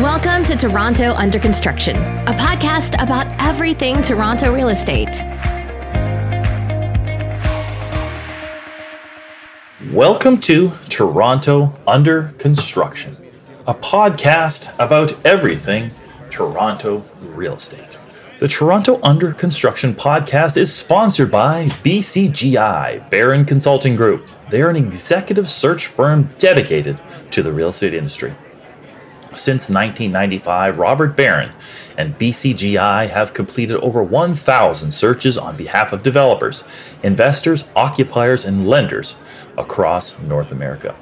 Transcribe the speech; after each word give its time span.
Welcome 0.00 0.44
to 0.44 0.56
Toronto 0.56 1.12
Under 1.12 1.38
Construction, 1.38 1.94
a 1.94 2.32
podcast 2.32 2.94
about 3.02 3.26
everything 3.38 4.00
Toronto 4.00 4.50
real 4.50 4.70
estate. 4.70 5.14
Welcome 9.92 10.40
to 10.40 10.72
Toronto 10.88 11.78
Under 11.86 12.32
Construction, 12.38 13.14
a 13.66 13.74
podcast 13.74 14.74
about 14.78 15.22
everything 15.26 15.90
Toronto 16.30 17.04
real 17.20 17.56
estate. 17.56 17.98
The 18.38 18.48
Toronto 18.48 19.00
Under 19.02 19.34
Construction 19.34 19.94
podcast 19.94 20.56
is 20.56 20.74
sponsored 20.74 21.30
by 21.30 21.66
BCGI, 21.66 23.10
Barron 23.10 23.44
Consulting 23.44 23.96
Group. 23.96 24.30
They 24.48 24.62
are 24.62 24.70
an 24.70 24.76
executive 24.76 25.46
search 25.46 25.88
firm 25.88 26.30
dedicated 26.38 27.02
to 27.32 27.42
the 27.42 27.52
real 27.52 27.68
estate 27.68 27.92
industry. 27.92 28.34
Since 29.32 29.70
1995, 29.70 30.78
Robert 30.78 31.16
Barron 31.16 31.52
and 31.96 32.18
BCGI 32.18 33.08
have 33.10 33.32
completed 33.32 33.76
over 33.76 34.02
1,000 34.02 34.90
searches 34.90 35.38
on 35.38 35.56
behalf 35.56 35.92
of 35.92 36.02
developers, 36.02 36.64
investors, 37.04 37.70
occupiers, 37.76 38.44
and 38.44 38.68
lenders 38.68 39.14
across 39.56 40.18
North 40.18 40.50
America. 40.50 40.96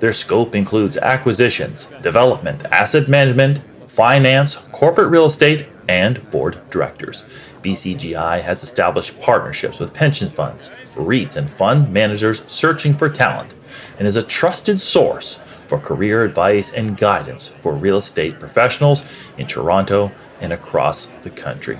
Their 0.00 0.14
scope 0.14 0.54
includes 0.54 0.96
acquisitions, 0.96 1.86
development, 2.00 2.64
asset 2.66 3.08
management, 3.08 3.60
finance, 3.86 4.56
corporate 4.72 5.10
real 5.10 5.26
estate, 5.26 5.66
and 5.86 6.30
board 6.30 6.58
directors. 6.70 7.24
BCGI 7.62 8.40
has 8.40 8.62
established 8.62 9.20
partnerships 9.20 9.78
with 9.78 9.92
pension 9.92 10.28
funds, 10.28 10.70
REITs, 10.94 11.36
and 11.36 11.50
fund 11.50 11.92
managers 11.92 12.42
searching 12.46 12.94
for 12.94 13.08
talent 13.08 13.54
and 13.98 14.08
is 14.08 14.16
a 14.16 14.22
trusted 14.22 14.78
source 14.78 15.40
for 15.66 15.78
career 15.78 16.24
advice 16.24 16.72
and 16.72 16.96
guidance 16.96 17.48
for 17.48 17.74
real 17.74 17.96
estate 17.96 18.38
professionals 18.38 19.02
in 19.38 19.46
Toronto 19.46 20.12
and 20.40 20.52
across 20.52 21.06
the 21.22 21.30
country. 21.30 21.78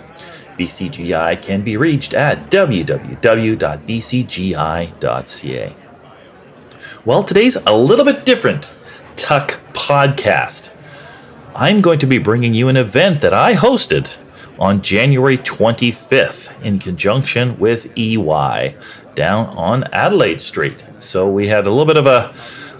BCGI 0.58 1.42
can 1.42 1.62
be 1.62 1.76
reached 1.76 2.14
at 2.14 2.50
www.bcgi.ca. 2.50 2.96
Well, 7.04 7.22
today's 7.22 7.56
a 7.56 7.76
little 7.76 8.04
bit 8.04 8.24
different. 8.24 8.70
Tuck 9.16 9.60
Podcast. 9.72 10.72
I'm 11.54 11.80
going 11.80 11.98
to 12.00 12.06
be 12.06 12.18
bringing 12.18 12.54
you 12.54 12.68
an 12.68 12.76
event 12.76 13.20
that 13.20 13.32
I 13.32 13.54
hosted 13.54 14.16
on 14.58 14.82
January 14.82 15.38
25th 15.38 16.62
in 16.62 16.78
conjunction 16.78 17.58
with 17.58 17.96
EY 17.96 18.76
down 19.14 19.46
on 19.56 19.84
Adelaide 19.92 20.40
Street. 20.40 20.84
So 20.98 21.28
we 21.28 21.48
had 21.48 21.66
a 21.66 21.70
little 21.70 21.86
bit 21.86 21.96
of 21.96 22.06
a 22.06 22.34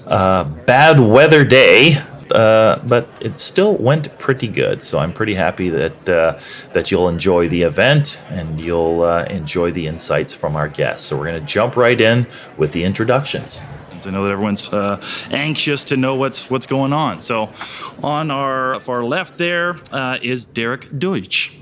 uh, 0.07 0.45
bad 0.45 1.01
weather 1.01 1.45
day, 1.45 1.97
uh, 2.33 2.79
but 2.87 3.09
it 3.21 3.39
still 3.39 3.77
went 3.77 4.19
pretty 4.19 4.49
good. 4.49 4.83
So 4.83 4.99
I'm 4.99 5.13
pretty 5.13 5.35
happy 5.35 5.69
that 5.71 6.09
uh, 6.09 6.39
that 6.73 6.91
you'll 6.91 7.09
enjoy 7.09 7.49
the 7.49 7.63
event 7.63 8.19
and 8.31 8.61
you'll 8.61 9.03
uh, 9.03 9.25
enjoy 9.25 9.71
the 9.71 9.87
insights 9.87 10.33
from 10.33 10.57
our 10.57 10.69
guests. 10.69 11.07
So 11.07 11.17
we're 11.17 11.27
going 11.27 11.41
to 11.41 11.47
jump 11.47 11.77
right 11.77 12.01
in 12.01 12.27
with 12.57 12.73
the 12.73 12.85
introductions. 12.85 13.61
I 14.07 14.11
know 14.11 14.25
that 14.25 14.33
everyone's 14.33 14.73
uh, 14.73 15.03
anxious 15.31 15.85
to 15.85 15.97
know 15.97 16.15
what's 16.15 16.51
what's 16.51 16.67
going 16.67 16.93
on. 16.93 17.21
So, 17.21 17.53
on 18.03 18.31
our 18.31 18.81
far 18.81 19.03
left 19.03 19.39
there 19.39 19.77
uh, 19.93 20.19
is 20.23 20.47
Derek 20.47 20.99
Deutsch. 20.99 21.53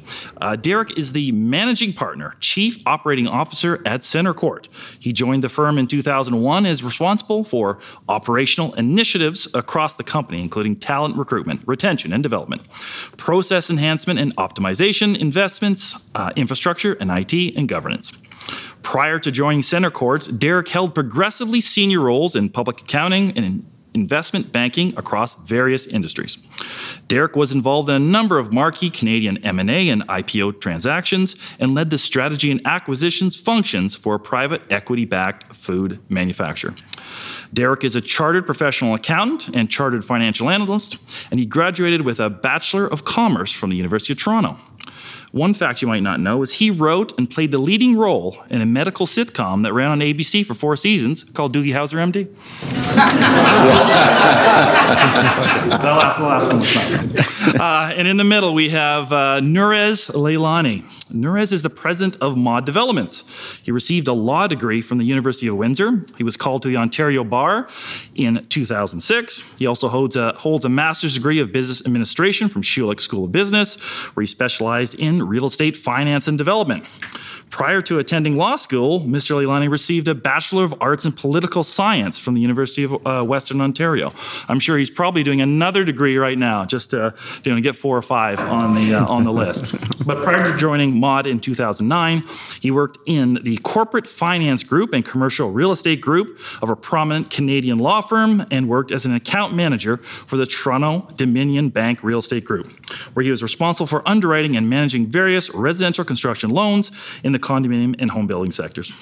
Uh, 0.41 0.57
Derek 0.57 0.97
is 0.99 1.13
the 1.13 1.33
managing 1.33 1.93
partner, 1.93 2.35
chief 2.41 2.83
operating 2.87 3.27
officer 3.27 3.81
at 3.87 4.01
CentreCourt. 4.01 4.69
He 4.99 5.13
joined 5.13 5.43
the 5.43 5.49
firm 5.49 5.79
in 5.79 5.87
2001 5.87 6.67
is 6.67 6.83
responsible 6.83 7.45
for 7.45 7.79
operational 8.09 8.75
initiatives 8.75 9.49
across 9.55 9.97
the 9.97 10.05
company, 10.05 10.41
including 10.41 10.77
talent 10.77 11.17
recruitment, 11.17 11.63
retention, 11.67 12.13
and 12.13 12.23
development, 12.23 12.69
process 13.17 13.71
enhancement 13.71 14.19
and 14.19 14.37
optimization, 14.37 15.19
investments, 15.19 15.95
uh, 16.15 16.31
infrastructure, 16.37 16.95
and 16.95 17.11
IT 17.11 17.57
and 17.57 17.69
governance. 17.69 18.13
Prior 18.85 19.19
to 19.19 19.33
joining 19.33 19.63
CentreCourt, 19.63 20.39
Derek 20.39 20.69
held 20.69 20.95
progressively 20.95 21.61
senior 21.61 22.01
roles 22.01 22.37
in 22.37 22.49
public 22.49 22.83
accounting 22.83 23.37
and 23.37 23.67
investment 23.95 24.53
banking 24.53 24.97
across 24.97 25.35
various 25.35 25.87
industries. 25.87 26.39
Derek 27.09 27.35
was 27.35 27.51
involved 27.51 27.89
in 27.89 27.97
a 27.97 27.99
number 27.99 28.39
of 28.39 28.53
marquee 28.53 28.91
Canadian 28.91 29.39
M&A 29.45 29.89
and 29.89 30.07
IPO 30.07 30.61
transactions 30.61 31.35
and 31.59 31.75
led 31.75 31.91
the 31.91 31.99
strategy 31.99 32.51
and 32.51 32.61
acquisitions 32.67 33.37
functions 33.37 33.97
for 33.97 34.15
a 34.15 34.21
private 34.21 34.63
equity-backed 34.71 35.57
food 35.57 35.99
manufacturer. 36.09 36.75
Derek 37.53 37.85
is 37.85 37.97
a 37.97 38.01
chartered 38.01 38.47
professional 38.47 38.95
accountant 38.95 39.57
and 39.57 39.71
chartered 39.71 40.05
financial 40.05 40.51
analyst, 40.51 40.99
and 41.31 41.41
he 41.41 41.47
graduated 41.47 42.03
with 42.03 42.21
a 42.21 42.29
Bachelor 42.29 42.87
of 42.87 43.05
Commerce 43.05 43.53
from 43.53 43.71
the 43.71 43.77
University 43.77 44.13
of 44.13 44.19
Toronto. 44.19 44.59
One 45.35 45.53
fact 45.53 45.83
you 45.83 45.89
might 45.89 46.05
not 46.05 46.21
know 46.21 46.43
is 46.43 46.53
he 46.53 46.71
wrote 46.71 47.13
and 47.19 47.29
played 47.29 47.51
the 47.51 47.59
leading 47.59 47.97
role 47.97 48.37
in 48.51 48.61
a 48.61 48.67
medical 48.67 49.05
sitcom 49.05 49.65
that 49.65 49.73
ran 49.73 49.91
on 49.91 49.99
ABC 49.99 50.47
for 50.47 50.55
four 50.55 50.77
seasons 50.77 51.25
called 51.25 51.53
Doogie 51.53 51.75
Howser 51.75 51.99
MD. 51.99 52.29
that 55.71 55.83
last, 55.83 56.19
the 56.21 56.25
last 56.25 56.47
one 56.53 56.61
was 56.61 57.53
not. 57.53 57.61
Uh, 57.61 57.95
and 57.97 58.07
in 58.07 58.17
the 58.17 58.23
middle, 58.23 58.55
we 58.55 58.69
have 58.69 59.13
uh, 59.13 59.41
Nurez 59.41 60.09
Lalani. 60.13 60.85
Nurez 61.15 61.53
is 61.53 61.63
the 61.63 61.71
president 61.71 62.17
of 62.21 62.37
Mod 62.37 62.67
Developments. 62.67 63.61
He 63.63 63.71
received 63.71 64.09
a 64.09 64.13
law 64.13 64.47
degree 64.47 64.81
from 64.81 64.99
the 64.99 65.05
University 65.05 65.47
of 65.47 65.57
Windsor. 65.57 66.03
He 66.17 66.25
was 66.25 66.37
called 66.37 66.63
to 66.63 66.69
the 66.69 66.77
Ontario 66.77 67.25
Bar 67.25 67.69
in 68.15 68.47
2006. 68.49 69.43
He 69.59 69.67
also 69.67 69.89
holds 69.89 70.17
a, 70.17 70.33
holds 70.33 70.65
a 70.65 70.69
master's 70.69 71.15
degree 71.15 71.39
of 71.39 71.53
business 71.53 71.85
administration 71.87 72.49
from 72.49 72.63
Schulich 72.63 73.01
School 73.01 73.25
of 73.25 73.33
Business, 73.33 73.81
where 74.15 74.23
he 74.23 74.27
specialized 74.27 74.95
in 74.97 75.23
real 75.23 75.47
estate 75.47 75.77
finance 75.77 76.29
and 76.29 76.37
development. 76.37 76.85
Prior 77.55 77.81
to 77.83 78.01
attending 78.01 78.37
law 78.37 78.57
school, 78.57 79.03
Mr. 79.03 79.41
Lalani 79.41 79.71
received 79.71 80.09
a 80.09 80.15
Bachelor 80.17 80.65
of 80.65 80.75
Arts 80.81 81.05
in 81.05 81.13
Political 81.13 81.63
Science 81.63 82.19
from 82.19 82.35
the 82.35 82.41
University 82.41 82.83
of 82.83 83.07
uh, 83.07 83.23
Western 83.23 83.61
Ontario. 83.61 84.13
I'm 84.49 84.59
sure 84.59 84.77
he's 84.77 84.91
probably 84.91 85.23
doing 85.23 85.41
another 85.41 85.85
degree 85.85 86.17
right 86.17 86.37
now 86.37 86.65
just 86.65 86.91
to 86.91 87.15
you 87.45 87.55
know, 87.55 87.61
get 87.61 87.77
four 87.77 87.97
or 87.97 88.03
five 88.03 88.41
on 88.41 88.75
the, 88.75 88.97
uh, 88.97 89.07
on 89.07 89.23
the 89.23 89.33
list. 89.33 89.77
But 90.05 90.25
prior 90.25 90.51
to 90.51 90.59
joining 90.59 90.99
MOD 90.99 91.29
in 91.29 91.39
2009, 91.39 92.25
he 92.61 92.73
worked 92.73 92.99
in 93.07 93.35
the 93.45 93.57
corporate 93.59 94.09
finance 94.09 94.65
group 94.65 94.93
and 94.93 95.05
commercial 95.05 95.53
real 95.53 95.71
estate 95.71 96.01
group 96.01 96.41
of 96.61 96.71
a 96.71 96.75
prominent 96.75 97.31
Canadian 97.31 97.79
law 97.79 98.01
firm 98.01 98.45
and 98.51 98.69
worked 98.69 98.91
as 98.91 99.07
an 99.07 99.15
account 99.15 99.55
manager 99.55 99.99
for 99.99 100.37
the 100.37 100.45
Toronto 100.45 101.07
Dominion 101.15 101.69
Bank 101.69 102.03
Real 102.03 102.19
Estate 102.19 102.45
Group, 102.45 102.73
where 103.15 103.23
he 103.23 103.31
was 103.31 103.45
responsible 103.45 103.87
for 103.87 104.07
underwriting 104.09 104.57
and 104.57 104.69
managing 104.69 105.07
various 105.07 105.55
residential 105.55 106.05
construction 106.05 106.51
loans 106.51 106.91
in 107.23 107.31
the 107.31 107.44
condominium 107.45 107.95
and 107.99 108.11
home 108.11 108.27
building 108.27 108.51
sectors. 108.51 108.93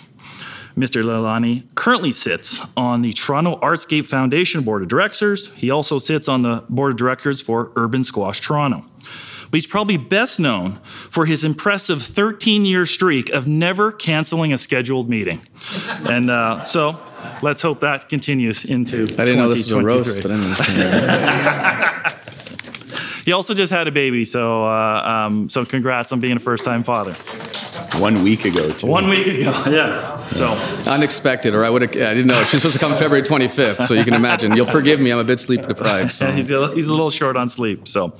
Mr. 0.77 1.03
Lalani 1.03 1.63
currently 1.75 2.13
sits 2.13 2.61
on 2.77 3.03
the 3.03 3.13
Toronto 3.13 3.59
Artscape 3.61 4.07
Foundation 4.07 4.63
Board 4.63 4.83
of 4.83 4.89
Directors. 4.89 5.53
He 5.55 5.71
also 5.71 5.99
sits 5.99 6.29
on 6.29 6.43
the 6.43 6.65
Board 6.69 6.93
of 6.93 6.97
Directors 6.97 7.43
for 7.43 7.73
Urban 7.77 8.05
Squash 8.05 8.41
Toronto. 8.41 8.85
But 9.51 9.59
he's 9.59 9.67
probably 9.67 9.99
best 9.99 10.41
known 10.41 10.77
for 10.83 11.27
his 11.27 11.45
impressive 11.45 12.03
13 12.03 12.65
year 12.65 12.87
streak 12.87 13.29
of 13.31 13.47
never 13.47 13.93
canceling 13.93 14.51
a 14.53 14.59
scheduled 14.59 15.11
meeting. 15.11 15.43
and 16.09 16.31
uh, 16.31 16.65
so 16.65 16.99
let's 17.43 17.61
hope 17.61 17.81
that 17.81 18.09
continues 18.09 18.65
into. 18.65 19.07
The 19.07 19.21
I 19.21 19.27
didn't 19.27 19.41
know 19.41 19.49
this 19.49 19.71
was 19.71 19.73
a 19.73 19.83
roast, 19.83 20.23
but 20.23 20.31
I 20.31 20.35
understand. 20.35 22.15
he 23.27 23.33
also 23.33 23.53
just 23.53 23.71
had 23.71 23.89
a 23.89 23.93
baby, 23.93 24.25
so 24.25 24.65
uh, 24.65 25.27
um, 25.27 25.51
so 25.51 25.67
congrats 25.67 26.13
on 26.13 26.21
being 26.21 26.37
a 26.37 26.41
first 26.41 26.65
time 26.65 26.83
father. 26.83 27.15
One 28.01 28.23
week 28.23 28.45
ago, 28.45 28.69
too. 28.69 28.87
One 28.87 29.09
week 29.09 29.27
ago, 29.27 29.51
yes. 29.67 30.37
So 30.37 30.49
unexpected, 30.91 31.55
or 31.55 31.65
I 31.65 31.71
would 31.71 31.83
have. 31.83 31.91
I 31.91 32.15
didn't 32.15 32.27
know 32.27 32.43
she's 32.45 32.63
supposed 32.63 32.75
to 32.75 32.81
come 32.81 32.93
February 32.93 33.23
25th, 33.23 33.87
so 33.87 33.95
you 33.95 34.05
can 34.05 34.15
imagine. 34.15 34.57
You'll 34.57 34.67
forgive 34.67 35.01
me. 35.01 35.11
I'm 35.11 35.19
a 35.19 35.25
bit 35.25 35.41
sleep 35.41 35.67
deprived. 35.67 36.13
So. 36.13 36.31
He's 36.33 36.51
a, 36.51 36.75
he's 36.75 36.89
a 36.89 36.91
little 36.93 37.11
short 37.11 37.37
on 37.37 37.49
sleep. 37.49 37.87
So. 37.87 38.15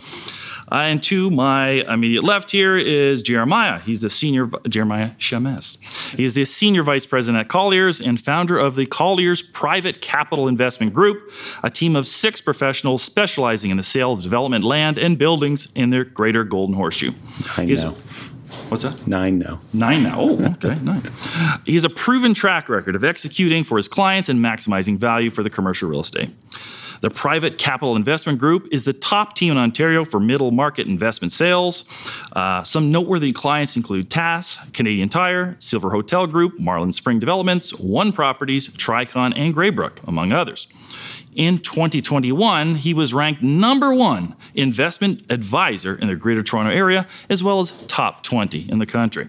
Uh, 0.71 0.77
and 0.77 1.03
to 1.03 1.29
my 1.29 1.85
immediate 1.93 2.25
left 2.25 2.51
here 2.51 2.79
is 2.79 3.21
Jeremiah. 3.21 3.79
He's 3.81 4.01
the 4.01 4.09
senior, 4.09 4.49
Jeremiah 4.67 5.11
Shamess. 5.19 5.77
He 6.17 6.25
is 6.25 6.33
the 6.33 6.47
senior 6.47 6.83
vice 6.83 7.05
president 7.05 7.43
at 7.43 7.49
Colliers 7.49 8.01
and 8.01 8.19
founder 8.19 8.59
of 8.59 8.75
the 8.75 8.87
Colliers 8.87 9.43
Private 9.43 10.01
Capital 10.01 10.49
Investment 10.49 10.95
Group, 10.95 11.31
a 11.63 11.69
team 11.69 11.95
of 11.95 12.07
six 12.07 12.41
professionals 12.41 13.03
specializing 13.03 13.71
in 13.71 13.77
the 13.77 13.83
sale 13.83 14.13
of 14.13 14.23
development 14.23 14.65
land 14.65 14.97
and 14.97 15.19
buildings 15.19 15.69
in 15.75 15.91
their 15.91 16.05
greater 16.05 16.43
Golden 16.43 16.75
Horseshoe. 16.75 17.13
I 17.59 17.67
know. 17.67 17.95
What's 18.73 18.85
that? 18.85 19.07
Nine 19.07 19.39
now. 19.39 19.59
Nine 19.75 20.03
now. 20.03 20.17
Oh, 20.19 20.45
okay, 20.53 20.77
nine. 20.83 21.03
He 21.67 21.75
has 21.75 21.85
a 21.85 21.91
proven 21.91 22.33
track 22.33 22.71
record 22.71 22.97
of 22.97 23.05
executing 23.05 23.65
for 23.65 23.77
his 23.77 23.87
clients 23.87 24.31
and 24.31 24.41
maximizing 24.41 24.97
value 24.97 25.29
for 25.29 25.43
the 25.43 25.51
commercial 25.51 25.91
real 25.91 26.01
estate. 26.01 26.31
The 27.03 27.11
Private 27.11 27.59
Capital 27.59 27.97
Investment 27.97 28.39
Group 28.39 28.69
is 28.71 28.85
the 28.85 28.95
top 28.95 29.35
team 29.35 29.53
in 29.53 29.59
Ontario 29.59 30.07
for 30.07 30.19
middle 30.21 30.53
market 30.53 30.87
investment 30.87 31.33
sales. 31.33 31.85
Uh, 32.33 32.63
some 32.63 32.91
noteworthy 32.91 33.33
clients 33.33 33.77
include 33.77 34.09
TAS, 34.09 34.59
Canadian 34.71 35.11
Tire, 35.11 35.57
Silver 35.59 35.91
Hotel 35.91 36.27
Group, 36.27 36.59
Marlin 36.59 36.93
Spring 36.93 37.19
Developments, 37.19 37.75
One 37.75 38.11
Properties, 38.11 38.69
Tricon, 38.69 39.35
and 39.37 39.55
Greybrook, 39.55 40.03
among 40.09 40.33
others. 40.33 40.67
In 41.35 41.59
2021, 41.59 42.75
he 42.77 42.93
was 42.93 43.15
ranked 43.15 43.43
number 43.43 43.95
one 43.95 44.37
investment 44.55 45.25
advisor 45.31 45.95
in 45.95 46.09
the 46.09 46.17
Greater 46.17 46.43
Toronto 46.43 46.71
Area, 46.71 47.07
as 47.31 47.43
well 47.43 47.61
as 47.61 47.73
top 47.87 48.23
20 48.23 48.71
in 48.71 48.79
the 48.79 48.87
country. 48.87 49.29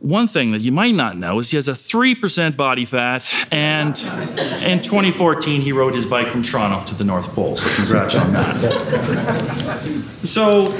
One 0.00 0.28
thing 0.28 0.52
that 0.52 0.60
you 0.60 0.70
might 0.70 0.94
not 0.94 1.16
know 1.16 1.38
is 1.40 1.50
he 1.50 1.56
has 1.56 1.66
a 1.68 1.72
3% 1.72 2.56
body 2.56 2.84
fat, 2.84 3.28
and 3.52 3.96
in 4.62 4.80
2014, 4.80 5.60
he 5.60 5.72
rode 5.72 5.94
his 5.94 6.06
bike 6.06 6.28
from 6.28 6.42
Toronto 6.42 6.84
to 6.86 6.94
the 6.94 7.04
North 7.04 7.26
Pole. 7.34 7.56
So, 7.56 7.82
congrats 7.82 8.14
on 8.14 8.32
that. 8.32 8.54
So, 10.24 10.72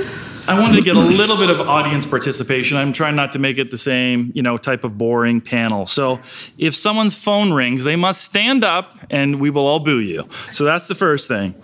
I 0.49 0.59
wanted 0.59 0.77
to 0.77 0.83
get 0.83 0.97
a 0.97 1.01
little 1.01 1.37
bit 1.37 1.51
of 1.51 1.61
audience 1.61 2.07
participation. 2.07 2.79
I'm 2.79 2.95
trying 2.95 3.15
not 3.15 3.33
to 3.33 3.39
make 3.39 3.59
it 3.59 3.71
the 3.71 3.77
same, 3.77 4.33
you 4.35 4.41
know, 4.41 4.57
type 4.57 4.83
of 4.83 4.97
boring 4.97 5.43
panel. 5.43 5.87
So 5.87 6.21
if 6.57 6.75
someone's 6.75 7.15
phone 7.15 7.53
rings, 7.53 7.85
they 7.85 7.97
must 7.97 8.23
stand 8.23 8.65
up 8.65 8.95
and 9.11 9.41
we 9.41 9.51
will 9.51 9.67
all 9.67 9.79
boo 9.79 10.01
you. 10.01 10.27
So 10.53 10.65
that's 10.65 10.89
the 10.89 10.95
first 10.95 11.29
thing. 11.29 11.55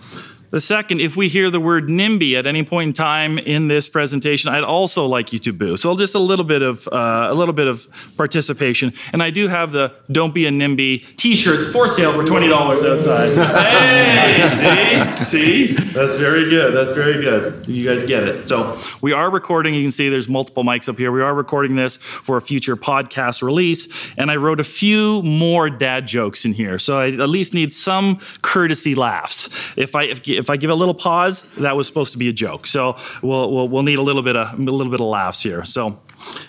The 0.55 0.61
second, 0.61 1.01
if 1.01 1.17
we 1.17 1.27
hear 1.27 1.49
the 1.49 1.59
word 1.59 1.89
NIMBY 1.89 2.39
at 2.39 2.47
any 2.47 2.63
point 2.63 2.87
in 2.87 2.93
time 2.93 3.37
in 3.37 3.67
this 3.67 3.89
presentation, 3.89 4.53
I'd 4.53 4.63
also 4.63 5.05
like 5.05 5.33
you 5.33 5.39
to 5.39 5.51
boo. 5.51 5.75
So 5.75 5.93
just 5.97 6.15
a 6.15 6.19
little 6.19 6.45
bit 6.45 6.61
of 6.61 6.87
uh, 6.87 7.27
a 7.29 7.33
little 7.33 7.53
bit 7.53 7.67
of 7.67 7.85
participation. 8.15 8.93
And 9.11 9.21
I 9.21 9.31
do 9.31 9.49
have 9.49 9.73
the 9.73 9.93
"Don't 10.09 10.33
Be 10.33 10.45
a 10.45 10.51
NIMBY" 10.51 11.17
T-shirts 11.17 11.69
for 11.69 11.89
sale 11.89 12.13
for 12.13 12.25
twenty 12.25 12.47
dollars 12.47 12.85
outside. 12.85 13.35
hey, 13.67 14.47
see, 15.25 15.25
see, 15.25 15.73
that's 15.91 16.17
very 16.17 16.49
good. 16.49 16.73
That's 16.73 16.93
very 16.93 17.21
good. 17.21 17.67
You 17.67 17.83
guys 17.83 18.07
get 18.07 18.23
it. 18.23 18.47
So 18.47 18.79
we 19.01 19.11
are 19.11 19.29
recording. 19.29 19.73
You 19.73 19.81
can 19.81 19.91
see 19.91 20.07
there's 20.07 20.29
multiple 20.29 20.63
mics 20.63 20.87
up 20.87 20.97
here. 20.97 21.11
We 21.11 21.21
are 21.21 21.33
recording 21.33 21.75
this 21.75 21.97
for 21.97 22.37
a 22.37 22.41
future 22.41 22.77
podcast 22.77 23.41
release, 23.41 23.89
and 24.17 24.31
I 24.31 24.37
wrote 24.37 24.61
a 24.61 24.63
few 24.63 25.21
more 25.23 25.69
dad 25.69 26.07
jokes 26.07 26.45
in 26.45 26.53
here. 26.53 26.79
So 26.79 26.97
I 26.97 27.07
at 27.09 27.27
least 27.27 27.53
need 27.53 27.73
some 27.73 28.21
courtesy 28.41 28.95
laughs. 28.95 29.49
If 29.75 29.95
I 29.95 30.03
if 30.03 30.25
if 30.44 30.44
I 30.49 30.57
give 30.57 30.69
a 30.69 30.75
little 30.75 30.93
pause, 30.93 31.41
that 31.55 31.75
was 31.75 31.87
supposed 31.87 32.11
to 32.13 32.17
be 32.17 32.29
a 32.29 32.33
joke. 32.33 32.67
So 32.67 32.97
we'll 33.21 33.51
we'll, 33.51 33.67
we'll 33.67 33.83
need 33.83 33.99
a 33.99 34.01
little 34.01 34.21
bit 34.21 34.35
of 34.35 34.57
a 34.57 34.61
little 34.61 34.91
bit 34.91 34.99
of 34.99 35.07
laughs 35.07 35.41
here. 35.41 35.65
So, 35.65 35.99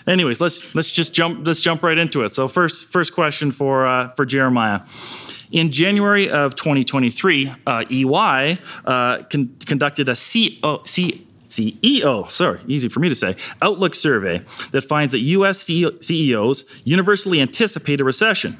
anyways, 0.07 0.41
let's 0.41 0.73
let's 0.75 0.91
just 0.91 1.13
jump 1.13 1.45
let's 1.45 1.61
jump 1.61 1.83
right 1.83 1.97
into 1.97 2.23
it. 2.23 2.29
So 2.29 2.47
first 2.47 2.87
first 2.87 3.13
question 3.13 3.51
for 3.51 3.85
uh, 3.85 4.09
for 4.09 4.25
Jeremiah. 4.25 4.81
In 5.49 5.71
January 5.71 6.29
of 6.29 6.55
2023, 6.55 7.53
uh, 7.65 7.83
EY 7.89 8.59
uh, 8.85 9.21
con- 9.29 9.55
conducted 9.65 10.09
a 10.09 10.15
CO, 10.15 10.83
C, 10.83 11.25
CEO, 11.47 12.29
sorry, 12.29 12.59
easy 12.67 12.89
for 12.89 12.99
me 12.99 13.09
to 13.09 13.15
say, 13.15 13.35
Outlook 13.61 13.95
survey 13.95 14.41
that 14.71 14.81
finds 14.81 15.11
that 15.11 15.19
US 15.19 15.61
CEOs 15.61 16.65
universally 16.83 17.41
anticipate 17.41 17.99
a 17.99 18.03
recession. 18.03 18.57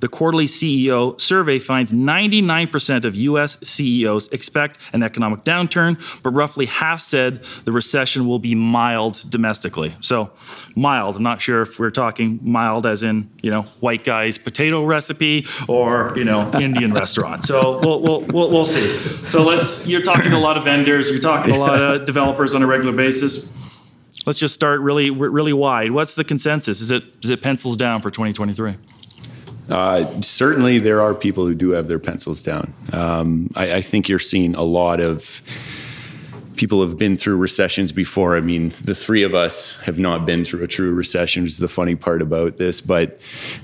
The 0.00 0.08
quarterly 0.08 0.46
CEO 0.46 1.20
survey 1.20 1.58
finds 1.58 1.92
99% 1.92 3.04
of 3.04 3.14
US 3.14 3.58
CEOs 3.60 4.28
expect 4.28 4.78
an 4.92 5.02
economic 5.02 5.44
downturn, 5.44 6.00
but 6.22 6.30
roughly 6.30 6.66
half 6.66 7.00
said 7.00 7.42
the 7.64 7.72
recession 7.72 8.26
will 8.26 8.38
be 8.38 8.54
mild 8.54 9.24
domestically. 9.28 9.94
So, 10.00 10.30
mild, 10.76 11.16
I'm 11.16 11.22
not 11.22 11.40
sure 11.40 11.62
if 11.62 11.78
we're 11.78 11.90
talking 11.90 12.40
mild 12.42 12.86
as 12.86 13.02
in, 13.02 13.30
you 13.42 13.50
know, 13.50 13.62
white 13.80 14.04
guy's 14.04 14.38
potato 14.38 14.84
recipe 14.84 15.46
or, 15.68 16.12
you 16.16 16.24
know, 16.24 16.50
Indian 16.60 16.92
restaurant. 16.92 17.44
So, 17.44 17.80
we'll, 17.80 18.00
we'll, 18.00 18.20
we'll, 18.22 18.50
we'll 18.50 18.66
see. 18.66 18.86
So, 19.28 19.42
let's, 19.42 19.86
you're 19.86 20.02
talking 20.02 20.30
to 20.30 20.36
a 20.36 20.38
lot 20.38 20.56
of 20.56 20.64
vendors, 20.64 21.10
you're 21.10 21.20
talking 21.20 21.52
to 21.52 21.58
a 21.58 21.60
lot 21.60 21.82
of 21.82 22.04
developers 22.04 22.54
on 22.54 22.62
a 22.62 22.66
regular 22.66 22.96
basis. 22.96 23.52
Let's 24.26 24.38
just 24.38 24.54
start 24.54 24.80
really, 24.80 25.10
really 25.10 25.52
wide. 25.52 25.92
What's 25.92 26.14
the 26.14 26.24
consensus? 26.24 26.80
Is 26.80 26.90
it, 26.90 27.04
is 27.22 27.30
it 27.30 27.42
pencils 27.42 27.76
down 27.76 28.02
for 28.02 28.10
2023? 28.10 28.76
Uh, 29.70 30.20
certainly, 30.20 30.78
there 30.78 31.00
are 31.00 31.14
people 31.14 31.46
who 31.46 31.54
do 31.54 31.70
have 31.70 31.86
their 31.86 31.98
pencils 31.98 32.42
down. 32.42 32.72
Um, 32.92 33.50
I, 33.54 33.74
I, 33.74 33.80
think 33.82 34.08
you're 34.08 34.18
seeing 34.18 34.56
a 34.56 34.64
lot 34.64 35.00
of 35.00 35.42
people 36.56 36.82
have 36.82 36.98
been 36.98 37.16
through 37.16 37.36
recessions 37.36 37.92
before. 37.92 38.36
I 38.36 38.40
mean, 38.40 38.70
the 38.82 38.94
three 38.94 39.22
of 39.22 39.34
us 39.34 39.80
have 39.82 39.98
not 39.98 40.26
been 40.26 40.44
through 40.44 40.64
a 40.64 40.66
true 40.66 40.92
recession, 40.92 41.44
which 41.44 41.52
is 41.52 41.58
the 41.58 41.68
funny 41.68 41.94
part 41.94 42.20
about 42.20 42.58
this. 42.58 42.80
But 42.80 43.20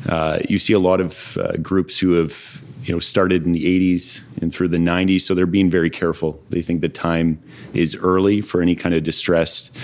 uh, 0.08 0.38
you 0.48 0.58
see 0.58 0.72
a 0.72 0.78
lot 0.78 1.00
of 1.00 1.36
uh, 1.36 1.52
groups 1.60 1.98
who 1.98 2.12
have 2.12 2.62
you 2.84 2.94
know 2.94 3.00
started 3.00 3.44
in 3.44 3.52
the 3.52 3.64
80s 3.64 4.22
and 4.40 4.52
through 4.52 4.68
the 4.68 4.78
90s, 4.78 5.22
so 5.22 5.34
they're 5.34 5.44
being 5.44 5.70
very 5.70 5.90
careful. 5.90 6.40
They 6.50 6.62
think 6.62 6.82
the 6.82 6.88
time 6.88 7.42
is 7.74 7.96
early 7.96 8.40
for 8.40 8.62
any 8.62 8.76
kind 8.76 8.94
of 8.94 9.02
distressed 9.02 9.76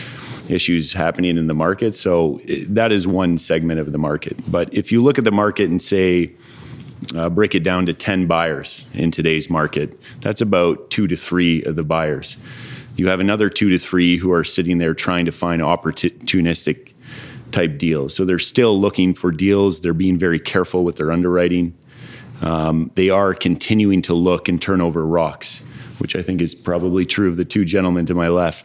issues 0.53 0.93
happening 0.93 1.37
in 1.37 1.47
the 1.47 1.55
market. 1.55 1.95
So 1.95 2.41
that 2.69 2.93
is 2.93 3.07
one 3.07 3.39
segment 3.39 3.81
of 3.81 3.91
the 3.93 3.99
market. 3.99 4.39
But 4.51 4.73
if 4.73 4.93
you 4.93 5.03
look 5.03 5.19
at 5.19 5.25
the 5.25 5.33
market 5.33 5.71
and 5.71 5.81
say, 5.81 6.35
uh, 7.17 7.29
break 7.29 7.55
it 7.55 7.65
down 7.65 7.87
to 7.87 7.93
10 7.93 8.27
buyers 8.27 8.87
in 8.95 9.11
today's 9.11 9.51
market, 9.51 10.01
that's 10.21 10.41
about 10.41 10.91
two 10.91 11.09
to 11.09 11.17
three 11.17 11.63
of 11.65 11.77
the 11.77 11.83
buyers. 11.83 12.37
You 12.97 13.09
have 13.09 13.21
another 13.21 13.49
two 13.49 13.71
to 13.71 13.79
three 13.79 14.19
who 14.19 14.33
are 14.33 14.45
sitting 14.45 14.79
there 14.79 14.95
trying 14.95 15.25
to 15.25 15.33
find 15.33 15.63
opportunistic 15.63 16.93
type 17.51 17.79
deals. 17.79 18.15
So 18.15 18.25
they're 18.25 18.39
still 18.39 18.79
looking 18.79 19.15
for 19.15 19.31
deals. 19.31 19.81
They're 19.81 19.95
being 19.95 20.19
very 20.19 20.39
careful 20.39 20.85
with 20.85 20.97
their 20.97 21.11
underwriting. 21.11 21.75
Um, 22.41 22.91
they 22.95 23.11
are 23.11 23.35
continuing 23.35 24.03
to 24.03 24.15
look 24.15 24.49
and 24.49 24.61
turn 24.61 24.81
over 24.81 25.07
rocks, 25.07 25.59
which 25.99 26.17
I 26.17 26.23
think 26.23 26.41
is 26.41 26.55
probably 26.55 27.07
true 27.07 27.29
of 27.29 27.37
the 27.37 27.45
two 27.45 27.65
gentlemen 27.65 28.07
to 28.07 28.15
my 28.15 28.29
left 28.29 28.65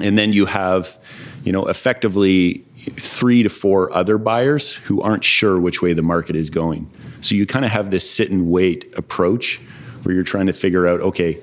and 0.00 0.18
then 0.18 0.32
you 0.32 0.46
have, 0.46 0.98
you 1.44 1.52
know, 1.52 1.66
effectively 1.66 2.64
three 2.96 3.42
to 3.42 3.48
four 3.48 3.92
other 3.92 4.18
buyers 4.18 4.74
who 4.74 5.00
aren't 5.00 5.24
sure 5.24 5.58
which 5.58 5.82
way 5.82 5.92
the 5.92 6.02
market 6.02 6.34
is 6.34 6.50
going. 6.50 6.90
So 7.20 7.34
you 7.34 7.46
kind 7.46 7.64
of 7.64 7.70
have 7.70 7.90
this 7.90 8.08
sit 8.08 8.30
and 8.30 8.50
wait 8.50 8.92
approach 8.96 9.60
where 10.02 10.14
you're 10.14 10.24
trying 10.24 10.46
to 10.46 10.52
figure 10.52 10.86
out, 10.88 11.00
okay, 11.00 11.40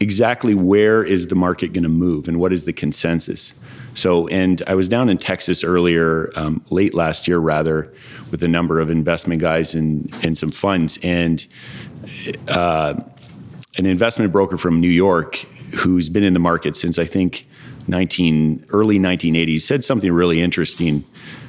exactly 0.00 0.54
where 0.54 1.04
is 1.04 1.28
the 1.28 1.36
market 1.36 1.72
going 1.72 1.84
to 1.84 1.88
move 1.88 2.26
and 2.26 2.40
what 2.40 2.52
is 2.52 2.64
the 2.64 2.72
consensus? 2.72 3.54
So, 3.94 4.26
and 4.28 4.62
I 4.66 4.74
was 4.74 4.88
down 4.88 5.08
in 5.08 5.18
Texas 5.18 5.62
earlier, 5.62 6.32
um, 6.34 6.64
late 6.70 6.94
last 6.94 7.28
year 7.28 7.38
rather, 7.38 7.92
with 8.30 8.42
a 8.42 8.48
number 8.48 8.80
of 8.80 8.90
investment 8.90 9.40
guys 9.40 9.74
and, 9.74 10.12
and 10.24 10.36
some 10.36 10.50
funds. 10.50 10.98
And 11.02 11.46
uh, 12.48 12.94
an 13.76 13.86
investment 13.86 14.32
broker 14.32 14.58
from 14.58 14.80
New 14.80 14.88
York 14.88 15.36
who's 15.76 16.08
been 16.08 16.24
in 16.24 16.34
the 16.34 16.40
market 16.40 16.76
since 16.76 16.98
I 16.98 17.06
think 17.06 17.46
19 17.88 18.66
early 18.70 18.98
1980s 18.98 19.62
said 19.62 19.84
something 19.84 20.12
really 20.12 20.40
interesting, 20.40 21.04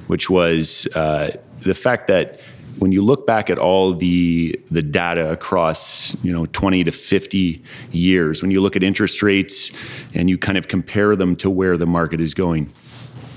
which 0.08 0.30
was 0.30 0.88
uh, 0.96 1.36
the 1.62 1.74
fact 1.74 2.08
that 2.08 2.40
when 2.80 2.92
you 2.92 3.04
look 3.04 3.28
back 3.28 3.50
at 3.50 3.60
all 3.60 3.94
the 3.94 4.60
the 4.72 4.82
data 4.82 5.32
across 5.32 6.22
you 6.24 6.34
know 6.34 6.46
20 6.48 6.84
to 6.86 6.92
50 6.92 7.64
years, 7.92 8.42
when 8.42 8.52
you 8.52 8.62
look 8.62 8.76
at 8.76 8.84
interest 8.84 9.22
rates 9.22 9.72
and 10.16 10.30
you 10.30 10.38
kind 10.38 10.58
of 10.58 10.68
compare 10.68 11.16
them 11.16 11.36
to 11.38 11.50
where 11.50 11.78
the 11.78 11.86
market 11.86 12.20
is 12.20 12.34
going, 12.34 12.72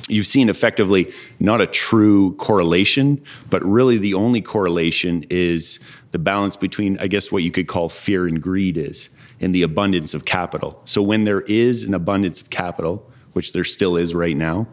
you've 0.08 0.26
seen 0.26 0.48
effectively 0.48 1.12
not 1.38 1.60
a 1.60 1.66
true 1.66 2.34
correlation, 2.36 3.22
but 3.50 3.64
really 3.64 3.98
the 3.98 4.14
only 4.14 4.40
correlation 4.40 5.24
is 5.30 5.80
the 6.12 6.18
balance 6.18 6.56
between, 6.56 6.98
I 6.98 7.08
guess, 7.08 7.30
what 7.30 7.42
you 7.42 7.50
could 7.50 7.66
call 7.66 7.88
fear 7.88 8.26
and 8.26 8.40
greed 8.42 8.76
is 8.76 9.10
in 9.40 9.52
the 9.52 9.62
abundance 9.62 10.14
of 10.14 10.24
capital. 10.24 10.80
So 10.84 11.02
when 11.02 11.24
there 11.24 11.42
is 11.42 11.84
an 11.84 11.94
abundance 11.94 12.40
of 12.40 12.50
capital, 12.50 13.08
which 13.32 13.52
there 13.52 13.64
still 13.64 13.96
is 13.96 14.14
right 14.14 14.36
now, 14.36 14.66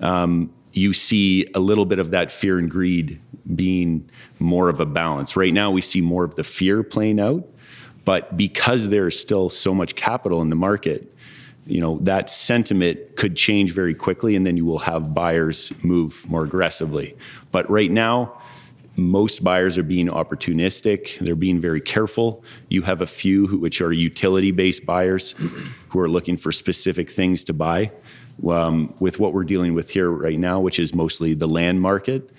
um, 0.00 0.52
you 0.72 0.92
see 0.92 1.46
a 1.54 1.58
little 1.58 1.86
bit 1.86 1.98
of 1.98 2.10
that 2.10 2.30
fear 2.30 2.58
and 2.58 2.70
greed 2.70 3.20
being 3.54 4.08
more 4.38 4.68
of 4.68 4.80
a 4.80 4.86
balance. 4.86 5.36
Right 5.36 5.52
now, 5.52 5.70
we 5.70 5.80
see 5.80 6.00
more 6.00 6.24
of 6.24 6.34
the 6.34 6.44
fear 6.44 6.82
playing 6.82 7.18
out, 7.18 7.48
but 8.04 8.36
because 8.36 8.90
there's 8.90 9.18
still 9.18 9.48
so 9.48 9.74
much 9.74 9.96
capital 9.96 10.42
in 10.42 10.50
the 10.50 10.56
market, 10.56 11.12
you 11.66 11.80
know 11.80 11.98
that 12.02 12.30
sentiment 12.30 13.16
could 13.16 13.34
change 13.34 13.72
very 13.72 13.94
quickly, 13.94 14.36
and 14.36 14.46
then 14.46 14.56
you 14.56 14.64
will 14.64 14.78
have 14.80 15.12
buyers 15.14 15.72
move 15.82 16.28
more 16.28 16.44
aggressively. 16.44 17.16
But 17.50 17.68
right 17.68 17.90
now, 17.90 18.40
most 18.96 19.44
buyers 19.44 19.76
are 19.78 19.82
being 19.82 20.08
opportunistic. 20.08 21.18
They're 21.18 21.36
being 21.36 21.60
very 21.60 21.80
careful. 21.80 22.42
You 22.68 22.82
have 22.82 23.00
a 23.00 23.06
few 23.06 23.46
who, 23.46 23.58
which 23.58 23.80
are 23.80 23.92
utility 23.92 24.50
based 24.50 24.86
buyers 24.86 25.32
who 25.88 26.00
are 26.00 26.08
looking 26.08 26.36
for 26.36 26.52
specific 26.52 27.10
things 27.10 27.44
to 27.44 27.52
buy. 27.52 27.92
Um, 28.46 28.92
with 28.98 29.18
what 29.18 29.32
we're 29.32 29.44
dealing 29.44 29.72
with 29.72 29.88
here 29.88 30.10
right 30.10 30.38
now, 30.38 30.60
which 30.60 30.78
is 30.78 30.94
mostly 30.94 31.32
the 31.32 31.48
land 31.48 31.80
market. 31.80 32.30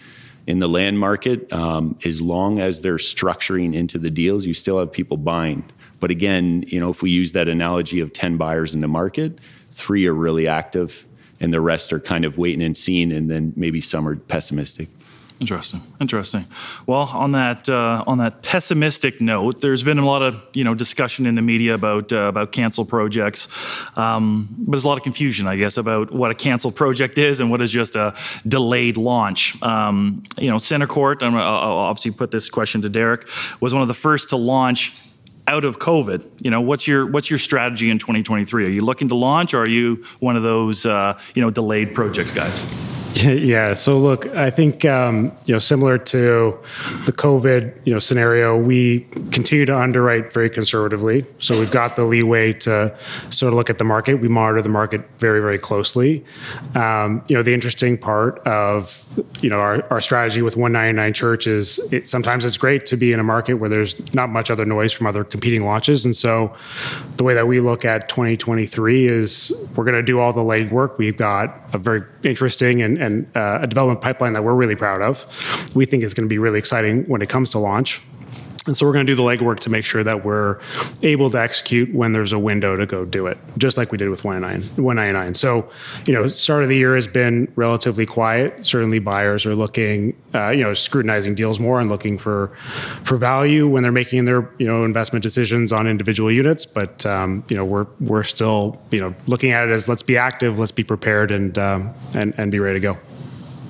In 0.45 0.59
the 0.59 0.67
land 0.69 0.99
market, 0.99 1.51
um, 1.51 1.97
as 2.05 2.21
long 2.21 2.59
as 2.59 2.81
they're 2.81 2.97
structuring 2.97 3.73
into 3.73 3.97
the 3.97 4.11
deals, 4.11 4.45
you 4.45 4.53
still 4.53 4.77
have 4.77 4.91
people 4.91 5.17
buying. 5.17 5.65
But 5.99 6.11
again, 6.11 6.63
you 6.67 6.79
know, 6.79 6.91
if 6.91 7.01
we 7.01 7.09
use 7.09 7.31
that 7.31 7.47
analogy 7.47 7.99
of 7.99 8.13
10 8.13 8.37
buyers 8.37 8.75
in 8.75 8.81
the 8.81 8.87
market, 8.87 9.39
three 9.71 10.05
are 10.05 10.13
really 10.13 10.47
active 10.47 11.07
and 11.39 11.53
the 11.53 11.61
rest 11.61 11.93
are 11.93 11.99
kind 11.99 12.25
of 12.25 12.37
waiting 12.37 12.63
and 12.63 12.75
seeing, 12.75 13.11
and 13.11 13.29
then 13.29 13.53
maybe 13.55 13.81
some 13.81 14.07
are 14.07 14.15
pessimistic. 14.15 14.89
Interesting. 15.39 15.83
Interesting. 16.01 16.45
Well, 16.87 17.09
on 17.13 17.33
that 17.33 17.69
uh, 17.69 18.03
on 18.07 18.17
that 18.17 18.41
pessimistic 18.41 19.21
note, 19.21 19.61
there's 19.61 19.83
been 19.83 19.99
a 19.99 20.05
lot 20.05 20.23
of 20.23 20.41
you 20.53 20.63
know 20.63 20.73
discussion 20.73 21.27
in 21.27 21.35
the 21.35 21.43
media 21.43 21.75
about 21.75 22.11
uh, 22.11 22.21
about 22.21 22.51
canceled 22.51 22.89
projects, 22.89 23.47
um, 23.95 24.47
but 24.57 24.71
there's 24.71 24.83
a 24.83 24.87
lot 24.87 24.97
of 24.97 25.03
confusion, 25.03 25.45
I 25.45 25.55
guess, 25.55 25.77
about 25.77 26.11
what 26.11 26.31
a 26.31 26.33
canceled 26.33 26.75
project 26.75 27.19
is 27.19 27.39
and 27.39 27.51
what 27.51 27.61
is 27.61 27.71
just 27.71 27.95
a 27.95 28.15
delayed 28.47 28.97
launch. 28.97 29.61
Um, 29.61 30.23
you 30.39 30.49
know, 30.49 30.57
CentreCourt. 30.57 31.21
I'm, 31.21 31.35
I'll 31.35 31.77
obviously 31.77 32.11
put 32.11 32.31
this 32.31 32.49
question 32.49 32.81
to 32.81 32.89
Derek. 32.89 33.27
Was 33.59 33.73
one 33.73 33.83
of 33.83 33.87
the 33.87 33.93
first 33.93 34.29
to 34.29 34.37
launch 34.37 34.93
out 35.47 35.65
of 35.65 35.79
COVID, 35.79 36.27
you 36.43 36.51
know, 36.51 36.61
what's 36.61 36.87
your 36.87 37.05
what's 37.05 37.29
your 37.29 37.39
strategy 37.39 37.91
in 37.91 37.99
2023? 37.99 38.65
Are 38.65 38.69
you 38.69 38.83
looking 38.83 39.07
to 39.09 39.15
launch, 39.15 39.53
or 39.53 39.61
are 39.61 39.69
you 39.69 40.03
one 40.19 40.35
of 40.35 40.41
those 40.41 40.85
uh, 40.85 41.19
you 41.35 41.43
know 41.43 41.51
delayed 41.51 41.93
projects 41.93 42.31
guys? 42.31 42.96
Yeah. 43.47 43.73
So 43.73 43.97
look, 43.97 44.27
I 44.35 44.49
think 44.49 44.83
um, 44.85 45.31
you 45.45 45.53
know, 45.53 45.59
similar 45.59 45.97
to 45.97 46.57
the 47.05 47.11
COVID 47.11 47.79
you 47.85 47.93
know 47.93 47.99
scenario, 47.99 48.57
we 48.57 49.01
continue 49.31 49.65
to 49.65 49.77
underwrite 49.77 50.33
very 50.33 50.49
conservatively. 50.49 51.23
So 51.39 51.57
we've 51.59 51.71
got 51.71 51.95
the 51.95 52.05
leeway 52.05 52.53
to 52.53 52.95
sort 53.29 53.53
of 53.53 53.57
look 53.57 53.69
at 53.69 53.77
the 53.77 53.83
market. 53.83 54.15
We 54.15 54.27
monitor 54.27 54.61
the 54.61 54.69
market 54.69 55.01
very, 55.17 55.39
very 55.39 55.57
closely. 55.57 56.25
Um, 56.75 57.23
you 57.27 57.35
know, 57.35 57.43
the 57.43 57.53
interesting 57.53 57.97
part 57.97 58.39
of 58.39 59.23
you 59.41 59.49
know 59.49 59.59
our, 59.59 59.87
our 59.91 60.01
strategy 60.01 60.41
with 60.41 60.55
199 60.55 61.13
Church 61.13 61.47
is 61.47 61.79
it, 61.91 62.07
sometimes 62.07 62.45
it's 62.45 62.57
great 62.57 62.85
to 62.87 62.97
be 62.97 63.13
in 63.13 63.19
a 63.19 63.23
market 63.23 63.55
where 63.55 63.69
there's 63.69 63.95
not 64.13 64.29
much 64.29 64.51
other 64.51 64.65
noise 64.65 64.93
from 64.93 65.07
other 65.07 65.23
competing 65.23 65.65
launches, 65.65 66.05
and 66.05 66.15
so 66.15 66.53
the 67.15 67.23
way 67.23 67.33
that 67.33 67.47
we 67.47 67.59
look 67.59 67.85
at 67.85 68.09
2023 68.09 69.07
is 69.07 69.53
we're 69.75 69.83
going 69.83 69.95
to 69.95 70.03
do 70.03 70.19
all 70.19 70.33
the 70.33 70.41
legwork. 70.41 70.97
We've 70.97 71.17
got 71.17 71.61
a 71.73 71.77
very 71.77 72.03
interesting 72.23 72.81
and, 72.81 72.97
and 72.97 73.06
uh, 73.35 73.59
a 73.61 73.67
development 73.67 74.01
pipeline 74.01 74.33
that 74.33 74.43
we're 74.43 74.55
really 74.55 74.75
proud 74.75 75.01
of. 75.01 75.25
We 75.75 75.85
think 75.85 76.03
is 76.03 76.13
going 76.13 76.27
to 76.27 76.29
be 76.29 76.39
really 76.39 76.59
exciting 76.59 77.05
when 77.05 77.21
it 77.21 77.29
comes 77.29 77.49
to 77.51 77.59
launch. 77.59 78.01
And 78.67 78.75
so 78.75 78.85
we're 78.85 78.93
going 78.93 79.05
to 79.05 79.11
do 79.11 79.15
the 79.15 79.23
legwork 79.23 79.59
to 79.61 79.69
make 79.69 79.85
sure 79.85 80.03
that 80.03 80.23
we're 80.23 80.59
able 81.01 81.29
to 81.29 81.39
execute 81.39 81.93
when 81.93 82.11
there's 82.11 82.33
a 82.33 82.39
window 82.39 82.75
to 82.75 82.85
go 82.85 83.05
do 83.05 83.27
it, 83.27 83.37
just 83.57 83.77
like 83.77 83.91
we 83.91 83.97
did 83.97 84.09
with 84.09 84.23
199. 84.23 85.33
So, 85.33 85.69
you 86.05 86.13
know, 86.13 86.27
start 86.27 86.63
of 86.63 86.69
the 86.69 86.75
year 86.75 86.95
has 86.95 87.07
been 87.07 87.51
relatively 87.55 88.05
quiet. 88.05 88.65
Certainly, 88.65 88.99
buyers 88.99 89.45
are 89.45 89.55
looking, 89.55 90.15
uh, 90.35 90.49
you 90.49 90.63
know, 90.63 90.73
scrutinizing 90.73 91.35
deals 91.35 91.59
more 91.59 91.79
and 91.79 91.89
looking 91.89 92.17
for 92.17 92.47
for 93.03 93.17
value 93.17 93.67
when 93.67 93.83
they're 93.83 93.91
making 93.91 94.25
their 94.25 94.49
you 94.57 94.67
know 94.67 94.83
investment 94.83 95.23
decisions 95.23 95.71
on 95.71 95.87
individual 95.87 96.31
units. 96.31 96.65
But 96.65 97.05
um, 97.05 97.43
you 97.49 97.55
know, 97.55 97.65
we're 97.65 97.87
we're 97.99 98.23
still 98.23 98.81
you 98.91 98.99
know 98.99 99.15
looking 99.27 99.51
at 99.51 99.67
it 99.67 99.71
as 99.71 99.87
let's 99.87 100.03
be 100.03 100.17
active, 100.17 100.59
let's 100.59 100.71
be 100.71 100.83
prepared, 100.83 101.31
and 101.31 101.57
um, 101.57 101.93
and 102.13 102.33
and 102.37 102.51
be 102.51 102.59
ready 102.59 102.79
to 102.79 102.93
go. 102.93 102.97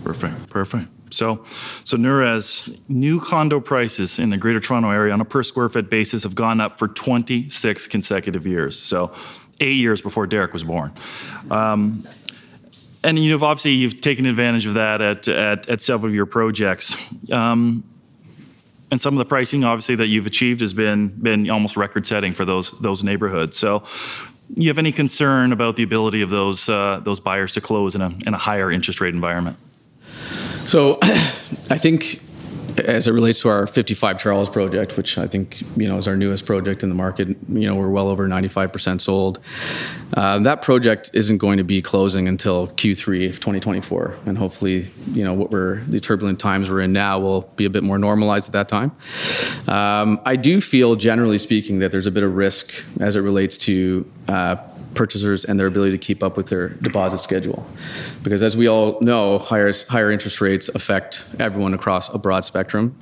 Perfect. 0.04 0.50
Perfect. 0.50 0.97
So, 1.10 1.44
so 1.84 1.98
Nurez, 1.98 2.80
new 2.90 3.20
condo 3.20 3.60
prices 3.60 4.20
in 4.20 4.30
the 4.30 4.38
Greater 4.38 4.60
Toronto 4.60 4.90
Area 4.90 5.14
on 5.14 5.22
a 5.22 5.26
per 5.26 5.44
square 5.44 5.70
foot 5.70 5.90
basis 5.90 6.24
have 6.24 6.36
gone 6.36 6.60
up 6.60 6.78
for 6.78 6.88
26 6.88 7.88
consecutive 7.88 8.46
years. 8.46 8.82
So, 8.82 9.14
eight 9.60 9.78
years 9.78 10.02
before 10.02 10.28
Derek 10.28 10.54
was 10.54 10.64
born. 10.64 10.94
Um, 11.50 12.08
and 13.04 13.18
you've 13.18 13.44
obviously 13.44 13.72
you've 13.72 14.02
taken 14.02 14.26
advantage 14.26 14.66
of 14.66 14.74
that 14.76 15.02
at 15.02 15.28
at, 15.28 15.70
at 15.70 15.82
several 15.82 16.10
of 16.10 16.16
your 16.16 16.26
projects. 16.26 16.96
Um, 17.32 17.84
and 18.90 19.02
some 19.02 19.14
of 19.14 19.20
the 19.20 19.26
pricing, 19.26 19.66
obviously, 19.66 19.96
that 19.96 20.08
you've 20.08 20.28
achieved 20.28 20.62
has 20.62 20.74
been 20.74 21.08
been 21.10 21.50
almost 21.50 21.78
record 21.78 22.06
setting 22.06 22.34
for 22.34 22.46
those 22.46 22.72
those 22.80 23.04
neighborhoods. 23.04 23.58
So, 23.58 23.84
you 24.56 24.70
have 24.70 24.78
any 24.78 24.92
concern 24.92 25.52
about 25.52 25.76
the 25.76 25.84
ability 25.84 26.22
of 26.22 26.30
those 26.30 26.70
uh, 26.70 27.02
those 27.04 27.20
buyers 27.20 27.54
to 27.56 27.62
close 27.62 27.96
in 27.96 28.02
a 28.02 28.14
in 28.26 28.34
a 28.34 28.38
higher 28.38 28.72
interest 28.72 29.02
rate 29.02 29.14
environment? 29.14 29.58
So 30.67 31.00
I 31.01 31.77
think 31.77 32.21
as 32.77 33.07
it 33.07 33.12
relates 33.12 33.41
to 33.41 33.50
our 33.50 33.65
55 33.65 34.19
Charles 34.19 34.50
project, 34.50 34.97
which 34.97 35.17
I 35.17 35.25
think 35.25 35.62
you 35.77 35.88
know 35.88 35.97
is 35.97 36.07
our 36.09 36.17
newest 36.17 36.45
project 36.45 36.83
in 36.83 36.89
the 36.89 36.95
market, 36.95 37.29
you 37.29 37.67
know 37.67 37.75
we're 37.75 37.89
well 37.89 38.09
over 38.09 38.27
95% 38.27 39.00
sold. 39.00 39.39
Uh, 40.13 40.39
that 40.39 40.62
project 40.62 41.09
isn't 41.13 41.38
going 41.38 41.57
to 41.57 41.63
be 41.63 41.81
closing 41.81 42.27
until 42.27 42.67
Q3 42.67 43.29
of 43.29 43.36
2024, 43.36 44.15
and 44.25 44.38
hopefully, 44.38 44.88
you 45.13 45.24
know 45.24 45.33
what 45.33 45.51
we're 45.51 45.77
the 45.86 46.01
turbulent 46.01 46.39
times 46.39 46.69
we're 46.69 46.81
in 46.81 46.91
now 46.91 47.17
will 47.17 47.41
be 47.55 47.63
a 47.63 47.69
bit 47.69 47.83
more 47.83 47.97
normalized 47.97 48.50
at 48.50 48.53
that 48.53 48.67
time. 48.67 48.91
Um, 49.69 50.19
I 50.25 50.36
do 50.36 50.59
feel, 50.59 50.97
generally 50.97 51.38
speaking, 51.38 51.79
that 51.79 51.93
there's 51.93 52.07
a 52.07 52.12
bit 52.12 52.24
of 52.24 52.36
risk 52.36 52.74
as 53.00 53.15
it 53.15 53.21
relates 53.21 53.57
to 53.59 54.05
uh, 54.27 54.57
purchasers 54.98 55.46
and 55.46 55.60
their 55.60 55.68
ability 55.68 55.92
to 55.92 55.98
keep 55.98 56.24
up 56.24 56.36
with 56.36 56.48
their 56.48 56.70
deposit 56.70 57.20
schedule. 57.20 57.66
Because 58.24 58.42
as 58.42 58.58
we 58.58 58.68
all 58.68 59.00
know, 59.00 59.38
higher, 59.38 59.72
higher 59.88 60.10
interest 60.10 60.42
rates 60.42 60.68
affect 60.70 61.25
everyone 61.39 61.75
across 61.75 62.13
a 62.13 62.18
broad 62.18 62.44
spectrum, 62.44 62.98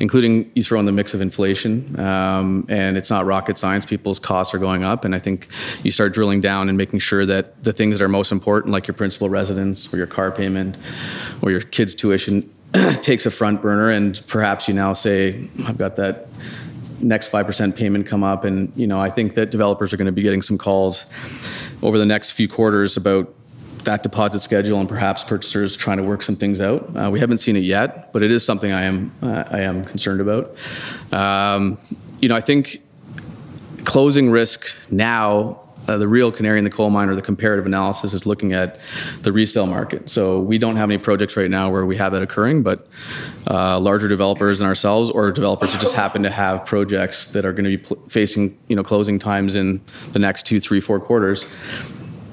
including 0.00 0.50
you 0.56 0.64
throw 0.64 0.80
in 0.80 0.86
the 0.86 0.92
mix 0.92 1.14
of 1.14 1.20
inflation. 1.20 1.98
Um, 2.00 2.66
and 2.68 2.96
it's 2.96 3.10
not 3.10 3.24
rocket 3.24 3.56
science, 3.56 3.86
people's 3.86 4.18
costs 4.18 4.52
are 4.54 4.58
going 4.58 4.84
up. 4.84 5.04
And 5.04 5.14
I 5.14 5.20
think 5.20 5.46
you 5.84 5.92
start 5.92 6.12
drilling 6.12 6.40
down 6.40 6.68
and 6.68 6.76
making 6.76 6.98
sure 6.98 7.24
that 7.24 7.62
the 7.62 7.72
things 7.72 7.96
that 7.96 8.04
are 8.04 8.08
most 8.08 8.32
important, 8.32 8.72
like 8.72 8.88
your 8.88 8.94
principal 8.94 9.28
residence 9.28 9.92
or 9.94 9.96
your 9.96 10.08
car 10.08 10.32
payment 10.32 10.76
or 11.42 11.52
your 11.52 11.60
kids' 11.60 11.94
tuition, 11.94 12.52
takes 13.00 13.24
a 13.24 13.30
front 13.30 13.62
burner. 13.62 13.88
And 13.90 14.20
perhaps 14.26 14.66
you 14.66 14.74
now 14.74 14.92
say, 14.94 15.48
I've 15.64 15.78
got 15.78 15.94
that 15.96 16.26
next 17.00 17.30
5% 17.30 17.76
payment 17.76 18.06
come 18.06 18.22
up. 18.22 18.44
And, 18.44 18.72
you 18.76 18.86
know, 18.86 18.98
I 18.98 19.10
think 19.10 19.34
that 19.34 19.50
developers 19.50 19.92
are 19.92 19.96
going 19.96 20.06
to 20.06 20.12
be 20.12 20.22
getting 20.22 20.42
some 20.42 20.58
calls 20.58 21.06
over 21.82 21.98
the 21.98 22.06
next 22.06 22.30
few 22.30 22.48
quarters 22.48 22.96
about 22.96 23.32
that 23.84 24.02
deposit 24.02 24.40
schedule 24.40 24.78
and 24.80 24.88
perhaps 24.88 25.24
purchasers 25.24 25.76
trying 25.76 25.96
to 25.96 26.02
work 26.02 26.22
some 26.22 26.36
things 26.36 26.60
out. 26.60 26.94
Uh, 26.96 27.10
we 27.10 27.20
haven't 27.20 27.38
seen 27.38 27.56
it 27.56 27.62
yet, 27.62 28.12
but 28.12 28.22
it 28.22 28.30
is 28.30 28.44
something 28.44 28.72
I 28.72 28.82
am 28.82 29.12
uh, 29.22 29.44
I 29.50 29.60
am 29.60 29.84
concerned 29.84 30.20
about. 30.20 30.54
Um, 31.12 31.78
you 32.20 32.28
know, 32.28 32.36
I 32.36 32.40
think 32.40 32.82
closing 33.84 34.30
risk 34.30 34.76
now 34.90 35.65
uh, 35.88 35.96
the 35.96 36.08
real 36.08 36.32
canary 36.32 36.58
in 36.58 36.64
the 36.64 36.70
coal 36.70 36.90
mine 36.90 37.08
or 37.08 37.14
the 37.14 37.22
comparative 37.22 37.66
analysis 37.66 38.12
is 38.12 38.26
looking 38.26 38.52
at 38.52 38.80
the 39.22 39.32
resale 39.32 39.66
market. 39.66 40.08
So 40.10 40.40
we 40.40 40.58
don't 40.58 40.76
have 40.76 40.90
any 40.90 40.98
projects 40.98 41.36
right 41.36 41.50
now 41.50 41.70
where 41.70 41.86
we 41.86 41.96
have 41.96 42.12
that 42.12 42.22
occurring, 42.22 42.62
but 42.62 42.86
uh, 43.48 43.78
larger 43.78 44.08
developers 44.08 44.60
and 44.60 44.68
ourselves, 44.68 45.10
or 45.10 45.30
developers 45.30 45.72
who 45.72 45.78
just 45.78 45.94
happen 45.94 46.22
to 46.22 46.30
have 46.30 46.66
projects 46.66 47.32
that 47.32 47.44
are 47.44 47.52
going 47.52 47.64
to 47.64 47.70
be 47.70 47.78
pl- 47.78 47.96
facing 48.08 48.56
you 48.68 48.76
know 48.76 48.82
closing 48.82 49.18
times 49.18 49.54
in 49.54 49.80
the 50.12 50.18
next 50.18 50.46
two, 50.46 50.60
three, 50.60 50.80
four 50.80 51.00
quarters. 51.00 51.46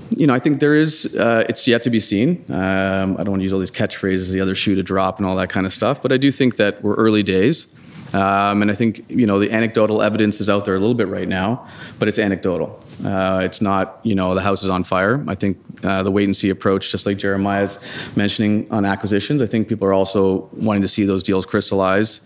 You 0.10 0.28
know, 0.28 0.34
I 0.34 0.40
think 0.40 0.60
there 0.60 0.76
is. 0.76 1.16
Uh, 1.16 1.44
it's 1.50 1.68
yet 1.68 1.84
to 1.84 1.90
be 1.90 2.00
seen. 2.00 2.44
Um, 2.50 3.14
I 3.18 3.24
don't 3.24 3.32
want 3.32 3.40
to 3.40 3.44
use 3.44 3.54
all 3.54 3.60
these 3.60 3.72
catchphrases, 3.72 4.32
the 4.32 4.42
other 4.42 4.56
shoe 4.56 4.76
to 4.76 4.84
drop, 4.84 5.18
and 5.18 5.26
all 5.26 5.36
that 5.38 5.50
kind 5.50 5.66
of 5.66 5.74
stuff. 5.74 6.02
But 6.02 6.12
I 6.12 6.18
do 6.18 6.32
think 6.32 6.58
that 6.58 6.84
we're 6.84 6.96
early 6.96 7.24
days. 7.24 7.74
Um, 8.14 8.62
and 8.62 8.70
I 8.70 8.76
think 8.76 9.10
you 9.10 9.26
know 9.26 9.40
the 9.40 9.52
anecdotal 9.52 10.02
evidence 10.02 10.40
is 10.40 10.50
out 10.50 10.66
there 10.66 10.76
a 10.76 10.80
little 10.80 10.94
bit 10.94 11.08
right 11.08 11.28
now, 11.28 11.68
but 11.98 12.08
it's 12.08 12.20
anecdotal. 12.20 12.83
Uh, 13.04 13.42
it's 13.44 13.62
not 13.62 14.00
you 14.04 14.16
know 14.16 14.36
the 14.36 14.42
house 14.42 14.64
is 14.64 14.70
on 14.70 14.84
fire. 14.84 15.24
I 15.28 15.36
think 15.36 15.58
uh, 15.84 16.04
the 16.04 16.12
wait 16.12 16.26
and 16.26 16.36
see 16.36 16.50
approach, 16.50 16.92
just 16.92 17.06
like 17.06 17.18
Jeremiah's 17.18 17.86
mentioning 18.16 18.72
on 18.72 18.86
acquisitions, 18.86 19.42
I 19.42 19.48
think 19.48 19.68
people 19.68 19.88
are 19.88 19.94
also 19.94 20.50
wanting 20.54 20.82
to 20.84 20.88
see 20.88 21.06
those 21.06 21.24
deals 21.24 21.46
crystallize. 21.46 22.22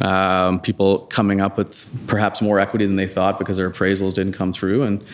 Um, 0.00 0.60
people 0.60 1.00
coming 1.06 1.42
up 1.42 1.58
with 1.58 2.06
perhaps 2.06 2.40
more 2.40 2.58
equity 2.58 2.86
than 2.86 2.96
they 2.96 3.06
thought 3.06 3.38
because 3.38 3.58
their 3.58 3.70
appraisals 3.70 4.14
didn't 4.14 4.32
come 4.32 4.52
through, 4.52 4.82
and 4.82 5.04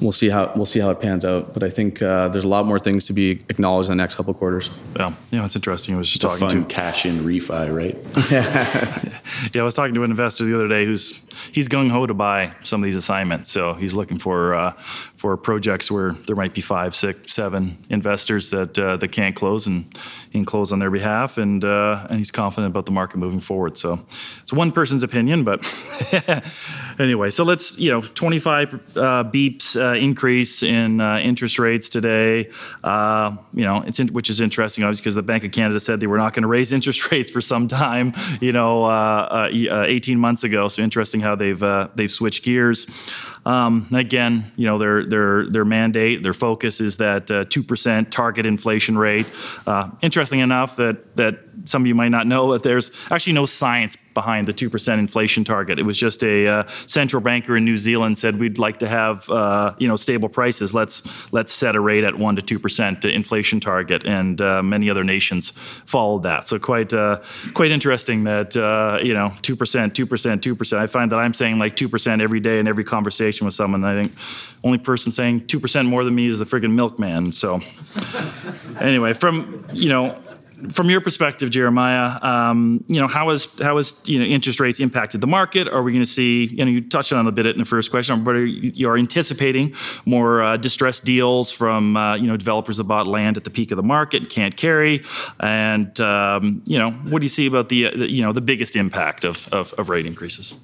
we'll 0.00 0.12
see 0.12 0.28
how 0.28 0.52
we'll 0.56 0.66
see 0.66 0.80
how 0.80 0.90
it 0.90 1.00
pans 1.00 1.24
out. 1.24 1.54
But 1.54 1.62
I 1.62 1.70
think 1.70 2.02
uh, 2.02 2.28
there's 2.28 2.44
a 2.44 2.48
lot 2.48 2.66
more 2.66 2.78
things 2.78 3.04
to 3.06 3.12
be 3.12 3.30
acknowledged 3.48 3.88
in 3.90 3.96
the 3.96 4.02
next 4.02 4.16
couple 4.16 4.32
of 4.32 4.38
quarters. 4.38 4.70
Yeah, 4.96 5.12
yeah, 5.30 5.44
it's 5.44 5.56
interesting. 5.56 5.94
I 5.94 5.98
was 5.98 6.08
just 6.08 6.22
The 6.22 6.28
talking 6.28 6.48
fun 6.48 6.68
to 6.68 6.74
cash 6.74 7.06
in 7.06 7.18
refi, 7.20 7.74
right? 7.74 7.96
yeah, 8.30 9.20
yeah. 9.54 9.60
I 9.62 9.64
was 9.64 9.74
talking 9.74 9.94
to 9.94 10.02
an 10.04 10.10
investor 10.10 10.44
the 10.44 10.54
other 10.54 10.68
day 10.68 10.84
who's 10.84 11.20
he's 11.52 11.68
gung 11.68 11.90
ho 11.90 12.06
to 12.06 12.14
buy 12.14 12.52
some 12.62 12.82
of 12.82 12.84
these 12.84 12.96
assignments. 12.96 13.50
So 13.50 13.74
he's 13.74 13.94
looking 13.94 14.18
for 14.18 14.54
uh, 14.54 14.72
for 15.16 15.36
projects 15.36 15.90
where 15.90 16.12
there 16.26 16.36
might 16.36 16.54
be 16.54 16.60
five, 16.60 16.94
six, 16.94 17.32
seven 17.34 17.78
investors 17.90 18.50
that 18.50 18.78
uh, 18.78 18.96
that 18.98 19.08
can't 19.08 19.34
close 19.34 19.66
and 19.66 19.84
he 20.30 20.32
can 20.38 20.44
close 20.44 20.72
on 20.72 20.78
their 20.78 20.90
behalf, 20.90 21.38
and 21.38 21.64
uh, 21.64 22.06
and 22.10 22.18
he's 22.18 22.30
confident 22.30 22.70
about 22.70 22.84
the 22.86 22.92
market 22.92 23.16
moving 23.18 23.40
forward. 23.40 23.76
So 23.78 24.00
it's 24.42 24.52
one 24.52 24.72
person's 24.72 25.02
opinion, 25.02 25.44
but 25.44 25.64
anyway. 26.98 27.30
So 27.30 27.44
let's 27.44 27.78
you 27.78 27.90
know 27.90 28.00
25 28.00 28.74
uh, 28.74 28.78
beeps 29.24 29.76
uh, 29.80 29.96
increase 29.96 30.62
in 30.62 31.00
uh, 31.00 31.18
interest 31.18 31.58
rates 31.58 31.88
today. 31.88 32.50
Uh, 32.82 33.36
you 33.52 33.64
know, 33.64 33.82
it's 33.82 34.00
in, 34.00 34.08
which 34.08 34.30
is 34.30 34.40
interesting, 34.40 34.84
obviously, 34.84 35.02
because 35.02 35.14
the 35.14 35.22
Bank 35.22 35.44
of 35.44 35.52
Canada 35.52 35.80
said 35.80 36.00
they 36.00 36.06
were 36.06 36.18
not 36.18 36.32
going 36.32 36.42
to 36.42 36.48
raise 36.48 36.72
interest 36.76 37.10
rates 37.10 37.30
for 37.30 37.40
some 37.40 37.68
time. 37.68 38.12
You 38.40 38.52
know, 38.52 38.84
uh, 38.84 39.48
uh, 39.52 39.66
uh, 39.70 39.84
18 39.86 40.18
months 40.18 40.44
ago. 40.44 40.68
So 40.68 40.82
interesting 40.82 41.20
how 41.20 41.36
they've 41.36 41.62
they've 41.94 42.10
switched 42.10 42.44
gears. 42.44 42.86
Um, 43.44 43.86
again, 43.92 44.50
you 44.56 44.66
know, 44.66 44.78
their 44.78 45.06
their 45.06 45.48
their 45.48 45.64
mandate, 45.64 46.22
their 46.22 46.32
focus 46.32 46.80
is 46.80 46.96
that 46.96 47.26
two 47.50 47.62
percent 47.62 48.10
target 48.10 48.46
inflation 48.46 48.98
rate. 48.98 49.26
Interesting 50.02 50.40
enough 50.40 50.76
that 50.76 51.16
that 51.16 51.45
some 51.64 51.82
of 51.82 51.86
you 51.86 51.94
might 51.94 52.10
not 52.10 52.26
know 52.26 52.52
that 52.52 52.62
there's 52.62 52.90
actually 53.10 53.32
no 53.32 53.46
science 53.46 53.96
behind 54.16 54.48
the 54.48 54.52
2% 54.52 54.98
inflation 54.98 55.44
target. 55.44 55.78
It 55.78 55.82
was 55.84 55.98
just 55.98 56.24
a 56.24 56.46
uh, 56.46 56.66
central 56.86 57.22
banker 57.22 57.56
in 57.56 57.64
New 57.64 57.76
Zealand 57.76 58.16
said 58.18 58.38
we'd 58.38 58.58
like 58.58 58.78
to 58.78 58.88
have 58.88 59.28
uh, 59.28 59.74
you 59.78 59.86
know 59.86 59.96
stable 59.96 60.28
prices. 60.28 60.74
Let's 60.74 60.96
let's 61.32 61.52
set 61.52 61.76
a 61.76 61.80
rate 61.80 62.02
at 62.02 62.18
1 62.18 62.36
to 62.36 62.58
2% 62.58 63.04
inflation 63.12 63.60
target 63.60 64.04
and 64.06 64.40
uh, 64.40 64.62
many 64.62 64.90
other 64.90 65.04
nations 65.04 65.50
followed 65.84 66.22
that. 66.24 66.46
So 66.46 66.58
quite 66.58 66.92
uh, 66.92 67.20
quite 67.54 67.70
interesting 67.70 68.24
that 68.24 68.56
uh, 68.56 68.98
you 69.02 69.14
know 69.14 69.32
2%, 69.42 69.56
2%, 69.92 70.40
2%. 70.40 70.78
I 70.78 70.86
find 70.86 71.12
that 71.12 71.18
I'm 71.18 71.34
saying 71.34 71.58
like 71.58 71.76
2% 71.76 72.20
every 72.20 72.40
day 72.40 72.58
in 72.58 72.66
every 72.66 72.84
conversation 72.84 73.44
with 73.44 73.54
someone. 73.54 73.84
I 73.84 74.02
think 74.02 74.16
only 74.64 74.78
person 74.78 75.12
saying 75.12 75.42
2% 75.42 75.86
more 75.86 76.02
than 76.04 76.14
me 76.14 76.26
is 76.26 76.38
the 76.38 76.46
friggin' 76.46 76.72
milkman. 76.72 77.32
So 77.32 77.60
anyway, 78.80 79.12
from 79.12 79.64
you 79.72 79.90
know 79.90 80.18
from 80.70 80.88
your 80.88 81.00
perspective, 81.00 81.50
Jeremiah, 81.50 82.18
um, 82.22 82.82
you 82.88 83.00
know 83.00 83.06
how 83.06 83.28
has 83.30 83.46
how 83.60 83.76
has 83.76 83.96
you 84.04 84.18
know 84.18 84.24
interest 84.24 84.58
rates 84.58 84.80
impacted 84.80 85.20
the 85.20 85.26
market? 85.26 85.68
Are 85.68 85.82
we 85.82 85.92
going 85.92 86.04
to 86.04 86.10
see? 86.10 86.46
You 86.46 86.64
know, 86.64 86.70
you 86.70 86.80
touched 86.80 87.12
on 87.12 87.26
a 87.26 87.32
bit 87.32 87.46
in 87.46 87.58
the 87.58 87.64
first 87.64 87.90
question, 87.90 88.24
but 88.24 88.36
are 88.36 88.44
you, 88.44 88.88
are 88.88 88.96
anticipating 88.96 89.74
more 90.06 90.42
uh, 90.42 90.56
distressed 90.56 91.04
deals 91.04 91.52
from 91.52 91.96
uh, 91.96 92.16
you 92.16 92.26
know 92.26 92.36
developers 92.36 92.78
that 92.78 92.84
bought 92.84 93.06
land 93.06 93.36
at 93.36 93.44
the 93.44 93.50
peak 93.50 93.70
of 93.70 93.76
the 93.76 93.82
market 93.82 94.30
can't 94.30 94.56
carry, 94.56 95.02
and 95.40 96.00
um, 96.00 96.62
you 96.64 96.78
know 96.78 96.90
what 96.90 97.18
do 97.20 97.24
you 97.24 97.30
see 97.30 97.46
about 97.46 97.68
the, 97.68 97.90
the 97.94 98.10
you 98.10 98.22
know 98.22 98.32
the 98.32 98.40
biggest 98.40 98.76
impact 98.76 99.24
of, 99.24 99.52
of, 99.52 99.74
of 99.74 99.90
rate 99.90 100.06
increases? 100.06 100.54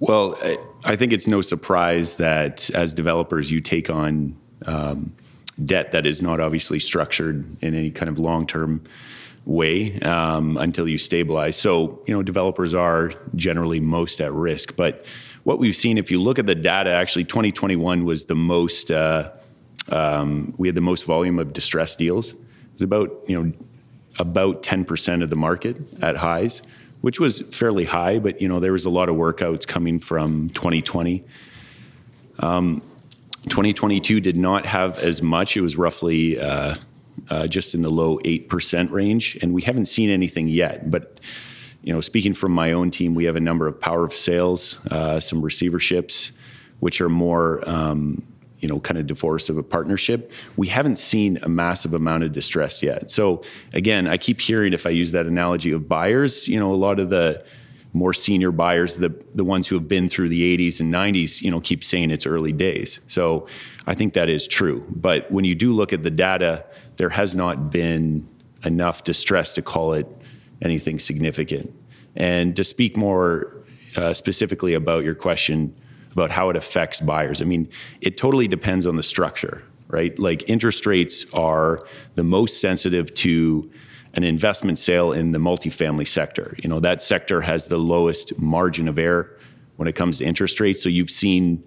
Well, 0.00 0.36
I, 0.40 0.58
I 0.84 0.96
think 0.96 1.12
it's 1.12 1.26
no 1.26 1.40
surprise 1.40 2.16
that 2.16 2.70
as 2.70 2.94
developers, 2.94 3.50
you 3.50 3.60
take 3.60 3.90
on 3.90 4.36
um, 4.66 5.14
debt 5.64 5.92
that 5.92 6.06
is 6.06 6.22
not 6.22 6.40
obviously 6.40 6.78
structured 6.78 7.44
in 7.62 7.74
any 7.74 7.90
kind 7.90 8.08
of 8.08 8.18
long 8.18 8.46
term 8.46 8.82
way 9.44 9.98
um, 10.00 10.56
until 10.58 10.86
you 10.86 10.98
stabilize. 10.98 11.56
So, 11.56 12.02
you 12.06 12.14
know, 12.14 12.22
developers 12.22 12.74
are 12.74 13.12
generally 13.34 13.80
most 13.80 14.20
at 14.20 14.32
risk. 14.32 14.76
But 14.76 15.04
what 15.44 15.58
we've 15.58 15.74
seen, 15.74 15.96
if 15.96 16.10
you 16.10 16.20
look 16.20 16.38
at 16.38 16.46
the 16.46 16.54
data, 16.54 16.90
actually 16.90 17.24
2021 17.24 18.04
was 18.04 18.24
the 18.24 18.34
most, 18.34 18.90
uh, 18.90 19.30
um, 19.90 20.54
we 20.58 20.68
had 20.68 20.74
the 20.74 20.82
most 20.82 21.04
volume 21.04 21.38
of 21.38 21.52
distressed 21.52 21.98
deals. 21.98 22.32
It 22.32 22.38
was 22.74 22.82
about, 22.82 23.24
you 23.26 23.42
know, 23.42 23.52
about 24.18 24.62
10% 24.62 25.22
of 25.22 25.30
the 25.30 25.36
market 25.36 25.78
at 26.02 26.16
highs, 26.16 26.60
which 27.00 27.18
was 27.18 27.40
fairly 27.56 27.84
high, 27.84 28.18
but, 28.18 28.42
you 28.42 28.48
know, 28.48 28.60
there 28.60 28.72
was 28.72 28.84
a 28.84 28.90
lot 28.90 29.08
of 29.08 29.16
workouts 29.16 29.66
coming 29.66 29.98
from 29.98 30.50
2020. 30.50 31.24
Um, 32.40 32.82
2022 33.48 34.20
did 34.20 34.36
not 34.36 34.66
have 34.66 34.98
as 34.98 35.22
much. 35.22 35.56
It 35.56 35.60
was 35.60 35.76
roughly 35.76 36.38
uh, 36.38 36.74
uh, 37.30 37.46
just 37.46 37.74
in 37.74 37.82
the 37.82 37.90
low 37.90 38.18
8% 38.18 38.90
range, 38.90 39.38
and 39.42 39.52
we 39.52 39.62
haven't 39.62 39.86
seen 39.86 40.10
anything 40.10 40.48
yet. 40.48 40.90
But 40.90 41.20
you 41.82 41.92
know, 41.92 42.00
speaking 42.00 42.34
from 42.34 42.52
my 42.52 42.72
own 42.72 42.90
team, 42.90 43.14
we 43.14 43.24
have 43.24 43.36
a 43.36 43.40
number 43.40 43.66
of 43.66 43.80
power 43.80 44.04
of 44.04 44.12
sales, 44.12 44.84
uh, 44.88 45.20
some 45.20 45.42
receiverships, 45.42 46.32
which 46.80 47.00
are 47.00 47.08
more, 47.08 47.68
um, 47.68 48.22
you 48.58 48.68
know, 48.68 48.80
kind 48.80 48.98
of 48.98 49.06
divorce 49.06 49.48
of 49.48 49.56
a 49.56 49.62
partnership. 49.62 50.32
We 50.56 50.66
haven't 50.68 50.98
seen 50.98 51.38
a 51.42 51.48
massive 51.48 51.94
amount 51.94 52.24
of 52.24 52.32
distress 52.32 52.82
yet. 52.82 53.10
So 53.10 53.42
again, 53.72 54.08
I 54.08 54.16
keep 54.16 54.40
hearing, 54.40 54.72
if 54.72 54.86
I 54.86 54.90
use 54.90 55.12
that 55.12 55.26
analogy 55.26 55.70
of 55.70 55.88
buyers, 55.88 56.48
you 56.48 56.58
know, 56.58 56.72
a 56.72 56.76
lot 56.76 56.98
of 56.98 57.10
the 57.10 57.44
more 57.92 58.12
senior 58.12 58.52
buyers, 58.52 58.96
the 58.96 59.08
the 59.34 59.44
ones 59.44 59.68
who 59.68 59.74
have 59.76 59.88
been 59.88 60.08
through 60.08 60.28
the 60.28 60.56
80s 60.56 60.80
and 60.80 60.92
90s, 60.92 61.42
you 61.42 61.50
know, 61.50 61.60
keep 61.60 61.82
saying 61.82 62.10
it's 62.10 62.26
early 62.26 62.52
days. 62.52 63.00
So 63.06 63.46
I 63.86 63.94
think 63.94 64.12
that 64.14 64.28
is 64.28 64.46
true. 64.46 64.86
But 64.90 65.30
when 65.30 65.44
you 65.44 65.54
do 65.54 65.72
look 65.72 65.92
at 65.92 66.02
the 66.02 66.10
data, 66.10 66.64
there 66.96 67.10
has 67.10 67.34
not 67.34 67.70
been 67.70 68.28
enough 68.64 69.04
distress 69.04 69.52
to 69.54 69.62
call 69.62 69.92
it 69.94 70.06
anything 70.60 70.98
significant. 70.98 71.74
And 72.16 72.54
to 72.56 72.64
speak 72.64 72.96
more 72.96 73.56
uh, 73.96 74.12
specifically 74.12 74.74
about 74.74 75.04
your 75.04 75.14
question 75.14 75.74
about 76.12 76.30
how 76.30 76.50
it 76.50 76.56
affects 76.56 77.00
buyers, 77.00 77.40
I 77.40 77.44
mean, 77.44 77.68
it 78.00 78.16
totally 78.16 78.48
depends 78.48 78.86
on 78.86 78.96
the 78.96 79.02
structure, 79.02 79.62
right? 79.86 80.18
Like 80.18 80.48
interest 80.48 80.84
rates 80.84 81.32
are 81.32 81.80
the 82.16 82.24
most 82.24 82.60
sensitive 82.60 83.14
to 83.14 83.70
an 84.18 84.24
investment 84.24 84.76
sale 84.78 85.12
in 85.12 85.30
the 85.30 85.38
multifamily 85.38 86.06
sector. 86.06 86.56
You 86.60 86.68
know, 86.68 86.80
that 86.80 87.02
sector 87.02 87.40
has 87.40 87.68
the 87.68 87.78
lowest 87.78 88.36
margin 88.36 88.88
of 88.88 88.98
error 88.98 89.38
when 89.76 89.86
it 89.86 89.94
comes 89.94 90.18
to 90.18 90.24
interest 90.24 90.58
rates. 90.58 90.82
So 90.82 90.88
you've 90.88 91.10
seen 91.10 91.62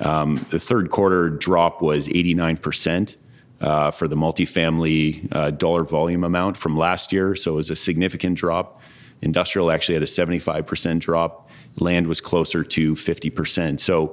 um, 0.00 0.46
the 0.50 0.58
third 0.58 0.90
quarter 0.90 1.30
drop 1.30 1.80
was 1.80 2.06
89% 2.08 3.16
uh, 3.62 3.90
for 3.92 4.08
the 4.08 4.14
multifamily 4.14 5.34
uh, 5.34 5.52
dollar 5.52 5.84
volume 5.84 6.22
amount 6.22 6.58
from 6.58 6.76
last 6.76 7.14
year. 7.14 7.34
So 7.34 7.54
it 7.54 7.56
was 7.56 7.70
a 7.70 7.76
significant 7.76 8.36
drop. 8.36 8.82
Industrial 9.22 9.70
actually 9.70 9.94
had 9.94 10.02
a 10.02 10.06
75% 10.06 10.98
drop. 10.98 11.48
Land 11.78 12.08
was 12.08 12.20
closer 12.20 12.62
to 12.62 12.94
50%. 12.94 13.80
So 13.80 14.12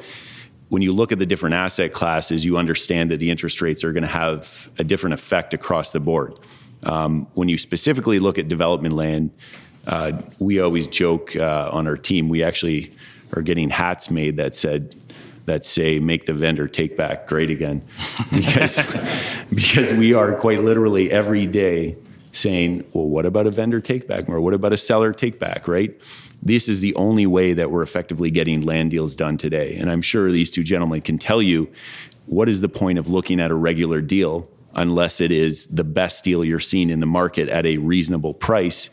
when 0.69 0.81
you 0.81 0.93
look 0.93 1.11
at 1.11 1.19
the 1.19 1.25
different 1.25 1.55
asset 1.55 1.91
classes, 1.91 2.45
you 2.45 2.55
understand 2.55 3.11
that 3.11 3.17
the 3.17 3.29
interest 3.29 3.61
rates 3.61 3.83
are 3.83 3.91
going 3.91 4.03
to 4.03 4.07
have 4.07 4.69
a 4.77 4.85
different 4.85 5.15
effect 5.15 5.53
across 5.53 5.91
the 5.91 5.99
board. 5.99 6.39
Um, 6.85 7.27
when 7.33 7.49
you 7.49 7.57
specifically 7.57 8.19
look 8.19 8.37
at 8.37 8.47
development 8.47 8.95
land, 8.95 9.31
uh, 9.87 10.13
we 10.39 10.59
always 10.59 10.87
joke 10.87 11.35
uh, 11.35 11.69
on 11.71 11.87
our 11.87 11.97
team. 11.97 12.29
We 12.29 12.43
actually 12.43 12.91
are 13.35 13.41
getting 13.41 13.69
hats 13.69 14.09
made 14.09 14.37
that 14.37 14.55
said 14.55 14.95
that 15.45 15.65
say 15.65 15.99
"Make 15.99 16.25
the 16.25 16.33
vendor 16.33 16.67
take 16.67 16.95
back 16.95 17.27
great 17.27 17.49
again," 17.49 17.83
because 18.31 18.79
because 19.53 19.97
we 19.97 20.13
are 20.13 20.33
quite 20.35 20.63
literally 20.63 21.11
every 21.11 21.45
day 21.45 21.97
saying, 22.31 22.85
"Well, 22.93 23.07
what 23.07 23.25
about 23.25 23.47
a 23.47 23.51
vendor 23.51 23.81
take 23.81 24.07
back, 24.07 24.29
or 24.29 24.39
what 24.39 24.53
about 24.53 24.73
a 24.73 24.77
seller 24.77 25.11
take 25.11 25.39
back?" 25.39 25.67
Right? 25.67 25.99
This 26.41 26.67
is 26.67 26.81
the 26.81 26.93
only 26.95 27.25
way 27.25 27.53
that 27.53 27.71
we're 27.71 27.83
effectively 27.83 28.29
getting 28.29 28.61
land 28.61 28.91
deals 28.91 29.15
done 29.15 29.37
today, 29.37 29.75
and 29.75 29.91
I'm 29.91 30.01
sure 30.01 30.31
these 30.31 30.49
two 30.49 30.63
gentlemen 30.63 31.01
can 31.01 31.17
tell 31.17 31.41
you 31.41 31.69
what 32.25 32.47
is 32.47 32.61
the 32.61 32.69
point 32.69 32.97
of 32.97 33.09
looking 33.09 33.41
at 33.41 33.51
a 33.51 33.55
regular 33.55 33.99
deal 33.99 34.49
unless 34.73 35.21
it 35.21 35.31
is 35.31 35.65
the 35.67 35.83
best 35.83 36.23
deal 36.23 36.43
you're 36.43 36.59
seeing 36.59 36.89
in 36.89 36.99
the 36.99 37.05
market 37.05 37.49
at 37.49 37.65
a 37.65 37.77
reasonable 37.77 38.33
price, 38.33 38.89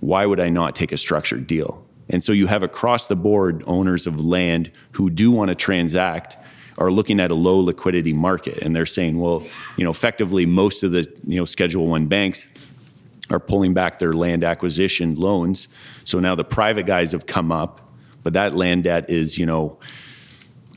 why 0.00 0.24
would 0.24 0.40
I 0.40 0.48
not 0.48 0.76
take 0.76 0.92
a 0.92 0.96
structured 0.96 1.46
deal? 1.46 1.84
And 2.08 2.24
so 2.24 2.32
you 2.32 2.46
have 2.46 2.62
across 2.62 3.08
the 3.08 3.16
board 3.16 3.62
owners 3.66 4.06
of 4.06 4.24
land 4.24 4.70
who 4.92 5.10
do 5.10 5.30
want 5.30 5.48
to 5.50 5.54
transact 5.54 6.36
are 6.78 6.90
looking 6.90 7.18
at 7.18 7.30
a 7.30 7.34
low 7.34 7.58
liquidity 7.58 8.12
market 8.12 8.58
and 8.58 8.74
they're 8.74 8.86
saying, 8.86 9.18
well, 9.18 9.44
you 9.76 9.84
know, 9.84 9.90
effectively 9.90 10.46
most 10.46 10.84
of 10.84 10.92
the, 10.92 11.12
you 11.26 11.38
know, 11.38 11.44
schedule 11.44 11.86
1 11.86 12.06
banks 12.06 12.46
are 13.30 13.40
pulling 13.40 13.74
back 13.74 13.98
their 13.98 14.12
land 14.12 14.44
acquisition 14.44 15.16
loans. 15.16 15.68
So 16.04 16.20
now 16.20 16.34
the 16.34 16.44
private 16.44 16.86
guys 16.86 17.12
have 17.12 17.26
come 17.26 17.50
up, 17.50 17.90
but 18.22 18.32
that 18.34 18.56
land 18.56 18.84
debt 18.84 19.10
is, 19.10 19.36
you 19.36 19.44
know, 19.44 19.78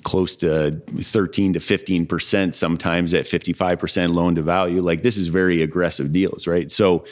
close 0.03 0.35
to 0.37 0.71
13 0.71 1.53
to 1.53 1.59
15 1.59 2.05
percent 2.05 2.55
sometimes 2.55 3.13
at 3.13 3.27
55 3.27 3.79
percent 3.79 4.13
loan 4.13 4.35
to 4.35 4.41
value. 4.41 4.81
Like 4.81 5.03
this 5.03 5.17
is 5.17 5.27
very 5.27 5.61
aggressive 5.61 6.11
deals 6.11 6.47
right? 6.47 6.69
So 6.71 7.05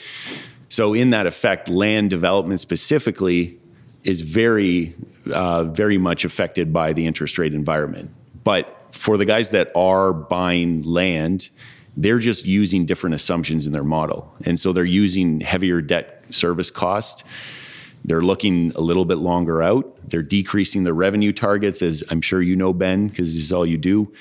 so 0.70 0.94
in 0.94 1.12
that 1.12 1.26
effect 1.26 1.70
land 1.70 2.10
development 2.10 2.60
specifically 2.60 3.60
is 4.04 4.22
very 4.22 4.94
uh, 5.32 5.66
very 5.66 5.98
much 5.98 6.26
affected 6.26 6.72
by 6.74 6.94
the 6.94 7.06
interest 7.06 7.38
rate 7.38 7.54
environment. 7.54 8.12
But 8.44 8.76
for 8.92 9.18
the 9.18 9.26
guys 9.26 9.52
that 9.52 9.72
are 9.76 10.14
buying 10.14 10.84
land 10.84 11.50
they're 11.98 12.20
just 12.20 12.46
using 12.46 12.86
different 12.86 13.14
assumptions 13.14 13.68
in 13.68 13.74
their 13.74 13.84
model. 13.84 14.34
And 14.46 14.58
so 14.58 14.72
they're 14.72 14.86
using 14.86 15.42
heavier 15.42 15.82
debt 15.82 16.24
service 16.30 16.72
cost 16.72 17.26
they're 18.06 18.22
looking 18.22 18.72
a 18.76 18.82
little 18.82 19.06
bit 19.06 19.18
longer 19.18 19.62
out. 19.62 19.98
They're 20.10 20.24
decreasing 20.24 20.84
their 20.84 20.94
revenue 20.94 21.34
targets, 21.34 21.82
as 21.82 22.04
I'm 22.10 22.22
sure 22.22 22.42
you 22.42 22.56
know, 22.56 22.74
Ben, 22.74 23.08
because 23.08 23.34
this 23.34 23.44
is 23.44 23.54
all 23.54 23.66
you 23.66 23.78
do, 23.78 24.12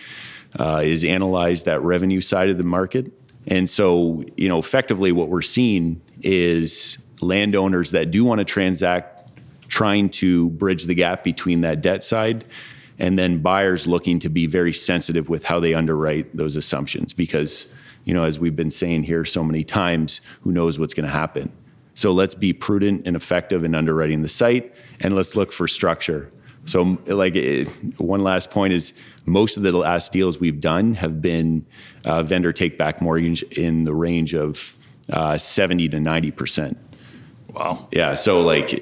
uh, 0.58 0.82
is 0.84 1.04
analyze 1.04 1.62
that 1.64 1.82
revenue 1.82 2.20
side 2.20 2.50
of 2.50 2.58
the 2.58 2.64
market. 2.64 3.12
And 3.46 3.68
so, 3.68 4.24
you 4.36 4.48
know, 4.48 4.58
effectively 4.58 5.12
what 5.12 5.28
we're 5.28 5.42
seeing 5.42 6.00
is 6.22 6.98
landowners 7.20 7.92
that 7.92 8.10
do 8.10 8.24
want 8.24 8.40
to 8.40 8.44
transact 8.44 9.24
trying 9.68 10.08
to 10.08 10.50
bridge 10.50 10.84
the 10.84 10.94
gap 10.94 11.24
between 11.24 11.60
that 11.62 11.80
debt 11.80 12.02
side 12.02 12.44
and 12.98 13.18
then 13.18 13.38
buyers 13.38 13.86
looking 13.86 14.18
to 14.18 14.28
be 14.28 14.46
very 14.46 14.72
sensitive 14.72 15.28
with 15.28 15.44
how 15.44 15.60
they 15.60 15.74
underwrite 15.74 16.36
those 16.36 16.56
assumptions 16.56 17.12
because 17.12 17.74
you 18.04 18.14
know 18.14 18.24
as 18.24 18.40
we've 18.40 18.56
been 18.56 18.70
saying 18.70 19.02
here 19.02 19.24
so 19.24 19.44
many 19.44 19.62
times 19.62 20.20
who 20.40 20.52
knows 20.52 20.78
what's 20.78 20.94
going 20.94 21.06
to 21.06 21.12
happen 21.12 21.52
so 21.98 22.12
let's 22.12 22.36
be 22.36 22.52
prudent 22.52 23.02
and 23.06 23.16
effective 23.16 23.64
in 23.64 23.74
underwriting 23.74 24.22
the 24.22 24.28
site, 24.28 24.72
and 25.00 25.16
let's 25.16 25.34
look 25.34 25.50
for 25.50 25.66
structure. 25.66 26.30
So, 26.64 26.96
like, 27.06 27.34
it, 27.34 27.66
one 27.98 28.22
last 28.22 28.52
point 28.52 28.72
is 28.72 28.94
most 29.26 29.56
of 29.56 29.64
the 29.64 29.72
last 29.72 30.12
deals 30.12 30.38
we've 30.38 30.60
done 30.60 30.94
have 30.94 31.20
been 31.20 31.66
uh, 32.04 32.22
vendor 32.22 32.52
take 32.52 32.78
back 32.78 33.02
mortgage 33.02 33.42
in 33.42 33.82
the 33.82 33.92
range 33.96 34.32
of 34.32 34.76
uh, 35.12 35.36
70 35.38 35.88
to 35.88 35.98
90 35.98 36.30
percent. 36.30 36.78
Wow. 37.52 37.88
Yeah. 37.90 38.14
So, 38.14 38.42
like, 38.42 38.72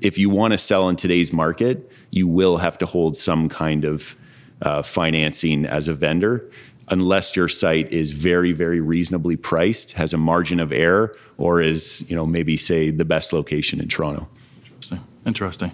if 0.00 0.16
you 0.16 0.30
want 0.30 0.52
to 0.52 0.58
sell 0.58 0.88
in 0.88 0.94
today's 0.94 1.32
market, 1.32 1.90
you 2.12 2.28
will 2.28 2.58
have 2.58 2.78
to 2.78 2.86
hold 2.86 3.16
some 3.16 3.48
kind 3.48 3.84
of 3.84 4.14
uh, 4.62 4.82
financing 4.82 5.66
as 5.66 5.88
a 5.88 5.94
vendor 5.94 6.48
unless 6.88 7.36
your 7.36 7.48
site 7.48 7.90
is 7.92 8.10
very 8.10 8.52
very 8.52 8.80
reasonably 8.80 9.36
priced 9.36 9.92
has 9.92 10.12
a 10.12 10.18
margin 10.18 10.60
of 10.60 10.72
error 10.72 11.14
or 11.36 11.60
is 11.60 12.08
you 12.08 12.16
know 12.16 12.26
maybe 12.26 12.56
say 12.56 12.90
the 12.90 13.04
best 13.04 13.32
location 13.32 13.80
in 13.80 13.88
toronto 13.88 14.28
Interesting. 15.26 15.72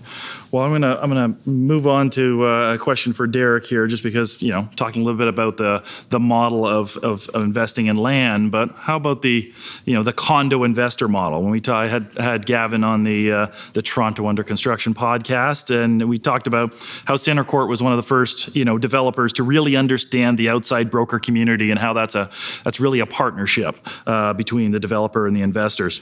Well, 0.52 0.62
I'm 0.62 0.70
gonna 0.70 0.96
I'm 1.02 1.10
gonna 1.10 1.34
move 1.44 1.88
on 1.88 2.08
to 2.10 2.46
uh, 2.46 2.74
a 2.74 2.78
question 2.78 3.12
for 3.12 3.26
Derek 3.26 3.66
here, 3.66 3.88
just 3.88 4.04
because 4.04 4.40
you 4.40 4.52
know 4.52 4.68
talking 4.76 5.02
a 5.02 5.04
little 5.04 5.18
bit 5.18 5.26
about 5.26 5.56
the 5.56 5.82
the 6.10 6.20
model 6.20 6.64
of, 6.64 6.96
of, 6.98 7.28
of 7.30 7.42
investing 7.42 7.86
in 7.86 7.96
land, 7.96 8.52
but 8.52 8.70
how 8.76 8.96
about 8.96 9.22
the 9.22 9.52
you 9.86 9.94
know 9.94 10.04
the 10.04 10.12
condo 10.12 10.62
investor 10.62 11.08
model? 11.08 11.42
When 11.42 11.50
we 11.50 11.60
ta- 11.60 11.80
I 11.80 11.88
had 11.88 12.12
had 12.16 12.46
Gavin 12.46 12.84
on 12.84 13.02
the 13.02 13.32
uh, 13.32 13.46
the 13.72 13.82
Toronto 13.82 14.28
Under 14.28 14.44
Construction 14.44 14.94
podcast, 14.94 15.74
and 15.74 16.08
we 16.08 16.20
talked 16.20 16.46
about 16.46 16.72
how 17.06 17.16
CentreCourt 17.16 17.68
was 17.68 17.82
one 17.82 17.92
of 17.92 17.96
the 17.96 18.04
first 18.04 18.54
you 18.54 18.64
know 18.64 18.78
developers 18.78 19.32
to 19.32 19.42
really 19.42 19.74
understand 19.74 20.38
the 20.38 20.48
outside 20.48 20.92
broker 20.92 21.18
community 21.18 21.72
and 21.72 21.80
how 21.80 21.92
that's 21.92 22.14
a 22.14 22.30
that's 22.62 22.78
really 22.78 23.00
a 23.00 23.06
partnership 23.06 23.76
uh, 24.06 24.32
between 24.32 24.70
the 24.70 24.78
developer 24.78 25.26
and 25.26 25.36
the 25.36 25.42
investors. 25.42 26.00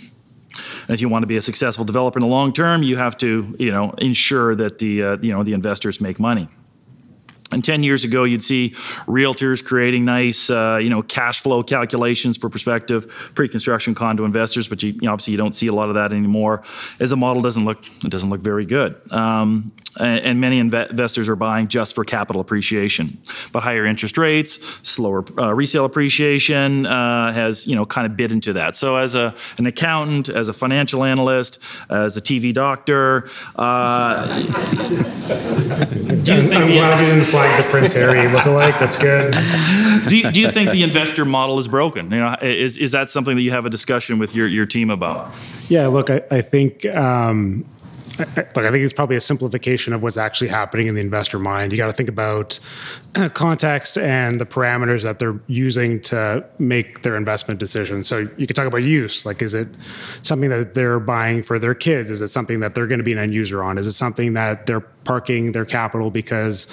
And 0.82 0.90
if 0.90 1.00
you 1.00 1.08
want 1.08 1.22
to 1.22 1.26
be 1.26 1.36
a 1.36 1.42
successful 1.42 1.84
developer 1.84 2.18
in 2.18 2.22
the 2.22 2.28
long 2.28 2.52
term, 2.52 2.82
you 2.82 2.96
have 2.96 3.16
to, 3.18 3.54
you 3.58 3.70
know, 3.70 3.90
ensure 3.98 4.54
that 4.56 4.78
the, 4.78 5.02
uh, 5.02 5.16
you 5.20 5.32
know, 5.32 5.42
the 5.42 5.52
investors 5.52 6.00
make 6.00 6.18
money. 6.18 6.48
And 7.50 7.64
10 7.64 7.82
years 7.82 8.04
ago, 8.04 8.24
you'd 8.24 8.44
see 8.44 8.70
realtors 9.06 9.64
creating 9.64 10.04
nice, 10.04 10.50
uh, 10.50 10.78
you 10.82 10.90
know, 10.90 11.00
cash 11.00 11.40
flow 11.40 11.62
calculations 11.62 12.36
for 12.36 12.50
prospective 12.50 13.32
pre-construction 13.34 13.94
condo 13.94 14.26
investors, 14.26 14.68
but 14.68 14.82
you, 14.82 14.92
you 14.92 15.00
know, 15.02 15.12
obviously 15.12 15.32
you 15.32 15.38
don't 15.38 15.54
see 15.54 15.66
a 15.66 15.72
lot 15.72 15.88
of 15.88 15.94
that 15.94 16.12
anymore, 16.12 16.62
as 17.00 17.08
the 17.08 17.16
model 17.16 17.40
doesn't 17.40 17.64
look 17.64 17.82
it 18.04 18.10
doesn't 18.10 18.28
look 18.28 18.42
very 18.42 18.66
good. 18.66 19.00
Um, 19.10 19.72
and, 19.98 20.24
and 20.24 20.40
many 20.40 20.58
investors 20.58 21.28
are 21.28 21.37
buying 21.37 21.68
just 21.68 21.94
for 21.94 22.04
capital 22.04 22.40
appreciation. 22.40 23.18
But 23.52 23.62
higher 23.62 23.84
interest 23.84 24.18
rates, 24.18 24.58
slower 24.82 25.24
uh, 25.38 25.54
resale 25.54 25.84
appreciation 25.84 26.87
uh, 26.87 27.32
has, 27.32 27.66
you 27.66 27.74
know, 27.76 27.87
kind 27.87 28.06
of 28.06 28.16
bit 28.16 28.32
into 28.32 28.52
that. 28.54 28.76
So 28.76 28.96
as 28.96 29.14
a 29.14 29.34
an 29.58 29.66
accountant, 29.66 30.28
as 30.28 30.48
a 30.48 30.52
financial 30.52 31.04
analyst, 31.04 31.58
as 31.90 32.16
a 32.16 32.20
TV 32.20 32.52
doctor, 32.52 33.28
uh, 33.56 34.26
do 34.38 36.34
you 36.34 36.42
think 36.42 36.54
I'm 36.54 36.68
the- 36.68 36.72
glad 36.74 37.00
you 37.00 37.06
didn't 37.06 37.24
flag 37.24 37.62
the 37.62 37.70
Prince 37.70 37.92
Harry 37.94 38.28
lookalike. 38.28 38.78
That's 38.78 38.96
good. 38.96 39.34
do 40.08 40.16
you, 40.16 40.30
do 40.30 40.40
you 40.40 40.50
think 40.50 40.70
the 40.70 40.82
investor 40.82 41.24
model 41.24 41.58
is 41.58 41.68
broken? 41.68 42.11
You 42.11 42.18
know, 42.18 42.37
is 42.40 42.76
is 42.76 42.92
that 42.92 43.08
something 43.08 43.37
that 43.37 43.42
you 43.42 43.50
have 43.50 43.66
a 43.66 43.70
discussion 43.70 44.18
with 44.18 44.34
your, 44.34 44.46
your 44.46 44.66
team 44.66 44.90
about? 44.90 45.32
Yeah, 45.68 45.88
look, 45.88 46.11
I, 46.11 46.22
I 46.30 46.40
think. 46.40 46.87
Um, 46.87 47.64
Look, 48.18 48.59
I 48.59 48.70
think 48.70 48.85
it's 48.85 48.92
probably 48.92 49.16
a 49.16 49.20
simplification 49.20 49.92
of 49.92 50.02
what's 50.02 50.16
actually 50.16 50.48
happening 50.48 50.88
in 50.88 50.94
the 50.94 51.00
investor 51.00 51.38
mind. 51.38 51.72
You 51.72 51.78
got 51.78 51.87
to 51.87 51.92
think 51.92 52.09
about 52.09 52.59
uh, 53.14 53.28
context 53.28 53.96
and 53.96 54.40
the 54.40 54.46
parameters 54.46 55.02
that 55.02 55.18
they're 55.18 55.38
using 55.46 56.00
to 56.02 56.44
make 56.59 57.02
their 57.02 57.16
investment 57.16 57.61
decision. 57.61 58.02
So 58.02 58.28
you 58.37 58.46
could 58.46 58.57
talk 58.57 58.66
about 58.66 58.78
use. 58.78 59.24
Like, 59.24 59.42
is 59.42 59.54
it 59.54 59.68
something 60.22 60.50
that 60.50 60.74
they're 60.74 61.00
buying 61.00 61.42
for 61.42 61.59
their 61.59 61.74
kids? 61.74 62.11
Is 62.11 62.20
it 62.20 62.28
something 62.28 62.61
that 62.61 62.74
they're 62.74 62.87
going 62.87 62.98
to 62.98 63.04
be 63.04 63.12
an 63.12 63.18
end 63.18 63.35
user 63.35 63.62
on? 63.62 63.78
Is 63.78 63.87
it 63.87 63.92
something 63.92 64.35
that 64.35 64.66
they're 64.66 64.81
parking 64.81 65.52
their 65.52 65.64
capital 65.64 66.11
because 66.11 66.66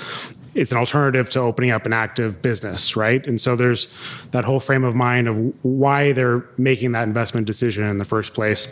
it's 0.55 0.71
an 0.71 0.77
alternative 0.77 1.29
to 1.29 1.39
opening 1.39 1.71
up 1.71 1.86
an 1.86 1.93
active 1.93 2.41
business, 2.41 2.95
right? 2.95 3.25
And 3.27 3.39
so 3.39 3.55
there's 3.55 3.88
that 4.31 4.45
whole 4.45 4.60
frame 4.60 4.84
of 4.84 4.95
mind 4.95 5.27
of 5.27 5.53
why 5.63 6.13
they're 6.13 6.45
making 6.58 6.93
that 6.93 7.03
investment 7.03 7.45
decision 7.45 7.84
in 7.84 7.97
the 7.97 8.05
first 8.05 8.34
place 8.34 8.67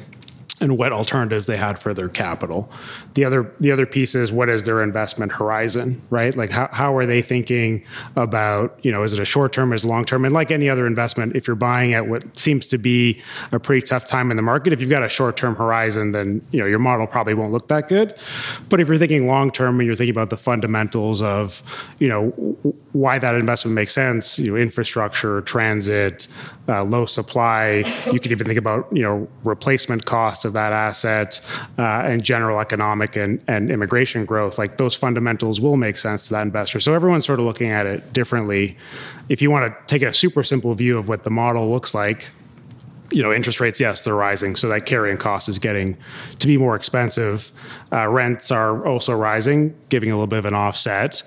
and 0.64 0.78
what 0.78 0.94
alternatives 0.94 1.46
they 1.46 1.58
had 1.58 1.78
for 1.78 1.94
their 1.94 2.08
capital. 2.08 2.72
The 3.16 3.26
other 3.26 3.54
the 3.60 3.72
other 3.72 3.86
piece 3.86 4.16
is 4.16 4.32
what 4.32 4.48
is 4.48 4.64
their 4.64 4.82
investment 4.82 5.34
horizon, 5.34 6.02
right? 6.10 6.34
Like 6.36 6.50
how, 6.50 6.70
how 6.72 6.96
are 6.96 7.06
they 7.06 7.22
thinking 7.22 7.84
about, 8.16 8.80
you 8.82 8.92
know, 8.92 9.04
is 9.04 9.14
it 9.14 9.20
a 9.20 9.26
short 9.26 9.52
term, 9.52 9.74
is 9.74 9.84
long 9.84 10.06
term? 10.06 10.24
And 10.24 10.34
like 10.34 10.52
any 10.52 10.70
other 10.70 10.88
investment, 10.88 11.36
if 11.36 11.48
you're 11.48 11.58
buying 11.58 11.94
at 11.94 12.08
what 12.08 12.38
seems 12.38 12.66
to 12.68 12.78
be 12.78 13.22
a 13.52 13.60
pretty 13.60 13.86
tough 13.86 14.06
time 14.06 14.32
in 14.32 14.38
the 14.38 14.44
market, 14.44 14.72
if 14.72 14.80
you've 14.80 14.90
got 14.90 15.04
a 15.04 15.10
short 15.10 15.36
term 15.36 15.56
horizon, 15.56 16.14
then 16.14 16.42
you 16.52 16.62
know 16.62 16.66
your 16.66 16.80
model 16.80 17.06
probably 17.08 17.34
won't 17.34 17.52
look 17.52 17.68
that 17.68 17.90
good. 17.90 18.16
But 18.70 18.80
if 18.80 18.88
you're 18.88 18.98
thinking 18.98 19.28
long 19.28 19.52
term 19.52 19.80
and 19.82 19.86
you're 19.86 19.98
thinking 19.98 20.16
about 20.16 20.30
the 20.30 20.38
fundamentals 20.38 21.22
of, 21.22 21.62
you 22.00 22.08
know, 22.08 22.30
why 22.94 23.20
that 23.20 23.36
investment 23.36 23.76
makes 23.76 23.94
sense, 23.94 24.40
you 24.40 24.52
know, 24.52 24.58
infrastructure, 24.58 25.42
transit, 25.42 26.28
uh, 26.68 26.84
low 26.84 27.06
supply. 27.06 27.84
You 28.12 28.20
could 28.20 28.32
even 28.32 28.48
think 28.48 28.58
about, 28.58 28.88
you 28.92 29.02
know, 29.02 29.28
replacement 29.44 30.06
cost 30.06 30.46
of 30.46 30.54
that 30.54 30.72
asset 30.72 31.42
uh, 31.78 31.82
and 31.82 32.24
general 32.24 32.60
economic 32.60 33.16
and, 33.16 33.44
and 33.48 33.70
immigration 33.70 34.26
growth. 34.26 34.58
Like 34.58 34.78
those 34.78 34.96
fundamentals 34.96 35.60
will 35.60 35.78
make 35.78 35.98
sense 35.98 36.28
to 36.28 36.34
that 36.34 36.44
investor. 36.44 36.80
So 36.80 36.94
everyone's 36.94 37.26
sort 37.26 37.40
of 37.40 37.46
looking 37.46 37.70
at 37.70 37.86
it 37.86 38.14
differently. 38.14 38.78
If 39.30 39.42
you 39.42 39.52
want 39.52 39.74
to 39.74 39.86
take 39.88 40.08
a 40.08 40.14
super 40.14 40.44
simple 40.44 40.74
view 40.74 40.98
of 40.98 41.10
what 41.10 41.24
the 41.24 41.30
model 41.30 41.70
looks 41.70 41.94
like, 41.94 42.30
you 43.12 43.22
know, 43.22 43.32
interest 43.32 43.60
rates, 43.60 43.80
yes, 43.80 44.02
they're 44.02 44.16
rising. 44.16 44.56
So 44.56 44.70
that 44.70 44.86
carrying 44.86 45.18
cost 45.18 45.48
is 45.48 45.60
getting 45.60 45.98
to 46.40 46.48
be 46.48 46.58
more 46.58 46.76
expensive. 46.76 47.52
Uh, 47.92 48.08
rents 48.08 48.50
are 48.50 48.88
also 48.88 49.14
rising, 49.14 49.76
giving 49.90 50.10
a 50.10 50.16
little 50.16 50.28
bit 50.28 50.40
of 50.40 50.46
an 50.46 50.56
offset. 50.56 51.22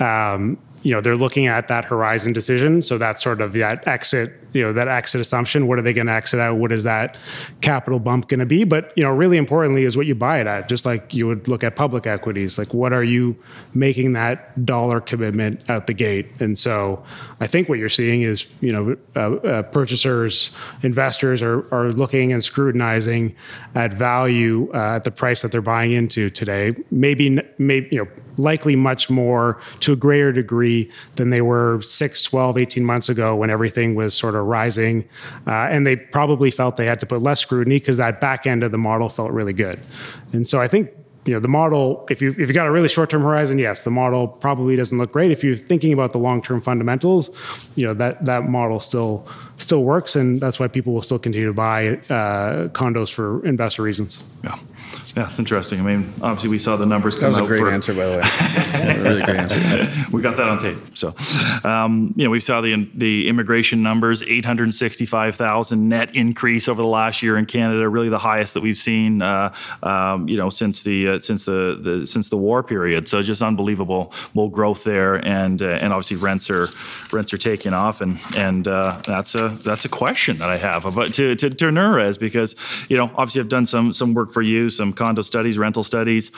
Um, 0.00 0.58
you 0.82 0.94
know, 0.94 1.00
they're 1.00 1.16
looking 1.16 1.46
at 1.46 1.68
that 1.68 1.84
horizon 1.84 2.32
decision. 2.32 2.82
So 2.82 2.98
that's 2.98 3.22
sort 3.22 3.40
of 3.40 3.52
that 3.54 3.86
exit, 3.86 4.39
you 4.52 4.62
know, 4.62 4.72
that 4.72 4.88
exit 4.88 5.20
assumption. 5.20 5.66
What 5.66 5.78
are 5.78 5.82
they 5.82 5.92
going 5.92 6.06
to 6.06 6.12
exit 6.12 6.40
out? 6.40 6.56
What 6.56 6.72
is 6.72 6.84
that 6.84 7.16
capital 7.60 7.98
bump 7.98 8.28
going 8.28 8.40
to 8.40 8.46
be? 8.46 8.64
But, 8.64 8.92
you 8.96 9.02
know, 9.02 9.10
really 9.10 9.36
importantly 9.36 9.84
is 9.84 9.96
what 9.96 10.06
you 10.06 10.14
buy 10.14 10.40
it 10.40 10.46
at, 10.46 10.68
just 10.68 10.86
like 10.86 11.14
you 11.14 11.26
would 11.26 11.48
look 11.48 11.64
at 11.64 11.76
public 11.76 12.06
equities. 12.06 12.58
Like, 12.58 12.74
what 12.74 12.92
are 12.92 13.04
you 13.04 13.36
making 13.74 14.12
that 14.14 14.64
dollar 14.64 15.00
commitment 15.00 15.68
out 15.70 15.86
the 15.86 15.94
gate? 15.94 16.40
And 16.40 16.58
so 16.58 17.02
I 17.40 17.46
think 17.46 17.68
what 17.68 17.78
you're 17.78 17.88
seeing 17.88 18.22
is, 18.22 18.46
you 18.60 18.72
know, 18.72 18.96
uh, 19.16 19.36
uh, 19.46 19.62
purchasers, 19.62 20.50
investors 20.82 21.42
are, 21.42 21.72
are 21.74 21.92
looking 21.92 22.32
and 22.32 22.42
scrutinizing 22.42 23.34
at 23.74 23.94
value 23.94 24.70
uh, 24.74 24.96
at 24.96 25.04
the 25.04 25.10
price 25.10 25.42
that 25.42 25.52
they're 25.52 25.62
buying 25.62 25.92
into 25.92 26.30
today. 26.30 26.74
Maybe, 26.90 27.38
maybe, 27.58 27.88
you 27.90 28.04
know, 28.04 28.10
likely 28.36 28.74
much 28.76 29.10
more 29.10 29.60
to 29.80 29.92
a 29.92 29.96
greater 29.96 30.32
degree 30.32 30.90
than 31.16 31.30
they 31.30 31.42
were 31.42 31.80
6, 31.80 32.22
12, 32.22 32.58
18 32.58 32.84
months 32.84 33.08
ago 33.08 33.36
when 33.36 33.50
everything 33.50 33.94
was 33.94 34.14
sort 34.14 34.34
of 34.34 34.39
rising. 34.44 35.08
Uh, 35.46 35.68
and 35.70 35.86
they 35.86 35.96
probably 35.96 36.50
felt 36.50 36.76
they 36.76 36.86
had 36.86 37.00
to 37.00 37.06
put 37.06 37.22
less 37.22 37.40
scrutiny 37.40 37.78
because 37.78 37.96
that 37.98 38.20
back 38.20 38.46
end 38.46 38.62
of 38.62 38.70
the 38.70 38.78
model 38.78 39.08
felt 39.08 39.30
really 39.30 39.52
good. 39.52 39.78
And 40.32 40.46
so 40.46 40.60
I 40.60 40.68
think 40.68 40.90
you 41.26 41.34
know 41.34 41.40
the 41.40 41.48
model 41.48 42.06
if 42.10 42.22
you 42.22 42.30
if 42.30 42.38
you 42.48 42.52
got 42.52 42.66
a 42.66 42.70
really 42.70 42.88
short 42.88 43.10
term 43.10 43.22
horizon 43.22 43.58
yes 43.58 43.82
the 43.82 43.90
model 43.90 44.26
probably 44.26 44.74
doesn't 44.74 44.96
look 44.96 45.12
great 45.12 45.30
if 45.30 45.44
you're 45.44 45.56
thinking 45.56 45.92
about 45.92 46.12
the 46.12 46.18
long 46.18 46.40
term 46.40 46.60
fundamentals 46.60 47.30
you 47.76 47.84
know 47.84 47.92
that 47.92 48.24
that 48.24 48.48
model 48.48 48.80
still 48.80 49.28
still 49.58 49.84
works 49.84 50.16
and 50.16 50.40
that's 50.40 50.58
why 50.58 50.66
people 50.66 50.94
will 50.94 51.02
still 51.02 51.18
continue 51.18 51.46
to 51.46 51.52
buy 51.52 51.88
uh, 52.08 52.68
condos 52.68 53.12
for 53.12 53.44
investor 53.44 53.82
reasons 53.82 54.24
Yeah, 54.42 54.58
yeah, 55.16 55.26
it's 55.26 55.38
interesting. 55.38 55.80
I 55.80 55.82
mean, 55.82 56.12
obviously 56.22 56.50
we 56.50 56.58
saw 56.58 56.76
the 56.76 56.86
numbers 56.86 57.16
come 57.16 57.30
up. 57.30 57.36
That 57.36 57.42
was 57.42 57.50
a 57.50 57.54
out 57.54 57.58
great 57.58 57.60
for, 57.60 57.70
answer, 57.70 57.94
by 57.94 58.06
the 58.06 58.12
way. 58.18 58.22
Really 59.00 59.22
great 59.22 59.38
answer. 59.38 60.06
we 60.12 60.22
got 60.22 60.36
that 60.36 60.48
on 60.48 60.58
tape. 60.58 60.78
So, 60.94 61.14
um, 61.68 62.12
you 62.16 62.24
know, 62.24 62.30
we 62.30 62.40
saw 62.40 62.60
the 62.60 62.88
the 62.94 63.28
immigration 63.28 63.82
numbers, 63.82 64.22
865,000 64.22 65.88
net 65.88 66.14
increase 66.14 66.68
over 66.68 66.82
the 66.82 66.88
last 66.88 67.22
year 67.22 67.36
in 67.36 67.46
Canada, 67.46 67.88
really 67.88 68.08
the 68.08 68.18
highest 68.18 68.54
that 68.54 68.62
we've 68.62 68.76
seen, 68.76 69.22
uh, 69.22 69.54
um, 69.82 70.28
you 70.28 70.36
know, 70.36 70.50
since 70.50 70.82
the 70.82 71.08
uh, 71.08 71.18
since 71.18 71.44
the, 71.44 71.78
the 71.80 72.06
since 72.06 72.28
the 72.28 72.36
war 72.36 72.62
period. 72.62 73.08
So 73.08 73.22
just 73.22 73.42
unbelievable, 73.42 74.12
growth 74.50 74.84
there, 74.84 75.24
and 75.26 75.60
uh, 75.62 75.66
and 75.66 75.92
obviously 75.92 76.16
rents 76.16 76.50
are 76.50 76.68
rents 77.12 77.32
are 77.32 77.38
taking 77.38 77.72
off, 77.72 78.00
and 78.00 78.18
and 78.36 78.66
uh, 78.68 79.00
that's 79.06 79.34
a 79.34 79.48
that's 79.48 79.84
a 79.84 79.88
question 79.88 80.38
that 80.38 80.50
I 80.50 80.56
have 80.56 80.84
about 80.84 81.14
to 81.14 81.34
to, 81.34 81.50
to 81.50 81.64
Nurez 81.66 82.18
because 82.18 82.54
you 82.88 82.96
know 82.96 83.10
obviously 83.16 83.40
I've 83.40 83.48
done 83.48 83.66
some 83.66 83.92
some 83.92 84.14
work 84.14 84.30
for 84.30 84.42
you, 84.42 84.70
some 84.70 84.92
condo 85.00 85.22
studies, 85.22 85.58
rental 85.58 85.82
studies, 85.82 86.30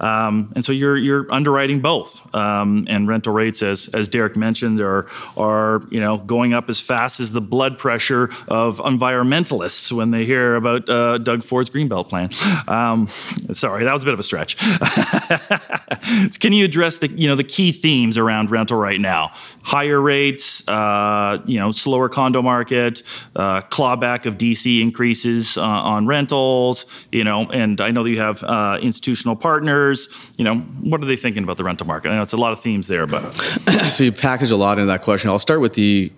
um, 0.00 0.52
and 0.54 0.64
so 0.64 0.72
you're 0.72 0.96
you're 0.96 1.26
underwriting 1.32 1.80
both, 1.80 2.12
um, 2.34 2.86
and 2.88 3.08
rental 3.08 3.32
rates 3.32 3.62
as 3.62 3.88
as 3.94 4.08
Derek 4.08 4.36
mentioned 4.36 4.78
are 4.80 5.06
are 5.36 5.82
you 5.90 6.00
know 6.00 6.18
going 6.18 6.52
up 6.52 6.68
as 6.68 6.78
fast 6.78 7.20
as 7.20 7.32
the 7.32 7.40
blood 7.40 7.78
pressure 7.78 8.30
of 8.48 8.78
environmentalists 8.78 9.90
when 9.90 10.10
they 10.10 10.24
hear 10.24 10.56
about 10.56 10.88
uh, 10.88 11.18
Doug 11.18 11.42
Ford's 11.42 11.70
Greenbelt 11.70 12.08
plan. 12.08 12.30
Um, 12.68 13.08
sorry, 13.52 13.84
that 13.84 13.92
was 13.92 14.02
a 14.02 14.06
bit 14.06 14.14
of 14.14 14.20
a 14.20 14.22
stretch. 14.22 14.56
Can 16.40 16.52
you 16.52 16.64
address 16.64 16.98
the 16.98 17.08
you 17.08 17.28
know 17.28 17.36
the 17.36 17.44
key 17.44 17.72
themes 17.72 18.18
around 18.18 18.50
rental 18.50 18.78
right 18.78 19.00
now? 19.00 19.32
Higher 19.62 20.00
rates, 20.00 20.66
uh, 20.68 21.38
you 21.46 21.58
know, 21.58 21.70
slower 21.70 22.08
condo 22.08 22.42
market, 22.42 23.02
uh, 23.36 23.60
clawback 23.62 24.26
of 24.26 24.36
DC 24.36 24.80
increases 24.80 25.56
uh, 25.56 25.62
on 25.62 26.06
rentals, 26.06 26.86
you 27.12 27.24
know, 27.24 27.50
and 27.50 27.80
I 27.80 27.90
know 27.90 28.04
you 28.10 28.20
have 28.20 28.42
uh, 28.42 28.78
institutional 28.82 29.36
partners. 29.36 30.08
You 30.36 30.44
know, 30.44 30.56
what 30.56 31.00
are 31.02 31.06
they 31.06 31.16
thinking 31.16 31.42
about 31.42 31.56
the 31.56 31.64
rental 31.64 31.86
market? 31.86 32.10
I 32.10 32.16
know 32.16 32.22
it's 32.22 32.32
a 32.32 32.36
lot 32.36 32.52
of 32.52 32.60
themes 32.60 32.88
there, 32.88 33.06
but 33.06 33.30
so 33.88 34.04
you 34.04 34.12
package 34.12 34.50
a 34.50 34.56
lot 34.56 34.78
into 34.78 34.86
that 34.86 35.02
question. 35.02 35.30
I'll 35.30 35.38
start 35.38 35.60
with 35.60 35.74
the 35.74 36.12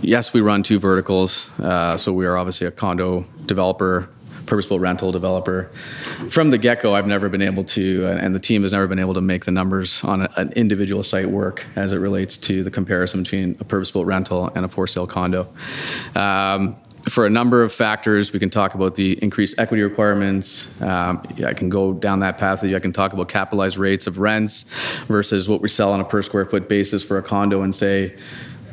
yes, 0.00 0.32
we 0.32 0.40
run 0.40 0.62
two 0.62 0.78
verticals. 0.78 1.50
Uh, 1.60 1.96
so 1.96 2.12
we 2.12 2.26
are 2.26 2.36
obviously 2.36 2.66
a 2.66 2.70
condo 2.70 3.24
developer, 3.46 4.08
purpose-built 4.46 4.80
rental 4.80 5.12
developer. 5.12 5.64
From 6.30 6.50
the 6.50 6.58
get-go, 6.58 6.94
I've 6.94 7.06
never 7.06 7.28
been 7.28 7.42
able 7.42 7.64
to, 7.64 8.06
and 8.06 8.34
the 8.34 8.40
team 8.40 8.62
has 8.62 8.72
never 8.72 8.86
been 8.86 8.98
able 8.98 9.14
to 9.14 9.20
make 9.20 9.44
the 9.44 9.50
numbers 9.50 10.02
on 10.04 10.22
a, 10.22 10.30
an 10.36 10.52
individual 10.52 11.02
site 11.02 11.26
work 11.26 11.66
as 11.76 11.92
it 11.92 11.98
relates 11.98 12.36
to 12.38 12.62
the 12.62 12.70
comparison 12.70 13.22
between 13.22 13.56
a 13.60 13.64
purpose-built 13.64 14.06
rental 14.06 14.50
and 14.54 14.64
a 14.64 14.68
for-sale 14.68 15.06
condo. 15.06 15.48
Um, 16.14 16.76
for 17.08 17.26
a 17.26 17.30
number 17.30 17.62
of 17.62 17.72
factors. 17.72 18.32
We 18.32 18.38
can 18.38 18.50
talk 18.50 18.74
about 18.74 18.94
the 18.94 19.12
increased 19.22 19.58
equity 19.58 19.82
requirements. 19.82 20.80
Um, 20.82 21.22
I 21.46 21.54
can 21.54 21.68
go 21.68 21.92
down 21.92 22.20
that 22.20 22.38
path. 22.38 22.64
I 22.64 22.78
can 22.78 22.92
talk 22.92 23.12
about 23.12 23.28
capitalized 23.28 23.78
rates 23.78 24.06
of 24.06 24.18
rents 24.18 24.64
versus 25.06 25.48
what 25.48 25.60
we 25.60 25.68
sell 25.68 25.92
on 25.92 26.00
a 26.00 26.04
per 26.04 26.22
square 26.22 26.44
foot 26.44 26.68
basis 26.68 27.02
for 27.02 27.18
a 27.18 27.22
condo 27.22 27.62
and 27.62 27.74
say 27.74 28.16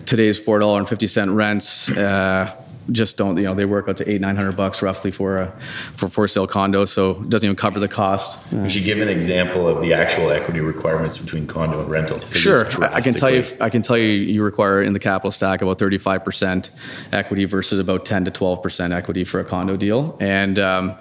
today's 0.06 0.44
$4.50 0.44 1.36
rents. 1.36 1.92
Uh, 1.92 2.54
just 2.92 3.18
don't 3.18 3.38
you 3.38 3.44
know 3.44 3.54
they 3.54 3.66
work 3.66 3.88
out 3.88 3.98
to 3.98 4.10
eight 4.10 4.22
nine 4.22 4.36
hundred 4.36 4.56
bucks 4.56 4.82
roughly 4.82 5.12
for 5.12 5.40
a 5.40 5.52
for 5.96 6.08
for 6.08 6.28
sale 6.28 6.48
condo 6.48 6.86
so 6.86 7.12
it 7.12 7.30
doesn't 7.30 7.46
even 7.46 7.56
cover 7.56 7.80
the 7.80 7.88
cost. 7.88 8.52
You 8.52 8.70
should 8.70 8.84
give 8.84 9.02
an 9.02 9.10
example 9.10 9.68
of 9.68 9.82
the 9.82 9.94
actual 9.94 10.32
equity 10.32 10.60
requirements 10.60 11.18
between 11.18 11.48
condo 11.48 11.80
and 11.80 11.90
rental? 11.90 12.20
Sure. 12.20 12.66
I 12.82 13.02
can 13.02 13.14
tell 13.14 13.30
you 13.30 13.44
i 13.62 13.70
can 13.70 13.82
tell 13.82 13.98
you 13.98 14.08
you 14.08 14.44
require 14.44 14.82
in 14.82 14.94
the 14.94 15.00
capital 15.00 15.32
stack 15.32 15.62
about 15.62 15.80
35% 15.80 16.70
equity 17.12 17.46
versus 17.46 17.80
about 17.80 18.06
10 18.06 18.26
to 18.26 18.32
12% 18.32 18.94
equity 18.94 19.24
for 19.24 19.40
a 19.40 19.46
condo 19.46 19.78
deal. 19.78 20.18
And 20.20 20.60
um, 20.60 20.96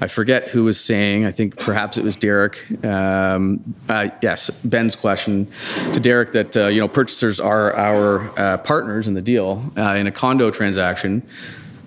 i 0.00 0.06
forget 0.06 0.48
who 0.48 0.64
was 0.64 0.78
saying 0.80 1.24
i 1.24 1.32
think 1.32 1.58
perhaps 1.58 1.98
it 1.98 2.04
was 2.04 2.16
derek 2.16 2.64
um, 2.84 3.74
uh, 3.88 4.08
yes 4.22 4.50
ben's 4.64 4.96
question 4.96 5.46
to 5.92 6.00
derek 6.00 6.32
that 6.32 6.56
uh, 6.56 6.66
you 6.66 6.80
know 6.80 6.88
purchasers 6.88 7.40
are 7.40 7.74
our 7.74 8.38
uh, 8.38 8.58
partners 8.58 9.06
in 9.06 9.14
the 9.14 9.22
deal 9.22 9.70
uh, 9.76 9.94
in 9.94 10.06
a 10.06 10.12
condo 10.12 10.50
transaction 10.50 11.22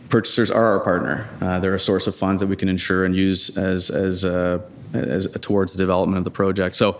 purchasers 0.10 0.52
are 0.52 0.66
our 0.66 0.80
partner. 0.82 1.28
Uh, 1.42 1.60
they're 1.60 1.74
a 1.76 1.80
source 1.80 2.06
of 2.06 2.16
funds 2.16 2.42
that 2.42 2.48
we 2.48 2.56
can 2.56 2.70
insure 2.70 3.06
and 3.06 3.16
use 3.16 3.58
as 3.58 3.90
as, 3.90 4.26
uh, 4.26 4.60
as 4.94 5.26
towards 5.42 5.74
the 5.74 5.78
development 5.78 6.18
of 6.18 6.26
the 6.26 6.32
project. 6.32 6.76
So 6.76 7.00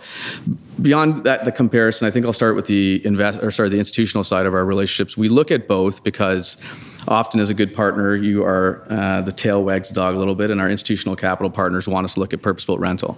beyond 0.80 1.24
that, 1.24 1.44
the 1.44 1.52
comparison, 1.52 2.08
I 2.08 2.10
think 2.10 2.24
I'll 2.24 2.32
start 2.32 2.56
with 2.56 2.66
the 2.66 3.04
invest 3.04 3.42
or 3.42 3.50
sorry 3.50 3.68
the 3.68 3.78
institutional 3.78 4.24
side 4.24 4.46
of 4.46 4.54
our 4.54 4.64
relationships. 4.64 5.16
We 5.16 5.28
look 5.28 5.50
at 5.50 5.68
both 5.68 6.02
because 6.02 6.56
often 7.08 7.40
as 7.40 7.50
a 7.50 7.54
good 7.54 7.74
partner, 7.74 8.14
you 8.14 8.44
are 8.44 8.84
uh, 8.88 9.20
the 9.22 9.32
tail 9.32 9.62
wags 9.64 9.88
the 9.88 9.94
dog 9.94 10.14
a 10.14 10.18
little 10.18 10.34
bit, 10.34 10.50
and 10.50 10.60
our 10.60 10.70
institutional 10.70 11.16
capital 11.16 11.50
partners 11.50 11.88
want 11.88 12.04
us 12.04 12.14
to 12.14 12.20
look 12.20 12.32
at 12.32 12.42
purpose-built 12.42 12.80
rental. 12.80 13.16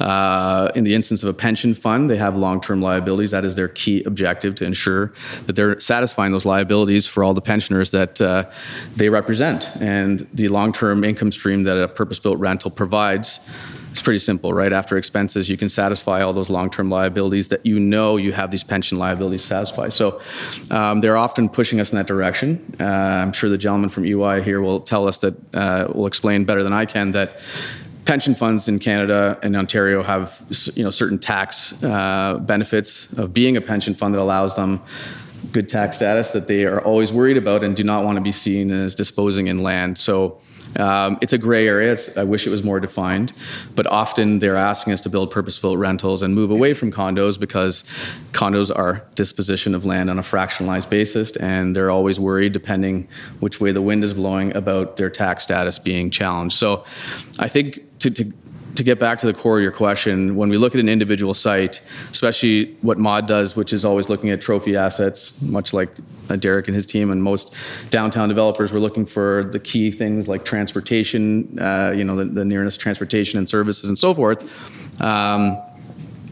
Uh, 0.00 0.70
in 0.74 0.84
the 0.84 0.94
instance 0.94 1.22
of 1.22 1.28
a 1.28 1.32
pension 1.32 1.74
fund, 1.74 2.10
they 2.10 2.16
have 2.16 2.36
long-term 2.36 2.82
liabilities. 2.82 3.30
That 3.30 3.44
is 3.44 3.56
their 3.56 3.68
key 3.68 4.02
objective 4.04 4.54
to 4.56 4.64
ensure 4.64 5.12
that 5.46 5.54
they're 5.56 5.78
satisfying 5.80 6.32
those 6.32 6.44
liabilities 6.44 7.06
for 7.06 7.22
all 7.22 7.34
the 7.34 7.40
pensioners 7.40 7.90
that 7.92 8.20
uh, 8.20 8.50
they 8.96 9.08
represent. 9.08 9.70
And 9.80 10.28
the 10.34 10.48
long-term 10.48 11.04
income 11.04 11.32
stream 11.32 11.62
that 11.64 11.76
a 11.76 11.88
purpose-built 11.88 12.38
rental 12.38 12.70
provides 12.70 13.40
it's 13.90 14.02
pretty 14.02 14.20
simple, 14.20 14.52
right? 14.52 14.72
After 14.72 14.96
expenses, 14.96 15.48
you 15.48 15.56
can 15.56 15.68
satisfy 15.68 16.22
all 16.22 16.32
those 16.32 16.48
long-term 16.48 16.90
liabilities 16.90 17.48
that 17.48 17.66
you 17.66 17.80
know 17.80 18.16
you 18.16 18.32
have 18.32 18.50
these 18.50 18.62
pension 18.62 18.98
liabilities 18.98 19.42
satisfy. 19.42 19.88
So 19.88 20.20
um, 20.70 21.00
they're 21.00 21.16
often 21.16 21.48
pushing 21.48 21.80
us 21.80 21.92
in 21.92 21.96
that 21.96 22.06
direction. 22.06 22.74
Uh, 22.78 22.84
I'm 22.84 23.32
sure 23.32 23.50
the 23.50 23.58
gentleman 23.58 23.90
from 23.90 24.06
EY 24.06 24.42
here 24.42 24.60
will 24.60 24.80
tell 24.80 25.08
us 25.08 25.20
that 25.20 25.34
uh, 25.54 25.92
will 25.92 26.06
explain 26.06 26.44
better 26.44 26.62
than 26.62 26.72
I 26.72 26.84
can 26.84 27.12
that 27.12 27.40
pension 28.04 28.34
funds 28.34 28.68
in 28.68 28.78
Canada 28.78 29.38
and 29.42 29.56
Ontario 29.56 30.02
have 30.02 30.44
you 30.74 30.84
know 30.84 30.90
certain 30.90 31.18
tax 31.18 31.82
uh, 31.82 32.38
benefits 32.38 33.12
of 33.18 33.34
being 33.34 33.56
a 33.56 33.60
pension 33.60 33.94
fund 33.94 34.14
that 34.14 34.20
allows 34.20 34.56
them 34.56 34.80
good 35.52 35.68
tax 35.68 35.96
status 35.96 36.30
that 36.30 36.46
they 36.46 36.64
are 36.64 36.80
always 36.82 37.12
worried 37.12 37.36
about 37.36 37.64
and 37.64 37.74
do 37.74 37.82
not 37.82 38.04
want 38.04 38.16
to 38.16 38.22
be 38.22 38.32
seen 38.32 38.70
as 38.70 38.94
disposing 38.94 39.48
in 39.48 39.58
land. 39.58 39.98
So 39.98 40.40
um, 40.76 41.18
it's 41.20 41.32
a 41.32 41.38
gray 41.38 41.66
area. 41.66 41.92
It's, 41.92 42.16
I 42.16 42.24
wish 42.24 42.46
it 42.46 42.50
was 42.50 42.62
more 42.62 42.80
defined, 42.80 43.32
but 43.74 43.86
often 43.86 44.38
they're 44.38 44.56
asking 44.56 44.92
us 44.92 45.00
to 45.02 45.08
build 45.08 45.30
purpose-built 45.30 45.78
rentals 45.78 46.22
and 46.22 46.34
move 46.34 46.50
away 46.50 46.74
from 46.74 46.92
condos 46.92 47.38
because 47.38 47.82
condos 48.32 48.74
are 48.74 49.04
disposition 49.14 49.74
of 49.74 49.84
land 49.84 50.10
on 50.10 50.18
a 50.18 50.22
fractionalized 50.22 50.88
basis, 50.88 51.36
and 51.36 51.74
they're 51.74 51.90
always 51.90 52.20
worried, 52.20 52.52
depending 52.52 53.08
which 53.40 53.60
way 53.60 53.72
the 53.72 53.82
wind 53.82 54.04
is 54.04 54.12
blowing, 54.12 54.54
about 54.56 54.96
their 54.96 55.10
tax 55.10 55.42
status 55.42 55.78
being 55.78 56.10
challenged. 56.10 56.56
So, 56.56 56.84
I 57.38 57.48
think 57.48 57.98
to, 58.00 58.10
to 58.10 58.32
to 58.74 58.84
get 58.84 58.98
back 58.98 59.18
to 59.18 59.26
the 59.26 59.34
core 59.34 59.58
of 59.58 59.62
your 59.62 59.72
question, 59.72 60.36
when 60.36 60.48
we 60.48 60.56
look 60.56 60.74
at 60.74 60.80
an 60.80 60.88
individual 60.88 61.34
site, 61.34 61.80
especially 62.10 62.74
what 62.82 62.98
Mod 62.98 63.26
does, 63.26 63.56
which 63.56 63.72
is 63.72 63.84
always 63.84 64.08
looking 64.08 64.30
at 64.30 64.40
trophy 64.40 64.76
assets, 64.76 65.40
much 65.42 65.72
like 65.72 65.90
Derek 66.38 66.68
and 66.68 66.74
his 66.74 66.86
team 66.86 67.10
and 67.10 67.22
most 67.22 67.54
downtown 67.90 68.28
developers, 68.28 68.72
we're 68.72 68.78
looking 68.78 69.06
for 69.06 69.44
the 69.52 69.58
key 69.58 69.90
things 69.90 70.28
like 70.28 70.44
transportation, 70.44 71.58
uh, 71.60 71.92
you 71.94 72.04
know, 72.04 72.16
the, 72.16 72.24
the, 72.24 72.44
nearness 72.44 72.76
transportation 72.76 73.38
and 73.38 73.48
services 73.48 73.88
and 73.88 73.98
so 73.98 74.14
forth. 74.14 75.00
Um, 75.00 75.58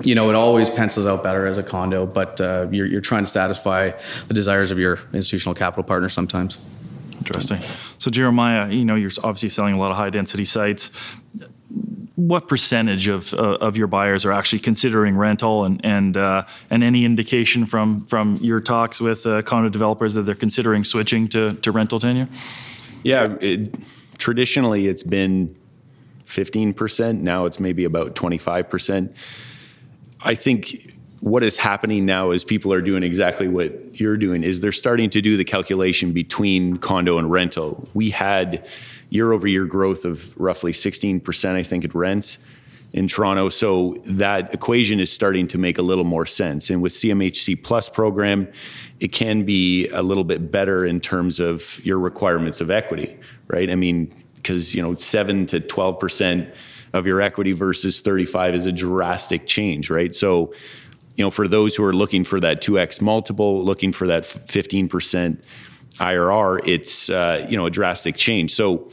you 0.03 0.15
know, 0.15 0.29
it 0.29 0.35
always 0.35 0.71
pencils 0.71 1.07
out 1.07 1.23
better 1.23 1.47
as 1.47 1.59
a 1.59 1.63
condo, 1.63 2.07
but 2.07 2.41
uh, 2.41 2.69
you're, 2.71 2.87
you're 2.87 3.01
trying 3.01 3.25
to 3.25 3.31
satisfy 3.31 3.91
the 4.29 4.35
desires 4.35 4.71
of 4.71 4.79
your 4.79 5.01
institutional 5.13 5.55
capital 5.55 5.83
partner 5.83 6.09
sometimes. 6.09 6.59
Interesting. 7.19 7.61
So 7.99 8.11
Jeremiah, 8.11 8.71
you 8.71 8.85
know, 8.85 8.95
you're 8.95 9.11
obviously 9.25 9.49
selling 9.49 9.75
a 9.75 9.79
lot 9.79 9.91
of 9.91 9.97
high 9.97 10.11
density 10.11 10.45
sites 10.45 10.93
what 12.19 12.49
percentage 12.49 13.07
of, 13.07 13.33
uh, 13.33 13.59
of 13.61 13.77
your 13.77 13.87
buyers 13.87 14.25
are 14.25 14.33
actually 14.33 14.59
considering 14.59 15.17
rental 15.17 15.65
and 15.65 15.81
and 15.85 16.17
uh, 16.17 16.43
and 16.69 16.83
any 16.83 17.05
indication 17.05 17.65
from 17.65 18.05
from 18.07 18.39
your 18.39 18.59
talks 18.59 19.01
with 19.01 19.25
uh, 19.25 19.41
condo 19.43 19.69
developers 19.69 20.15
that 20.15 20.23
they're 20.23 20.35
considering 20.35 20.83
switching 20.83 21.29
to, 21.29 21.53
to 21.55 21.71
rental 21.71 22.01
tenure? 22.01 22.29
Yeah, 23.05 23.37
it, 23.41 23.79
traditionally 24.19 24.89
it's 24.89 25.05
been 25.05 25.55
15%. 26.27 27.21
Now 27.21 27.45
it's 27.45 27.61
maybe 27.61 27.85
about 27.85 28.17
25%. 28.17 29.15
I 30.21 30.35
think 30.35 30.93
what 31.21 31.45
is 31.45 31.57
happening 31.57 32.05
now 32.05 32.33
is 32.33 32.43
people 32.43 32.73
are 32.73 32.83
doing 32.83 33.05
exactly 33.05 33.47
what 33.47 34.01
you're 34.01 34.17
doing 34.17 34.43
is 34.43 34.61
they're 34.61 34.73
starting 34.73 35.09
to 35.11 35.21
do 35.21 35.37
the 35.37 35.45
calculation 35.45 36.13
between 36.13 36.79
condo 36.79 37.17
and 37.19 37.31
rental. 37.31 37.89
We 37.95 38.11
had 38.11 38.67
year 39.11 39.33
over 39.33 39.47
year 39.47 39.65
growth 39.65 40.05
of 40.05 40.39
roughly 40.39 40.73
16%, 40.73 41.55
I 41.55 41.63
think, 41.63 41.85
at 41.85 41.95
rents 41.95 42.39
in 42.93 43.07
Toronto. 43.09 43.49
So 43.49 44.01
that 44.07 44.55
equation 44.55 45.01
is 45.01 45.13
starting 45.13 45.47
to 45.49 45.59
make 45.59 45.79
a 45.79 45.83
little 45.83 46.05
more 46.05 46.27
sense. 46.27 46.71
And 46.71 46.83
with 46.83 46.93
CMHC 46.93 47.63
Plus 47.63 47.89
program, 47.89 48.49
it 49.01 49.13
can 49.13 49.45
be 49.45 49.89
a 49.89 50.03
little 50.03 50.25
bit 50.25 50.51
better 50.51 50.85
in 50.87 51.01
terms 51.01 51.41
of 51.41 51.85
your 51.85 51.99
requirements 51.99 52.61
of 52.61 52.71
equity, 52.71 53.17
right? 53.47 53.71
I 53.71 53.75
mean, 53.75 54.13
because 54.37 54.75
you 54.75 54.83
know, 54.83 54.95
seven 54.95 55.47
to 55.47 55.61
12 55.61 56.01
percent 56.01 56.55
of 56.95 57.07
your 57.07 57.21
equity 57.21 57.53
versus 57.53 58.01
35 58.01 58.55
is 58.55 58.67
a 58.67 58.73
drastic 58.73 59.47
change, 59.47 59.91
right? 59.91 60.15
So, 60.15 60.55
you 61.17 61.25
know, 61.25 61.31
for 61.31 61.47
those 61.47 61.77
who 61.77 61.85
are 61.85 61.93
looking 61.93 62.25
for 62.25 62.41
that 62.41 62.63
2x 62.63 63.03
multiple, 63.03 63.63
looking 63.63 63.93
for 63.93 64.07
that 64.07 64.25
15 64.25 64.89
percent 64.89 65.45
IRR, 65.99 66.67
it's 66.67 67.11
uh, 67.11 67.47
you 67.49 67.57
know 67.57 67.67
a 67.67 67.71
drastic 67.71 68.17
change. 68.17 68.53
So 68.53 68.89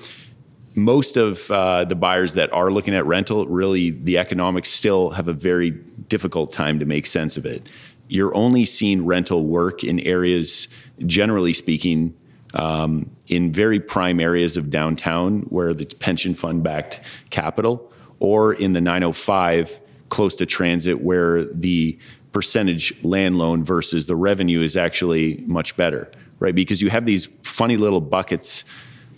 most 0.76 1.16
of 1.18 1.50
uh, 1.50 1.86
the 1.86 1.96
buyers 1.96 2.34
that 2.34 2.52
are 2.54 2.70
looking 2.70 2.94
at 2.94 3.06
rental, 3.06 3.46
really 3.48 3.92
the 3.92 4.18
economics 4.18 4.70
still 4.70 5.12
have 5.12 5.28
a 5.28 5.34
very 5.34 5.72
difficult 5.72 6.52
time 6.52 6.80
to 6.80 6.86
make 6.86 7.06
sense 7.06 7.38
of 7.38 7.46
it. 7.46 7.68
You're 8.08 8.36
only 8.36 8.66
seeing 8.66 9.06
rental 9.06 9.46
work 9.46 9.84
in 9.84 10.00
areas, 10.02 10.68
generally 11.06 11.54
speaking, 11.54 12.16
um, 12.54 13.10
in 13.28 13.52
very 13.52 13.80
prime 13.80 14.20
areas 14.20 14.58
of 14.58 14.70
downtown 14.70 15.42
where 15.44 15.74
the 15.74 15.86
pension 15.86 16.34
fund 16.34 16.64
backed 16.64 17.02
capital, 17.30 17.92
or 18.20 18.54
in 18.54 18.74
the 18.74 18.82
905 18.82 19.80
close 20.10 20.36
to 20.36 20.46
transit 20.46 21.02
where 21.02 21.46
the 21.46 21.98
percentage 22.32 23.02
land 23.04 23.38
loan 23.38 23.64
versus 23.64 24.08
the 24.08 24.16
revenue 24.16 24.62
is 24.62 24.76
actually 24.76 25.44
much 25.48 25.76
better 25.78 26.12
right? 26.40 26.56
Because 26.56 26.82
you 26.82 26.90
have 26.90 27.06
these 27.06 27.28
funny 27.44 27.78
little 27.78 28.02
buckets 28.02 28.64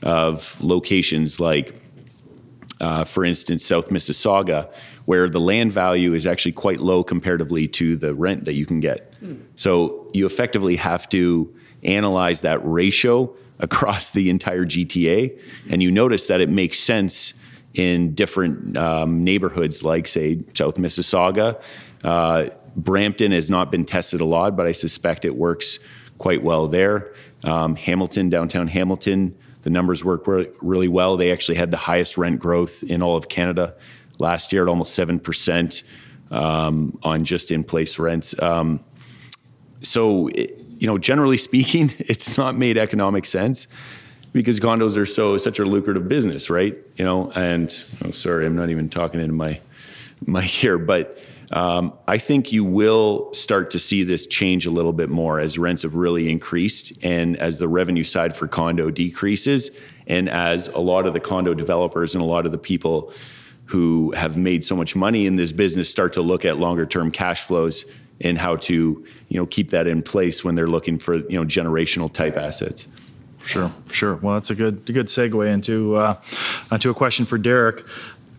of 0.03 0.61
locations 0.61 1.39
like, 1.39 1.79
uh, 2.79 3.03
for 3.03 3.25
instance, 3.25 3.65
South 3.65 3.89
Mississauga, 3.89 4.71
where 5.05 5.29
the 5.29 5.39
land 5.39 5.71
value 5.71 6.13
is 6.13 6.27
actually 6.27 6.51
quite 6.51 6.79
low 6.79 7.03
comparatively 7.03 7.67
to 7.67 7.95
the 7.95 8.13
rent 8.13 8.45
that 8.45 8.53
you 8.53 8.65
can 8.65 8.79
get. 8.79 9.19
Mm. 9.21 9.41
So 9.55 10.09
you 10.13 10.25
effectively 10.25 10.75
have 10.75 11.09
to 11.09 11.53
analyze 11.83 12.41
that 12.41 12.59
ratio 12.63 13.33
across 13.59 14.11
the 14.11 14.29
entire 14.29 14.65
GTA, 14.65 15.39
and 15.69 15.81
you 15.81 15.89
notice 15.89 16.27
that 16.27 16.41
it 16.41 16.49
makes 16.49 16.77
sense 16.77 17.33
in 17.73 18.13
different 18.13 18.77
um, 18.77 19.23
neighborhoods, 19.23 19.83
like 19.83 20.07
say 20.07 20.43
South 20.53 20.75
Mississauga. 20.75 21.61
Uh, 22.03 22.49
Brampton 22.75 23.31
has 23.31 23.49
not 23.49 23.71
been 23.71 23.85
tested 23.85 24.21
a 24.21 24.25
lot, 24.25 24.55
but 24.55 24.67
I 24.67 24.71
suspect 24.71 25.25
it 25.25 25.35
works 25.35 25.79
quite 26.17 26.43
well 26.43 26.67
there. 26.67 27.13
Um, 27.43 27.75
Hamilton, 27.75 28.29
downtown 28.29 28.67
Hamilton, 28.67 29.37
the 29.63 29.69
numbers 29.69 30.03
work 30.03 30.27
re- 30.27 30.49
really 30.61 30.87
well. 30.87 31.17
They 31.17 31.31
actually 31.31 31.55
had 31.55 31.71
the 31.71 31.77
highest 31.77 32.17
rent 32.17 32.39
growth 32.39 32.83
in 32.83 33.01
all 33.01 33.15
of 33.15 33.29
Canada 33.29 33.73
last 34.19 34.51
year 34.51 34.63
at 34.63 34.69
almost 34.69 34.97
7% 34.97 35.83
um, 36.31 36.97
on 37.03 37.23
just 37.23 37.51
in 37.51 37.63
place 37.63 37.99
rents. 37.99 38.39
Um, 38.41 38.83
so, 39.81 40.27
it, 40.29 40.57
you 40.79 40.87
know, 40.87 40.97
generally 40.97 41.37
speaking, 41.49 41.91
it's 41.99 42.37
not 42.37 42.55
made 42.55 42.77
economic 42.77 43.25
sense 43.25 43.67
because 44.33 44.59
condos 44.59 44.97
are 44.97 45.05
so 45.05 45.37
such 45.37 45.59
a 45.59 45.65
lucrative 45.65 46.07
business, 46.07 46.49
right? 46.49 46.77
You 46.95 47.05
know, 47.05 47.31
and 47.31 47.73
oh, 48.05 48.11
sorry, 48.11 48.45
I'm 48.45 48.55
not 48.55 48.69
even 48.69 48.89
talking 48.89 49.19
into 49.19 49.33
my 49.33 49.59
mic 50.25 50.45
here, 50.45 50.77
but 50.77 51.17
Um, 51.51 51.93
I 52.07 52.17
think 52.17 52.51
you 52.51 52.65
will 52.65 53.33
start 53.33 53.71
to 53.71 53.79
see 53.79 54.03
this 54.03 54.27
change 54.27 54.65
a 54.65 54.71
little 54.71 54.91
bit 54.91 55.09
more 55.09 55.39
as 55.39 55.57
rents 55.57 55.83
have 55.83 55.95
really 55.95 56.29
increased 56.29 56.91
and 57.01 57.37
as 57.37 57.57
the 57.57 57.69
revenue 57.69 58.03
side 58.03 58.35
for 58.35 58.47
condo 58.47 58.91
decreases, 58.91 59.71
and 60.07 60.29
as 60.29 60.67
a 60.69 60.79
lot 60.79 61.05
of 61.05 61.13
the 61.13 61.19
condo 61.19 61.53
developers 61.53 62.15
and 62.15 62.21
a 62.21 62.27
lot 62.27 62.45
of 62.45 62.51
the 62.51 62.57
people 62.57 63.13
who 63.65 64.11
have 64.11 64.37
made 64.37 64.63
so 64.63 64.75
much 64.75 64.95
money 64.95 65.25
in 65.25 65.35
this 65.35 65.51
business 65.51 65.89
start 65.89 66.13
to 66.13 66.21
look 66.21 66.45
at 66.45 66.57
longer 66.57 66.85
term 66.85 67.11
cash 67.11 67.41
flows 67.41 67.85
and 68.21 68.37
how 68.37 68.55
to 68.55 69.05
you 69.29 69.39
know 69.39 69.45
keep 69.45 69.69
that 69.69 69.87
in 69.87 70.01
place 70.01 70.43
when 70.43 70.55
they're 70.55 70.67
looking 70.67 70.99
for 70.99 71.15
you 71.15 71.39
know 71.39 71.45
generational 71.45 72.11
type 72.11 72.35
assets. 72.35 72.87
Sure, 73.45 73.71
sure. 73.91 74.15
Well, 74.15 74.33
that's 74.33 74.49
a 74.49 74.55
good 74.55 74.83
a 74.89 74.91
good 74.91 75.07
segue 75.07 75.49
into 75.49 75.95
uh, 75.95 76.15
into 76.71 76.89
a 76.89 76.93
question 76.93 77.25
for 77.25 77.37
Derek 77.37 77.85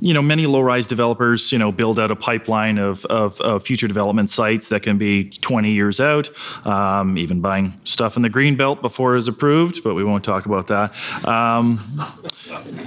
you 0.00 0.14
know, 0.14 0.22
many 0.22 0.46
low-rise 0.46 0.86
developers, 0.86 1.50
you 1.50 1.58
know, 1.58 1.72
build 1.72 1.98
out 1.98 2.10
a 2.10 2.16
pipeline 2.16 2.78
of, 2.78 3.04
of, 3.06 3.40
of 3.40 3.64
future 3.64 3.88
development 3.88 4.30
sites 4.30 4.68
that 4.68 4.82
can 4.82 4.96
be 4.96 5.30
20 5.30 5.72
years 5.72 6.00
out, 6.00 6.28
um, 6.66 7.18
even 7.18 7.40
buying 7.40 7.74
stuff 7.84 8.16
in 8.16 8.22
the 8.22 8.28
green 8.28 8.56
belt 8.56 8.80
before 8.80 9.16
it's 9.16 9.26
approved, 9.26 9.82
but 9.82 9.94
we 9.94 10.04
won't 10.04 10.22
talk 10.22 10.46
about 10.46 10.68
that. 10.68 10.94
Um, 11.26 11.80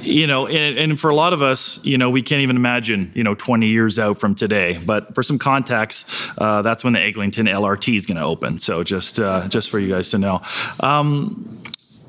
you 0.02 0.26
know, 0.26 0.47
and, 0.47 0.78
and, 0.78 1.00
for 1.00 1.10
a 1.10 1.15
lot 1.15 1.34
of 1.34 1.41
us, 1.41 1.84
you 1.84 1.97
know, 1.97 2.10
we 2.10 2.21
can't 2.21 2.41
even 2.41 2.56
imagine, 2.56 3.12
you 3.13 3.24
know, 3.24 3.36
20 3.36 3.67
years 3.67 4.00
out 4.00 4.17
from 4.17 4.36
today. 4.36 4.80
But 4.86 5.13
for 5.13 5.24
some 5.24 5.38
context, 5.38 6.08
uh, 6.38 6.62
that's 6.62 6.84
when 6.84 6.93
the 6.93 7.00
Eglinton 7.02 7.45
LRT 7.45 7.95
is 7.95 8.06
going 8.06 8.17
to 8.17 8.24
open. 8.24 8.60
So 8.60 8.84
just 8.84 9.19
uh, 9.19 9.47
just 9.47 9.69
for 9.69 9.80
you 9.80 9.89
guys 9.89 10.10
to 10.12 10.17
know. 10.17 10.41
Um, 10.80 11.62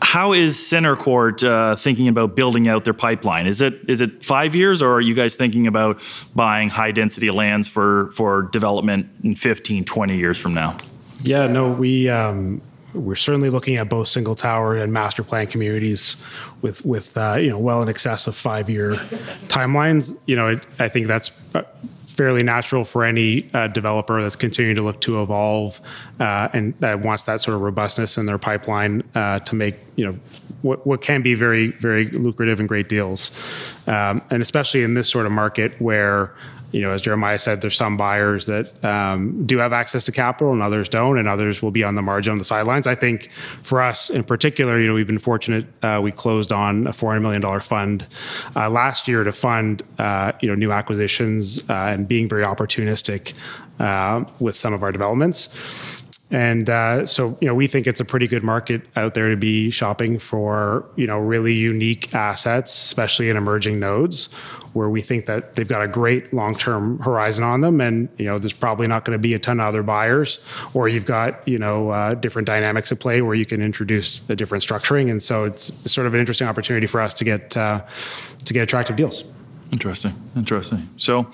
how 0.03 0.33
is 0.33 0.57
CentreCourt 0.57 1.49
uh, 1.49 1.77
thinking 1.77 2.09
about 2.09 2.35
building 2.35 2.67
out 2.67 2.85
their 2.85 2.93
pipeline? 2.93 3.47
Is 3.47 3.61
it 3.61 3.81
is 3.89 4.01
it 4.01 4.23
five 4.23 4.55
years, 4.55 4.83
or 4.83 4.93
are 4.93 5.01
you 5.01 5.15
guys 5.15 5.37
thinking 5.37 5.67
about 5.67 6.03
buying 6.35 6.69
high 6.69 6.91
density 6.91 7.31
lands 7.31 7.69
for 7.69 8.11
for 8.11 8.43
development 8.43 9.09
in 9.23 9.37
15, 9.37 9.85
20 9.85 10.17
years 10.17 10.37
from 10.37 10.55
now? 10.55 10.77
Yeah, 11.23 11.47
no, 11.47 11.71
we 11.71 12.09
um, 12.09 12.61
we're 12.95 13.15
certainly 13.15 13.51
looking 13.51 13.77
at 13.77 13.89
both 13.89 14.09
single 14.09 14.35
tower 14.35 14.77
and 14.77 14.93
master 14.93 15.23
plan 15.23 15.47
communities 15.47 16.17
with 16.61 16.85
with 16.85 17.17
uh, 17.17 17.37
you 17.41 17.49
know 17.49 17.59
well 17.59 17.83
in 17.83 17.89
excess 17.89 18.27
of 18.27 18.37
five 18.37 18.69
year 18.69 18.95
timelines. 19.49 20.17
You 20.27 20.37
know, 20.37 20.49
it, 20.49 20.67
I 20.79 20.89
think 20.89 21.07
that's 21.07 21.31
uh, 21.55 21.63
fairly 22.13 22.43
natural 22.43 22.85
for 22.85 23.05
any 23.05 23.49
uh, 23.55 23.69
developer 23.69 24.23
that's 24.23 24.37
continuing 24.37 24.77
to 24.77 24.83
look 24.83 25.01
to 25.01 25.23
evolve 25.23 25.81
uh, 26.21 26.49
and 26.53 26.75
that 26.81 27.01
wants 27.01 27.25
that 27.25 27.41
sort 27.41 27.55
of 27.55 27.63
robustness 27.63 28.19
in 28.19 28.27
their 28.27 28.39
pipeline 28.39 29.03
uh, 29.15 29.39
to 29.41 29.55
make 29.55 29.77
you 29.97 30.05
know 30.05 30.13
what, 30.61 30.87
what 30.87 31.01
can 31.01 31.23
be 31.23 31.35
very 31.35 31.69
very 31.69 32.07
lucrative 32.11 32.61
and 32.61 32.69
great 32.69 32.89
deals 32.89 33.31
um, 33.89 34.21
and 34.31 34.43
especially 34.43 34.83
in 34.83 34.95
this 34.95 35.09
sort 35.09 35.25
of 35.25 35.33
market 35.33 35.81
where 35.81 36.35
you 36.73 36.81
know, 36.81 36.93
as 36.93 37.03
Jeremiah 37.03 37.39
said, 37.39 37.61
there's 37.61 37.77
some 37.77 37.97
buyers 37.97 38.47
that 38.47 38.85
um, 38.85 39.47
do 39.47 39.59
have 39.59 39.73
access 39.73 40.05
to 40.05 40.13
capital 40.13 40.53
and 40.53 40.63
others 40.63 40.89
don't, 40.89 41.19
and 41.19 41.29
others 41.29 41.63
will 41.63 41.71
be 41.71 41.85
on 41.85 41.95
the 41.95 42.03
margin 42.03 42.33
on 42.33 42.39
the 42.39 42.45
sidelines. 42.45 42.87
I 42.87 42.95
think 42.95 43.31
for 43.63 43.81
us 43.81 44.11
in 44.11 44.25
particular, 44.25 44.79
you 44.81 44.89
know, 44.89 44.95
we've 44.95 45.07
been 45.07 45.19
fortunate. 45.19 45.67
Uh, 45.83 46.01
we 46.03 46.11
closed 46.11 46.51
on 46.51 46.87
a 46.87 46.91
$400 46.91 47.23
million 47.23 47.61
fund 47.61 48.07
uh, 48.57 48.71
last 48.71 49.07
year 49.07 49.23
to 49.23 49.33
fund, 49.33 49.83
uh, 49.99 50.33
you 50.41 50.49
know, 50.49 50.55
new 50.55 50.73
acquisitions 50.73 51.61
uh, 51.69 51.93
and 51.93 52.09
being 52.09 52.29
very 52.29 52.45
opportunistic 52.45 53.35
uh, 53.79 54.25
with 54.41 54.57
some 54.57 54.73
of 54.73 54.83
our 54.83 54.93
developments. 54.93 56.02
And 56.33 56.71
uh, 56.71 57.05
so, 57.05 57.37
you 57.43 57.47
know, 57.47 57.55
we 57.55 57.67
think 57.67 57.87
it's 57.87 58.01
a 58.01 58.07
pretty 58.07 58.27
good 58.27 58.43
market 58.43 58.81
out 58.97 59.13
there 59.13 59.29
to 59.29 59.37
be 59.37 59.71
shopping 59.71 60.19
for, 60.19 60.89
you 60.97 61.07
know, 61.07 61.19
really 61.19 61.53
unique 61.53 62.15
assets, 62.15 62.73
especially 62.73 63.29
in 63.29 63.37
emerging 63.37 63.79
nodes, 63.79 64.33
where 64.73 64.89
we 64.89 65.03
think 65.03 65.27
that 65.27 65.57
they've 65.57 65.69
got 65.69 65.83
a 65.83 65.89
great 65.89 66.33
long-term 66.33 67.01
horizon 67.01 67.45
on 67.45 67.61
them, 67.61 67.83
and 67.83 68.09
you 68.17 68.25
know, 68.25 68.39
there's 68.39 68.55
probably 68.55 68.87
not 68.87 69.05
going 69.05 69.15
to 69.15 69.21
be 69.21 69.35
a 69.35 69.39
ton 69.39 69.61
of 69.61 69.67
other 69.67 69.83
buyers, 69.83 70.41
or 70.73 70.89
you've 70.89 71.05
got 71.05 71.47
you 71.47 71.59
know 71.59 71.91
uh, 71.91 72.15
different 72.15 72.47
dynamics 72.47 72.91
at 72.91 72.99
play 72.99 73.21
where 73.21 73.35
you 73.35 73.45
can 73.45 73.61
introduce 73.61 74.23
a 74.31 74.35
different 74.35 74.65
structuring, 74.65 75.11
and 75.11 75.23
so 75.23 75.45
it's 75.45 75.71
sort 75.91 76.07
of 76.07 76.15
an 76.15 76.21
interesting 76.21 76.49
opportunity 76.49 76.87
for 76.87 77.03
us 77.03 77.13
to 77.13 77.25
get 77.25 77.55
uh, 77.59 77.83
to 78.47 78.55
get 78.55 78.63
attractive 78.63 78.97
deals. 78.97 79.25
Interesting, 79.71 80.13
interesting. 80.37 80.89
So, 80.97 81.31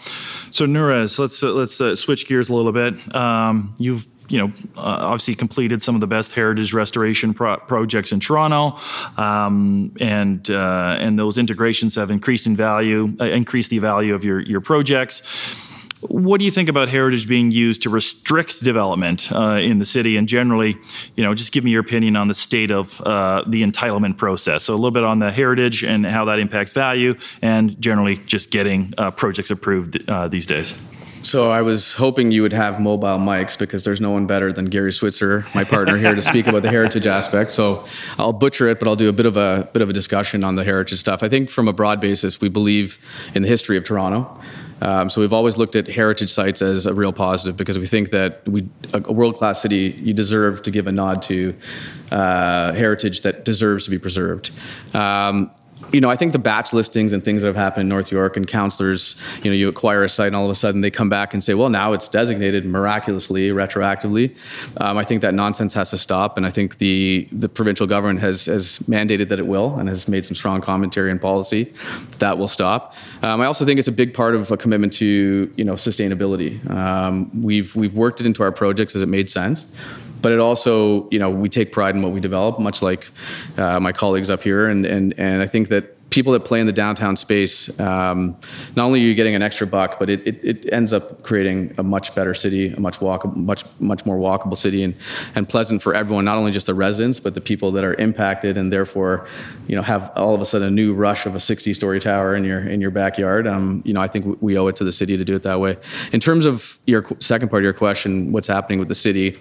so 0.51 0.67
Nurez, 0.67 1.19
let's 1.19 1.41
uh, 1.43 1.53
let's 1.53 1.81
uh, 1.81 1.95
switch 1.95 2.27
gears 2.27 2.49
a 2.49 2.55
little 2.57 2.73
bit. 2.73 3.15
Um, 3.15 3.75
you've 3.79 4.09
you 4.29 4.39
know, 4.39 4.53
uh, 4.77 4.99
obviously 5.11 5.35
completed 5.35 5.83
some 5.83 5.95
of 5.95 6.01
the 6.01 6.07
best 6.07 6.33
heritage 6.33 6.73
restoration 6.73 7.35
pro- 7.35 7.57
projects 7.57 8.13
in 8.13 8.21
Toronto, 8.21 8.79
um, 9.17 9.93
and 10.01 10.51
uh, 10.51 10.97
and 11.01 11.19
those 11.19 11.39
integrations 11.39 11.95
have 11.95 12.11
increased 12.11 12.47
in 12.47 12.57
value, 12.57 13.15
uh, 13.21 13.25
increased 13.25 13.71
the 13.71 13.79
value 13.79 14.15
of 14.15 14.25
your 14.25 14.41
your 14.41 14.61
projects. 14.61 15.23
What 16.01 16.39
do 16.39 16.45
you 16.45 16.53
think 16.53 16.69
about 16.69 16.89
heritage 16.89 17.27
being 17.27 17.51
used 17.51 17.83
to 17.83 17.91
restrict 17.91 18.63
development 18.63 19.33
uh, 19.33 19.59
in 19.61 19.81
the 19.81 19.85
city? 19.85 20.17
And 20.17 20.29
generally, 20.29 20.77
you 21.17 21.25
know, 21.25 21.35
just 21.35 21.51
give 21.51 21.65
me 21.65 21.73
your 21.73 21.81
opinion 21.81 22.15
on 22.15 22.29
the 22.29 22.35
state 22.35 22.71
of 22.71 23.01
uh, 23.01 23.43
the 23.49 23.65
entitlement 23.65 24.17
process. 24.17 24.63
So 24.63 24.75
a 24.75 24.77
little 24.77 24.93
bit 24.93 25.03
on 25.03 25.19
the 25.19 25.33
heritage 25.33 25.83
and 25.83 26.07
how 26.07 26.25
that 26.27 26.39
impacts 26.39 26.73
value, 26.73 27.17
and 27.43 27.81
generally 27.83 28.21
just 28.27 28.53
getting 28.53 28.95
uh, 28.97 29.11
projects 29.11 29.51
approved 29.51 30.07
these 30.31 30.47
days. 30.47 30.81
So 31.23 31.51
I 31.51 31.63
was 31.63 31.95
hoping 31.95 32.31
you 32.31 32.43
would 32.43 32.53
have 32.53 32.81
mobile 32.81 33.19
mics 33.19 33.59
because 33.59 33.85
there's 33.85 34.01
no 34.01 34.11
one 34.11 34.27
better 34.27 34.53
than 34.53 34.67
Gary 34.67 34.93
Switzer, 34.93 35.45
my 35.55 35.65
partner 35.65 35.97
here, 35.97 36.15
to 36.15 36.23
speak 36.23 36.47
about 36.47 36.63
the 36.63 36.71
heritage 36.71 37.07
aspect. 37.07 37.51
So 37.51 37.85
I'll 38.19 38.33
butcher 38.33 38.69
it, 38.69 38.79
but 38.79 38.89
I'll 38.89 38.97
do 38.97 39.09
a 39.09 39.13
bit 39.13 39.27
of 39.27 39.37
a 39.37 39.69
bit 39.73 39.83
of 39.83 39.91
a 39.91 39.93
discussion 39.93 40.45
on 40.45 40.57
the 40.57 40.65
heritage 40.65 40.99
stuff. 40.99 41.23
I 41.23 41.29
think 41.29 41.51
from 41.51 41.69
a 41.69 41.73
broad 41.73 42.01
basis, 42.01 42.41
we 42.41 42.49
believe 42.49 42.99
in 43.35 43.43
the 43.43 43.49
history 43.49 43.77
of 43.77 43.85
Toronto. 43.85 44.41
Um, 44.81 45.11
so 45.11 45.21
we've 45.21 45.33
always 45.33 45.57
looked 45.57 45.75
at 45.75 45.89
heritage 45.89 46.31
sites 46.31 46.63
as 46.63 46.87
a 46.87 46.95
real 46.95 47.13
positive 47.13 47.57
because 47.57 47.79
we 47.79 47.87
think 47.87 48.11
that 48.11 48.47
we, 48.47 48.69
a, 48.95 49.03
a 49.07 49.13
world 49.13 49.37
class 49.37 49.61
city, 49.61 49.99
you 50.01 50.15
deserve 50.15 50.63
to 50.63 50.71
give 50.71 50.87
a 50.87 50.93
nod 50.93 51.23
to 51.23 51.55
uh, 52.13 52.73
heritage 52.73 53.23
that 53.23 53.45
deserves 53.45 53.85
to 53.87 53.91
be 53.91 53.99
preserved. 53.99 54.51
Um, 54.95 55.51
you 55.93 56.01
know, 56.01 56.11
I 56.11 56.17
think 56.17 56.33
the 56.33 56.39
batch 56.39 56.73
listings 56.73 57.13
and 57.13 57.25
things 57.25 57.43
that 57.43 57.49
have 57.49 57.57
happened 57.57 57.83
in 57.83 57.89
North 57.89 58.13
York 58.13 58.37
and 58.37 58.47
councillors, 58.47 59.17
you 59.43 59.51
know, 59.51 59.57
you 59.57 59.69
acquire 59.69 60.03
a 60.03 60.09
site 60.09 60.29
and 60.29 60.37
all 60.37 60.45
of 60.45 60.51
a 60.51 60.55
sudden 60.55 60.81
they 60.81 60.91
come 60.91 61.09
back 61.09 61.33
and 61.33 61.43
say, 61.43 61.55
well, 61.55 61.71
now 61.71 61.93
it's 61.93 62.09
designated 62.09 62.67
miraculously, 62.67 63.49
retroactively. 63.51 64.37
Um, 64.81 64.99
I 64.99 65.05
think 65.05 65.23
that 65.23 65.35
nonsense 65.35 65.75
has 65.75 65.91
to 65.91 65.99
stop. 65.99 66.37
And 66.37 66.47
I 66.47 66.51
think 66.51 66.79
the, 66.79 67.29
the 67.33 67.49
provincial 67.49 67.87
government 67.87 68.21
has, 68.21 68.47
has 68.47 68.79
mandated 68.81 69.29
that 69.29 69.39
it 69.39 69.47
will 69.47 69.79
and 69.79 69.89
has 69.89 70.09
made 70.09 70.27
some 70.27 70.35
strong 70.35 70.61
commentary 70.61 71.11
and 71.11 71.21
policy 71.21 71.73
that 72.19 72.39
will 72.39 72.49
stop. 72.49 72.95
Um, 73.23 73.41
I 73.41 73.47
also 73.47 73.65
think 73.65 73.79
it's 73.79 73.89
a 73.89 73.93
big 73.93 74.15
part 74.15 74.35
of 74.35 74.53
a 74.53 74.57
commitment 74.57 74.93
to, 74.95 75.53
you 75.57 75.65
know, 75.65 75.75
sustainability. 75.75 76.69
Um, 76.71 77.43
we've, 77.43 77.75
we've 77.75 77.95
worked 77.95 78.21
it 78.21 78.27
into 78.27 78.43
our 78.43 78.53
projects 78.53 78.95
as 78.95 79.03
it 79.03 79.09
made 79.09 79.31
sense 79.31 79.75
but 80.21 80.33
it 80.33 80.39
also, 80.39 81.09
you 81.11 81.19
know, 81.19 81.31
we 81.31 81.49
take 81.49 81.73
pride 81.73 81.95
in 81.95 82.03
what 82.03 82.13
we 82.13 82.21
develop, 82.21 82.59
much 82.59 82.83
like 82.83 83.11
uh, 83.57 83.79
my 83.81 83.93
colleagues 83.93 84.31
up 84.31 84.43
here, 84.43 84.69
and 84.69 84.87
and 84.87 85.15
and 85.19 85.43
I 85.43 85.47
think 85.47 85.69
that 85.69 85.98
people 86.11 86.33
that 86.33 86.45
play 86.45 86.61
in 86.61 86.67
the 86.67 86.73
downtown 86.73 87.17
space, 87.17 87.79
um, 87.81 88.37
not 88.77 88.87
only 88.87 89.01
are 89.01 89.05
you 89.05 89.15
getting 89.15 89.35
an 89.35 89.43
extra 89.43 89.67
buck, 89.67 89.99
but 89.99 90.09
it, 90.09 90.27
it, 90.27 90.45
it, 90.45 90.73
ends 90.73 90.93
up 90.93 91.23
creating 91.23 91.75
a 91.77 91.83
much 91.83 92.15
better 92.15 92.35
city, 92.35 92.73
a 92.73 92.81
much 92.81 92.99
walkable, 92.99 93.37
much 93.37 93.65
much 93.79 94.07
more 94.07 94.17
walkable 94.17 94.57
city, 94.57 94.83
and 94.83 94.95
and 95.35 95.49
pleasant 95.49 95.83
for 95.83 95.95
everyone, 95.95 96.25
not 96.25 96.37
only 96.37 96.51
just 96.51 96.67
the 96.67 96.75
residents, 96.75 97.21
but 97.21 97.35
the 97.35 97.41
people 97.41 97.73
that 97.73 97.85
are 97.85 97.95
impacted, 97.95 98.57
and 98.57 98.73
therefore, 98.73 99.27
you 99.67 99.77
know, 99.77 99.83
have 99.83 100.11
all 100.17 100.35
of 100.35 100.41
a 100.41 100.45
sudden 100.45 100.69
a 100.69 100.71
new 100.71 100.95
rush 100.95 101.27
of 101.27 101.35
a 101.35 101.39
60-story 101.39 102.01
tower 102.01 102.35
in 102.35 102.45
your 102.45 102.61
in 102.61 102.81
your 102.81 102.91
backyard. 102.91 103.47
Um, 103.47 103.83
you 103.85 103.93
know, 103.93 104.01
I 104.01 104.09
think 104.09 104.41
we 104.41 104.59
owe 104.59 104.67
it 104.69 104.77
to 104.77 104.85
the 104.85 104.93
city 104.93 105.17
to 105.17 105.25
do 105.25 105.35
it 105.35 105.43
that 105.43 105.61
way. 105.61 105.77
In 106.13 106.21
terms 106.21 106.47
of 106.47 106.79
your 106.87 107.07
second 107.19 107.49
part 107.49 107.63
of 107.63 107.65
your 107.65 107.73
question, 107.75 108.33
what's 108.33 108.49
happening 108.49 108.79
with 108.79 108.89
the 108.89 108.95
city? 108.95 109.39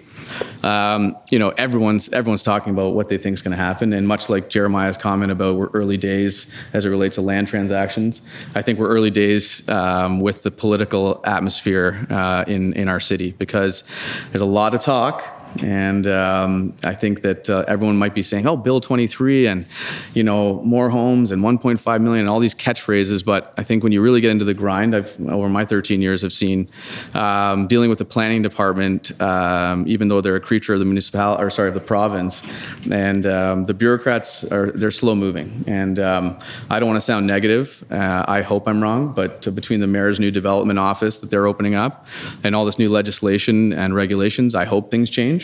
Um, 0.62 1.16
you 1.30 1.38
know, 1.38 1.50
everyone's 1.50 2.10
everyone's 2.10 2.42
talking 2.42 2.72
about 2.72 2.94
what 2.94 3.08
they 3.08 3.16
think 3.16 3.34
is 3.34 3.42
going 3.42 3.56
to 3.56 3.62
happen, 3.62 3.92
and 3.94 4.06
much 4.06 4.28
like 4.28 4.50
Jeremiah's 4.50 4.98
comment 4.98 5.32
about 5.32 5.56
we're 5.56 5.68
early 5.68 5.96
days 5.96 6.54
as 6.72 6.84
it 6.84 6.88
relates 6.88 7.16
to 7.16 7.22
land 7.22 7.48
transactions. 7.48 8.20
I 8.54 8.62
think 8.62 8.78
we're 8.78 8.88
early 8.88 9.10
days 9.10 9.68
um, 9.68 10.20
with 10.20 10.42
the 10.42 10.50
political 10.50 11.20
atmosphere 11.24 12.06
uh, 12.10 12.44
in 12.46 12.72
in 12.74 12.88
our 12.88 13.00
city 13.00 13.32
because 13.38 13.84
there's 14.30 14.42
a 14.42 14.46
lot 14.46 14.74
of 14.74 14.80
talk 14.80 15.37
and 15.62 16.06
um, 16.06 16.74
I 16.84 16.94
think 16.94 17.22
that 17.22 17.48
uh, 17.50 17.64
everyone 17.66 17.96
might 17.96 18.14
be 18.14 18.22
saying, 18.22 18.46
"Oh, 18.46 18.56
Bill 18.56 18.80
23," 18.80 19.46
and 19.46 19.66
you 20.14 20.22
know, 20.22 20.62
more 20.62 20.90
homes 20.90 21.30
and 21.30 21.42
1.5 21.42 22.00
million, 22.00 22.20
and 22.20 22.28
all 22.28 22.40
these 22.40 22.54
catchphrases. 22.54 23.24
But 23.24 23.52
I 23.56 23.62
think 23.62 23.82
when 23.82 23.92
you 23.92 24.00
really 24.00 24.20
get 24.20 24.30
into 24.30 24.44
the 24.44 24.54
grind, 24.54 24.94
I've 24.94 25.18
over 25.28 25.48
my 25.48 25.64
13 25.64 26.02
years, 26.02 26.24
I've 26.24 26.32
seen 26.32 26.68
um, 27.14 27.66
dealing 27.66 27.88
with 27.88 27.98
the 27.98 28.04
planning 28.04 28.42
department, 28.42 29.18
um, 29.20 29.84
even 29.88 30.08
though 30.08 30.20
they're 30.20 30.36
a 30.36 30.40
creature 30.40 30.74
of 30.74 30.78
the 30.78 30.84
municipality, 30.84 31.42
or 31.42 31.50
sorry, 31.50 31.68
of 31.68 31.74
the 31.74 31.80
province, 31.80 32.46
and 32.90 33.26
um, 33.26 33.64
the 33.64 33.74
bureaucrats 33.74 34.50
are 34.50 34.70
they're 34.72 34.90
slow 34.90 35.14
moving. 35.14 35.64
And 35.66 35.98
um, 35.98 36.38
I 36.70 36.78
don't 36.78 36.88
want 36.88 36.98
to 36.98 37.06
sound 37.06 37.26
negative. 37.26 37.84
Uh, 37.90 38.24
I 38.28 38.42
hope 38.42 38.68
I'm 38.68 38.82
wrong, 38.82 39.12
but 39.12 39.46
uh, 39.46 39.50
between 39.50 39.80
the 39.80 39.86
mayor's 39.86 40.20
new 40.20 40.30
development 40.30 40.78
office 40.78 41.18
that 41.20 41.30
they're 41.30 41.46
opening 41.46 41.74
up, 41.74 42.06
and 42.44 42.54
all 42.54 42.64
this 42.64 42.78
new 42.78 42.90
legislation 42.90 43.72
and 43.72 43.94
regulations, 43.94 44.54
I 44.54 44.64
hope 44.64 44.90
things 44.90 45.10
change. 45.10 45.37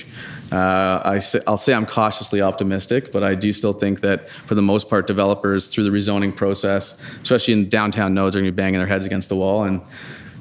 Uh, 0.52 1.00
I 1.04 1.18
say, 1.18 1.40
I'll 1.46 1.56
say 1.56 1.74
I'm 1.74 1.86
cautiously 1.86 2.40
optimistic, 2.40 3.12
but 3.12 3.22
I 3.22 3.34
do 3.34 3.52
still 3.52 3.72
think 3.72 4.00
that 4.00 4.28
for 4.30 4.54
the 4.54 4.62
most 4.62 4.88
part, 4.88 5.06
developers 5.06 5.68
through 5.68 5.84
the 5.84 5.90
rezoning 5.90 6.34
process, 6.34 7.02
especially 7.22 7.54
in 7.54 7.68
downtown 7.68 8.14
nodes, 8.14 8.36
are 8.36 8.40
going 8.40 8.46
to 8.46 8.52
be 8.52 8.56
banging 8.56 8.78
their 8.78 8.88
heads 8.88 9.06
against 9.06 9.28
the 9.28 9.36
wall. 9.36 9.64
And 9.64 9.80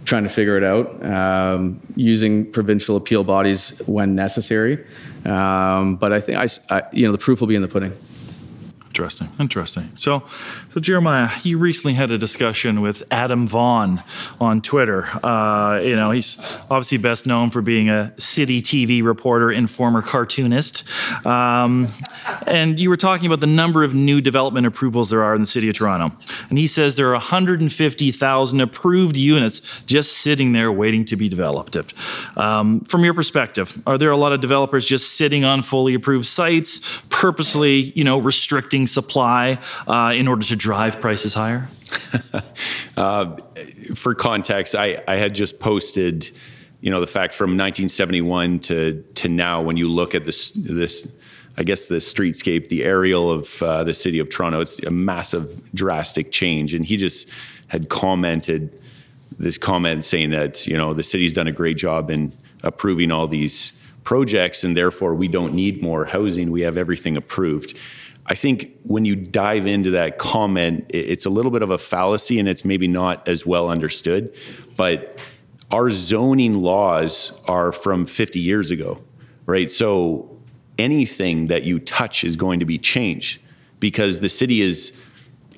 trying 0.05 0.23
to 0.23 0.29
figure 0.29 0.57
it 0.57 0.63
out, 0.63 1.05
um, 1.05 1.79
using 1.95 2.51
provincial 2.51 2.97
appeal 2.97 3.23
bodies 3.23 3.81
when 3.85 4.15
necessary. 4.15 4.85
Um, 5.25 5.95
but 5.95 6.11
I 6.11 6.19
think 6.19 6.37
I, 6.37 6.47
I, 6.75 6.83
you 6.91 7.05
know, 7.05 7.11
the 7.11 7.17
proof 7.17 7.39
will 7.39 7.47
be 7.47 7.55
in 7.55 7.61
the 7.61 7.67
pudding. 7.67 7.93
Interesting. 8.87 9.29
Interesting. 9.39 9.89
So, 9.95 10.23
so 10.73 10.79
Jeremiah, 10.79 11.29
you 11.43 11.59
recently 11.59 11.93
had 11.93 12.09
a 12.09 12.17
discussion 12.17 12.81
with 12.81 13.03
Adam 13.11 13.47
Vaughn 13.47 14.01
on 14.41 14.59
Twitter. 14.59 15.03
Uh, 15.23 15.79
you 15.83 15.95
know, 15.95 16.09
he's 16.09 16.39
obviously 16.67 16.97
best 16.97 17.27
known 17.27 17.51
for 17.51 17.61
being 17.61 17.91
a 17.91 18.11
Citytv 18.17 19.03
reporter 19.03 19.51
and 19.51 19.69
former 19.69 20.01
cartoonist. 20.01 20.83
Um, 21.27 21.89
and 22.47 22.79
you 22.79 22.89
were 22.89 22.97
talking 22.97 23.27
about 23.27 23.39
the 23.39 23.45
number 23.45 23.83
of 23.83 23.93
new 23.93 24.19
development 24.19 24.65
approvals 24.65 25.11
there 25.11 25.23
are 25.23 25.35
in 25.35 25.41
the 25.41 25.47
city 25.47 25.69
of 25.69 25.75
Toronto. 25.75 26.15
And 26.49 26.57
he 26.57 26.65
says 26.65 26.95
there 26.95 27.09
are 27.09 27.13
150,000 27.13 28.59
approved 28.59 29.15
units 29.15 29.83
just 29.83 30.13
sitting 30.13 30.53
there 30.53 30.71
waiting 30.71 31.05
to 31.05 31.15
be 31.15 31.29
developed. 31.29 31.77
Um, 32.35 32.81
from 32.81 33.03
your 33.03 33.13
perspective, 33.13 33.79
are 33.85 33.99
there 33.99 34.09
a 34.09 34.17
lot 34.17 34.33
of 34.33 34.41
developers 34.41 34.87
just 34.87 35.13
sitting 35.13 35.45
on 35.45 35.61
fully 35.61 35.93
approved 35.93 36.25
sites, 36.25 37.03
purposely, 37.09 37.91
you 37.95 38.03
know, 38.03 38.17
restricting 38.17 38.87
supply 38.87 39.59
uh, 39.87 40.13
in 40.15 40.27
order 40.27 40.43
to 40.43 40.62
drive 40.63 41.01
prices 41.01 41.33
higher? 41.33 41.67
uh, 42.97 43.35
for 43.95 44.15
context, 44.15 44.75
I, 44.75 44.97
I 45.09 45.15
had 45.17 45.35
just 45.35 45.59
posted, 45.59 46.31
you 46.79 46.89
know, 46.89 47.01
the 47.01 47.07
fact 47.07 47.33
from 47.33 47.49
1971 47.51 48.59
to 48.59 49.03
to 49.15 49.27
now, 49.27 49.61
when 49.61 49.75
you 49.75 49.89
look 49.89 50.15
at 50.15 50.25
this 50.25 50.51
this. 50.51 51.13
I 51.55 51.61
guess 51.61 51.85
the 51.85 51.97
streetscape, 51.97 52.69
the 52.69 52.83
aerial 52.83 53.29
of 53.29 53.61
uh, 53.61 53.83
the 53.83 53.93
city 53.93 54.17
of 54.17 54.27
Toronto, 54.27 54.59
it's 54.61 54.81
a 54.81 54.89
massive, 54.89 55.61
drastic 55.71 56.31
change. 56.31 56.73
And 56.73 56.83
he 56.83 56.97
just 56.97 57.29
had 57.67 57.89
commented 57.89 58.75
this 59.37 59.59
comment 59.59 60.03
saying 60.03 60.31
that 60.31 60.65
you 60.65 60.75
know 60.75 60.95
the 60.95 61.03
city's 61.03 61.31
done 61.31 61.45
a 61.45 61.51
great 61.51 61.77
job 61.77 62.09
in 62.09 62.31
approving 62.63 63.11
all 63.11 63.27
these 63.27 63.79
projects, 64.03 64.63
and 64.63 64.75
therefore 64.75 65.13
we 65.13 65.27
don't 65.27 65.53
need 65.53 65.79
more 65.79 66.05
housing. 66.05 66.49
We 66.49 66.61
have 66.61 66.75
everything 66.75 67.17
approved. 67.17 67.77
I 68.25 68.35
think 68.35 68.71
when 68.83 69.05
you 69.05 69.15
dive 69.15 69.67
into 69.67 69.91
that 69.91 70.17
comment, 70.17 70.85
it's 70.89 71.25
a 71.25 71.29
little 71.29 71.51
bit 71.51 71.61
of 71.61 71.69
a 71.69 71.77
fallacy 71.77 72.39
and 72.39 72.47
it's 72.47 72.63
maybe 72.63 72.87
not 72.87 73.27
as 73.27 73.45
well 73.45 73.69
understood. 73.69 74.33
But 74.77 75.21
our 75.71 75.91
zoning 75.91 76.55
laws 76.55 77.41
are 77.47 77.71
from 77.71 78.05
50 78.05 78.39
years 78.39 78.71
ago, 78.71 79.03
right? 79.45 79.69
So 79.69 80.37
anything 80.77 81.47
that 81.47 81.63
you 81.63 81.79
touch 81.79 82.23
is 82.23 82.35
going 82.35 82.59
to 82.59 82.65
be 82.65 82.77
changed 82.77 83.41
because 83.79 84.21
the 84.21 84.29
city 84.29 84.61
is, 84.61 84.97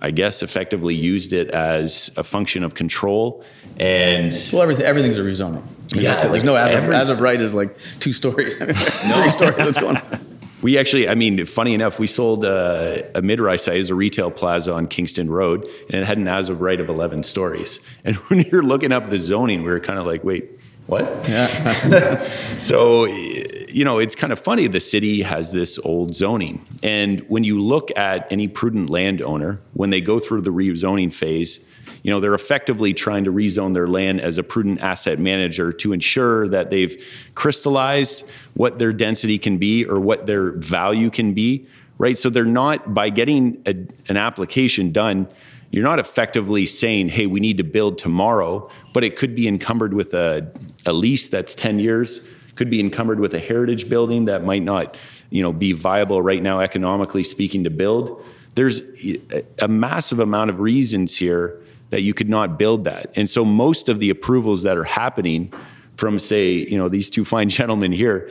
I 0.02 0.12
guess, 0.12 0.42
effectively 0.42 0.96
used 0.96 1.34
it 1.34 1.50
as 1.50 2.12
a 2.18 2.24
function 2.24 2.64
of 2.64 2.74
control. 2.74 3.44
And 3.78 4.34
well, 4.52 4.64
everything, 4.64 4.86
everything's 4.86 5.18
a 5.18 5.22
rezoning. 5.22 5.64
yeah, 5.94 6.24
like, 6.28 6.44
no 6.44 6.56
as 6.56 6.84
of, 6.84 6.90
as 6.90 7.10
of 7.10 7.20
right 7.20 7.40
is 7.40 7.54
like 7.54 7.78
two 8.00 8.14
stories, 8.14 8.56
three 8.58 8.74
stories. 8.74 9.58
What's 9.58 9.78
going 9.78 9.98
on? 9.98 10.20
We 10.66 10.80
actually, 10.80 11.08
I 11.08 11.14
mean, 11.14 11.46
funny 11.46 11.76
enough, 11.76 12.00
we 12.00 12.08
sold 12.08 12.44
uh, 12.44 13.04
a, 13.14 13.20
a 13.20 13.22
mid-rise 13.22 13.66
site 13.66 13.78
as 13.78 13.92
a 13.92 13.94
retail 13.94 14.32
plaza 14.32 14.74
on 14.74 14.88
Kingston 14.88 15.30
Road, 15.30 15.70
and 15.92 16.02
it 16.02 16.06
had 16.06 16.18
an 16.18 16.28
as 16.28 16.50
of 16.50 16.60
right 16.60 16.82
of 16.82 16.90
11 16.90 17.22
stories. 17.22 17.86
And 18.04 18.16
when 18.16 18.42
you're 18.42 18.64
looking 18.64 18.92
up 18.92 19.12
the 19.12 19.20
zoning, 19.20 19.62
we 19.62 19.70
were 19.70 19.80
kind 19.80 20.00
of 20.00 20.08
like, 20.08 20.24
wait, 20.24 20.60
what? 20.88 21.04
Yeah. 21.30 22.18
so, 22.58 23.06
you 23.06 23.86
know, 23.86 24.00
it's 24.00 24.16
kind 24.16 24.34
of 24.34 24.40
funny. 24.40 24.66
The 24.66 24.80
city 24.80 25.22
has 25.22 25.52
this 25.52 25.78
old 25.78 26.16
zoning. 26.16 26.66
And 26.82 27.20
when 27.30 27.44
you 27.44 27.62
look 27.62 27.96
at 27.96 28.26
any 28.32 28.48
prudent 28.48 28.90
landowner, 28.90 29.62
when 29.74 29.92
they 29.92 30.02
go 30.02 30.18
through 30.18 30.42
the 30.42 30.52
rezoning 30.52 31.14
phase, 31.14 31.64
you 32.06 32.12
know, 32.12 32.20
they're 32.20 32.36
effectively 32.36 32.94
trying 32.94 33.24
to 33.24 33.32
rezone 33.32 33.74
their 33.74 33.88
land 33.88 34.22
as 34.22 34.38
a 34.38 34.44
prudent 34.44 34.80
asset 34.80 35.18
manager 35.18 35.74
to 35.74 35.92
ensure 35.92 36.48
that 36.50 36.70
they've 36.70 37.04
crystallized 37.34 38.30
what 38.54 38.78
their 38.78 38.94
density 38.94 39.40
can 39.40 39.58
be 39.58 39.84
or 39.84 40.00
what 40.00 40.28
their 40.28 40.52
value 40.52 41.10
can 41.10 41.34
be, 41.34 41.68
right? 41.98 42.16
So 42.16 42.30
they're 42.30 42.46
not, 42.46 42.94
by 42.94 43.10
getting 43.10 43.60
a, 43.66 43.72
an 44.08 44.18
application 44.18 44.92
done, 44.92 45.28
you're 45.72 45.84
not 45.84 45.98
effectively 45.98 46.68
saying, 46.68 47.10
hey, 47.10 47.26
we 47.26 47.40
need 47.40 47.58
to 47.58 47.64
build 47.64 47.98
tomorrow, 47.98 48.70
but 48.94 49.04
it 49.04 49.16
could 49.16 49.34
be 49.34 49.48
encumbered 49.48 49.96
with 49.96 50.14
a, 50.14 50.48
a 50.86 50.94
lease 50.94 51.30
that's 51.30 51.56
10 51.56 51.80
years, 51.80 52.32
could 52.54 52.70
be 52.70 52.80
encumbered 52.80 53.20
with 53.20 53.34
a 53.34 53.40
heritage 53.40 53.90
building 53.90 54.26
that 54.26 54.44
might 54.44 54.62
not 54.62 54.96
you 55.32 55.42
know, 55.42 55.52
be 55.52 55.72
viable 55.72 56.22
right 56.22 56.44
now, 56.44 56.60
economically 56.60 57.24
speaking, 57.24 57.64
to 57.64 57.72
build. 57.72 58.24
There's 58.54 58.82
eh, 59.04 59.42
a 59.58 59.68
massive 59.68 60.20
amount 60.20 60.52
of 60.52 60.60
reasons 60.60 61.18
here 61.18 61.64
that 61.90 62.02
you 62.02 62.14
could 62.14 62.30
not 62.30 62.58
build 62.58 62.84
that. 62.86 63.12
And 63.16 63.30
so 63.30 63.46
most 63.46 63.90
of 63.90 64.00
the 64.00 64.10
approvals 64.10 64.64
that 64.64 64.78
are 64.78 64.84
happening 64.84 65.54
from 65.96 66.20
say, 66.20 66.54
you 66.54 66.78
know, 66.78 66.90
these 66.90 67.10
two 67.10 67.26
fine 67.26 67.50
gentlemen 67.60 67.92
here, 67.92 68.30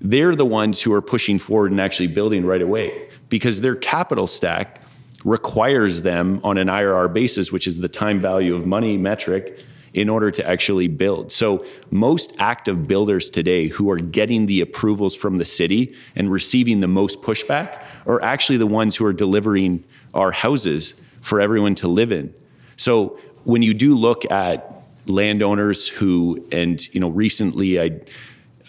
they're 0.00 0.34
the 0.34 0.46
ones 0.46 0.80
who 0.82 0.92
are 0.92 1.02
pushing 1.02 1.38
forward 1.38 1.70
and 1.70 1.80
actually 1.80 2.06
building 2.06 2.44
right 2.46 2.62
away 2.62 3.08
because 3.28 3.60
their 3.60 3.76
capital 3.76 4.26
stack 4.26 4.82
requires 5.24 6.02
them 6.02 6.40
on 6.42 6.56
an 6.56 6.68
IRR 6.68 7.12
basis, 7.12 7.52
which 7.52 7.66
is 7.66 7.80
the 7.80 7.88
time 7.88 8.20
value 8.20 8.54
of 8.54 8.66
money 8.66 8.96
metric, 8.96 9.62
in 9.92 10.08
order 10.08 10.30
to 10.30 10.48
actually 10.48 10.88
build. 10.88 11.32
So, 11.32 11.64
most 11.90 12.32
active 12.38 12.86
builders 12.86 13.28
today 13.28 13.66
who 13.66 13.90
are 13.90 13.98
getting 13.98 14.46
the 14.46 14.60
approvals 14.60 15.16
from 15.16 15.38
the 15.38 15.44
city 15.44 15.94
and 16.14 16.30
receiving 16.30 16.80
the 16.80 16.88
most 16.88 17.22
pushback 17.22 17.82
are 18.06 18.22
actually 18.22 18.58
the 18.58 18.68
ones 18.68 18.96
who 18.96 19.04
are 19.04 19.12
delivering 19.12 19.84
our 20.14 20.30
houses 20.30 20.94
for 21.20 21.40
everyone 21.40 21.74
to 21.76 21.88
live 21.88 22.12
in. 22.12 22.32
So 22.80 23.18
when 23.44 23.60
you 23.60 23.74
do 23.74 23.94
look 23.94 24.30
at 24.30 24.82
landowners 25.06 25.86
who, 25.86 26.46
and 26.50 26.82
you 26.94 27.00
know, 27.00 27.10
recently 27.10 27.78
I, 27.78 28.00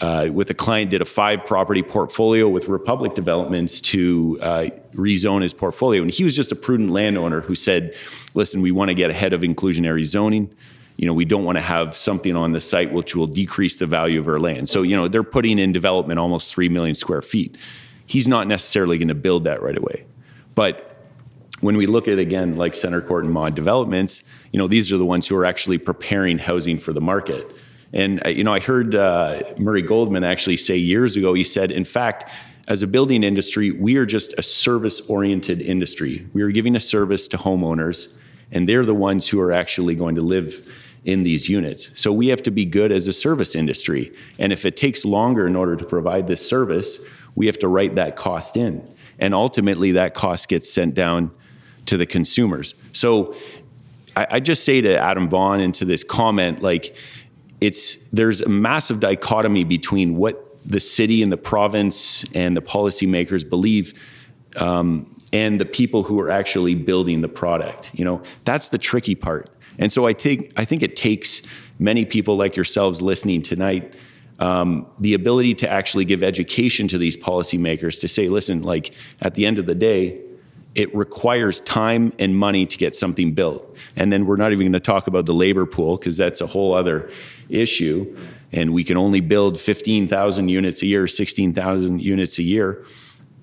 uh, 0.01 0.27
with 0.33 0.49
a 0.49 0.53
client, 0.53 0.91
did 0.91 1.01
a 1.01 1.05
five 1.05 1.45
property 1.45 1.81
portfolio 1.81 2.49
with 2.49 2.67
Republic 2.67 3.15
Developments 3.15 3.79
to 3.81 4.37
uh, 4.41 4.65
rezone 4.93 5.43
his 5.43 5.53
portfolio, 5.53 6.01
and 6.01 6.11
he 6.11 6.25
was 6.25 6.35
just 6.35 6.51
a 6.51 6.55
prudent 6.55 6.89
landowner 6.89 7.39
who 7.39 7.55
said, 7.55 7.95
"Listen, 8.33 8.61
we 8.61 8.71
want 8.71 8.89
to 8.89 8.95
get 8.95 9.09
ahead 9.09 9.31
of 9.31 9.41
inclusionary 9.41 10.03
zoning." 10.03 10.53
you 10.97 11.07
know, 11.07 11.13
we 11.13 11.25
don't 11.25 11.45
want 11.45 11.57
to 11.57 11.61
have 11.61 11.97
something 11.97 12.35
on 12.35 12.51
the 12.51 12.59
site 12.59 12.91
which 12.91 13.15
will 13.15 13.25
decrease 13.25 13.77
the 13.77 13.87
value 13.87 14.19
of 14.19 14.27
our 14.27 14.39
land. 14.39 14.69
So, 14.69 14.83
you 14.83 14.95
know, 14.95 15.07
they're 15.07 15.23
putting 15.23 15.57
in 15.57 15.71
development 15.71 16.19
almost 16.19 16.53
3 16.53 16.69
million 16.69 16.93
square 16.93 17.23
feet. 17.23 17.57
He's 18.05 18.27
not 18.27 18.45
necessarily 18.45 18.99
going 18.99 19.07
to 19.07 19.15
build 19.15 19.45
that 19.45 19.63
right 19.63 19.77
away. 19.77 20.05
But 20.53 20.90
when 21.61 21.77
we 21.77 21.85
look 21.85 22.07
at 22.07 22.19
again 22.19 22.55
like 22.55 22.73
CentreCourt 22.73 23.23
and 23.23 23.31
mod 23.31 23.55
developments 23.55 24.23
you 24.51 24.59
know 24.59 24.67
these 24.67 24.91
are 24.91 24.97
the 24.97 25.05
ones 25.05 25.27
who 25.27 25.35
are 25.35 25.45
actually 25.45 25.77
preparing 25.77 26.37
housing 26.37 26.77
for 26.77 26.93
the 26.93 27.01
market 27.01 27.55
and 27.93 28.25
uh, 28.25 28.29
you 28.29 28.43
know 28.43 28.53
i 28.53 28.59
heard 28.59 28.95
uh, 28.95 29.41
murray 29.57 29.81
goldman 29.81 30.23
actually 30.23 30.57
say 30.57 30.77
years 30.77 31.15
ago 31.15 31.33
he 31.33 31.43
said 31.43 31.71
in 31.71 31.85
fact 31.85 32.31
as 32.67 32.81
a 32.83 32.87
building 32.87 33.23
industry 33.23 33.71
we 33.71 33.97
are 33.97 34.05
just 34.05 34.33
a 34.37 34.43
service 34.43 35.09
oriented 35.09 35.61
industry 35.61 36.27
we 36.33 36.41
are 36.41 36.51
giving 36.51 36.75
a 36.75 36.79
service 36.79 37.27
to 37.27 37.37
homeowners 37.37 38.19
and 38.51 38.67
they're 38.67 38.85
the 38.85 38.93
ones 38.95 39.29
who 39.29 39.39
are 39.39 39.51
actually 39.51 39.95
going 39.95 40.15
to 40.15 40.21
live 40.21 40.67
in 41.03 41.23
these 41.23 41.49
units. 41.49 41.89
So 41.99 42.11
we 42.11 42.27
have 42.27 42.43
to 42.43 42.51
be 42.51 42.65
good 42.65 42.91
as 42.91 43.07
a 43.07 43.13
service 43.13 43.55
industry. 43.55 44.11
And 44.37 44.53
if 44.53 44.65
it 44.65 44.77
takes 44.77 45.03
longer 45.03 45.47
in 45.47 45.55
order 45.55 45.75
to 45.75 45.85
provide 45.85 46.27
this 46.27 46.47
service, 46.47 47.07
we 47.33 47.47
have 47.47 47.57
to 47.59 47.67
write 47.67 47.95
that 47.95 48.15
cost 48.15 48.57
in. 48.57 48.87
And 49.17 49.33
ultimately, 49.33 49.93
that 49.93 50.13
cost 50.13 50.47
gets 50.47 50.71
sent 50.71 50.93
down 50.93 51.33
to 51.85 51.97
the 51.97 52.05
consumers. 52.05 52.75
So 52.93 53.35
I, 54.15 54.27
I 54.31 54.39
just 54.39 54.63
say 54.63 54.81
to 54.81 54.97
Adam 54.97 55.29
Vaughn 55.29 55.59
and 55.59 55.73
to 55.75 55.85
this 55.85 56.03
comment, 56.03 56.61
like 56.61 56.95
it's 57.59 57.95
there's 58.11 58.41
a 58.41 58.49
massive 58.49 58.99
dichotomy 58.99 59.63
between 59.63 60.15
what 60.15 60.47
the 60.65 60.79
city 60.79 61.23
and 61.23 61.31
the 61.31 61.37
province 61.37 62.23
and 62.33 62.55
the 62.55 62.61
policymakers 62.61 63.47
believe 63.47 63.93
um, 64.57 65.15
and 65.33 65.59
the 65.59 65.65
people 65.65 66.03
who 66.03 66.19
are 66.19 66.29
actually 66.29 66.75
building 66.75 67.21
the 67.21 67.29
product. 67.29 67.91
You 67.93 68.05
know, 68.05 68.21
that's 68.45 68.69
the 68.69 68.77
tricky 68.77 69.15
part. 69.15 69.49
And 69.79 69.91
so 69.91 70.05
I 70.05 70.13
think 70.13 70.53
I 70.57 70.65
think 70.65 70.83
it 70.83 70.95
takes 70.95 71.41
many 71.79 72.05
people 72.05 72.35
like 72.37 72.55
yourselves 72.55 73.01
listening 73.01 73.41
tonight 73.41 73.95
um, 74.41 74.87
the 74.99 75.13
ability 75.13 75.53
to 75.53 75.69
actually 75.69 76.03
give 76.03 76.23
education 76.23 76.87
to 76.87 76.97
these 76.97 77.15
policymakers 77.15 78.01
to 78.01 78.07
say, 78.07 78.27
listen, 78.27 78.63
like 78.63 78.95
at 79.21 79.35
the 79.35 79.45
end 79.45 79.59
of 79.59 79.67
the 79.67 79.75
day, 79.75 80.19
it 80.73 80.93
requires 80.95 81.59
time 81.59 82.13
and 82.17 82.35
money 82.35 82.65
to 82.65 82.77
get 82.77 82.95
something 82.95 83.33
built. 83.33 83.75
And 83.95 84.11
then 84.11 84.25
we're 84.25 84.37
not 84.37 84.51
even 84.51 84.65
going 84.65 84.73
to 84.73 84.79
talk 84.79 85.07
about 85.07 85.25
the 85.25 85.33
labor 85.33 85.65
pool 85.65 85.97
because 85.97 86.15
that's 86.17 86.39
a 86.39 86.47
whole 86.47 86.73
other 86.73 87.09
issue. 87.49 88.17
And 88.53 88.73
we 88.73 88.83
can 88.83 88.97
only 88.97 89.19
build 89.19 89.59
15,000 89.59 90.47
units 90.47 90.81
a 90.81 90.85
year, 90.85 91.07
16,000 91.07 92.01
units 92.01 92.39
a 92.39 92.43
year. 92.43 92.85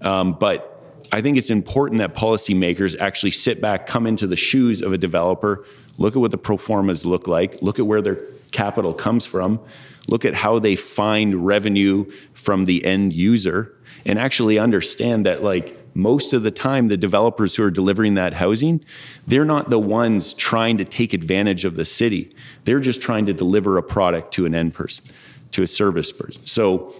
Um, 0.00 0.34
but 0.34 0.74
I 1.12 1.20
think 1.20 1.36
it's 1.38 1.50
important 1.50 1.98
that 1.98 2.14
policymakers 2.14 2.98
actually 2.98 3.30
sit 3.30 3.60
back, 3.60 3.86
come 3.86 4.06
into 4.06 4.26
the 4.26 4.36
shoes 4.36 4.82
of 4.82 4.92
a 4.92 4.98
developer, 4.98 5.64
look 5.96 6.14
at 6.14 6.20
what 6.20 6.30
the 6.30 6.38
pro 6.38 6.56
formas 6.56 7.04
look 7.04 7.26
like, 7.26 7.60
look 7.62 7.78
at 7.78 7.86
where 7.86 8.02
their 8.02 8.22
capital 8.52 8.94
comes 8.94 9.26
from, 9.26 9.60
look 10.06 10.24
at 10.24 10.34
how 10.34 10.58
they 10.58 10.76
find 10.76 11.46
revenue 11.46 12.04
from 12.32 12.64
the 12.64 12.84
end 12.84 13.12
user, 13.12 13.74
and 14.04 14.18
actually 14.18 14.58
understand 14.58 15.26
that, 15.26 15.42
like, 15.42 15.78
most 15.98 16.32
of 16.32 16.44
the 16.44 16.52
time, 16.52 16.86
the 16.86 16.96
developers 16.96 17.56
who 17.56 17.64
are 17.64 17.72
delivering 17.72 18.14
that 18.14 18.34
housing, 18.34 18.84
they're 19.26 19.44
not 19.44 19.68
the 19.68 19.80
ones 19.80 20.32
trying 20.32 20.78
to 20.78 20.84
take 20.84 21.12
advantage 21.12 21.64
of 21.64 21.74
the 21.74 21.84
city. 21.84 22.30
They're 22.64 22.78
just 22.78 23.02
trying 23.02 23.26
to 23.26 23.32
deliver 23.32 23.76
a 23.76 23.82
product 23.82 24.32
to 24.34 24.46
an 24.46 24.54
end 24.54 24.74
person, 24.74 25.04
to 25.52 25.64
a 25.64 25.66
service 25.66 26.12
person. 26.12 26.46
So 26.46 26.94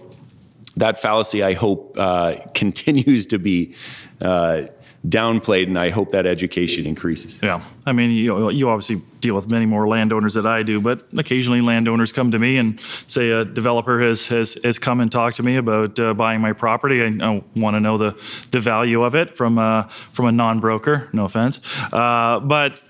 that 0.75 0.99
fallacy, 0.99 1.41
I 1.41 1.53
hope, 1.53 1.95
uh, 1.97 2.35
continues 2.53 3.25
to 3.27 3.39
be 3.39 3.73
uh, 4.21 4.63
downplayed, 5.07 5.67
and 5.67 5.79
I 5.79 5.89
hope 5.89 6.11
that 6.11 6.25
education 6.25 6.85
increases. 6.85 7.39
Yeah, 7.41 7.63
I 7.85 7.93
mean, 7.93 8.11
you, 8.11 8.49
you 8.49 8.69
obviously 8.69 9.01
deal 9.21 9.35
with 9.35 9.49
many 9.49 9.65
more 9.65 9.87
landowners 9.87 10.33
than 10.33 10.45
I 10.45 10.63
do, 10.63 10.81
but 10.81 11.07
occasionally 11.17 11.61
landowners 11.61 12.11
come 12.11 12.31
to 12.31 12.39
me 12.39 12.57
and 12.57 12.79
say 13.07 13.31
a 13.31 13.45
developer 13.45 13.99
has 14.01 14.27
has, 14.27 14.57
has 14.63 14.77
come 14.77 14.99
and 14.99 15.11
talked 15.11 15.37
to 15.37 15.43
me 15.43 15.55
about 15.55 15.99
uh, 15.99 16.13
buying 16.13 16.41
my 16.41 16.53
property. 16.53 17.01
I, 17.01 17.07
I 17.07 17.43
want 17.55 17.75
to 17.75 17.79
know 17.79 17.97
the 17.97 18.11
the 18.51 18.59
value 18.59 19.03
of 19.03 19.15
it 19.15 19.37
from 19.37 19.57
a 19.57 19.87
from 19.89 20.25
a 20.25 20.31
non 20.31 20.59
broker. 20.59 21.09
No 21.13 21.25
offense, 21.25 21.59
uh, 21.93 22.39
but 22.39 22.83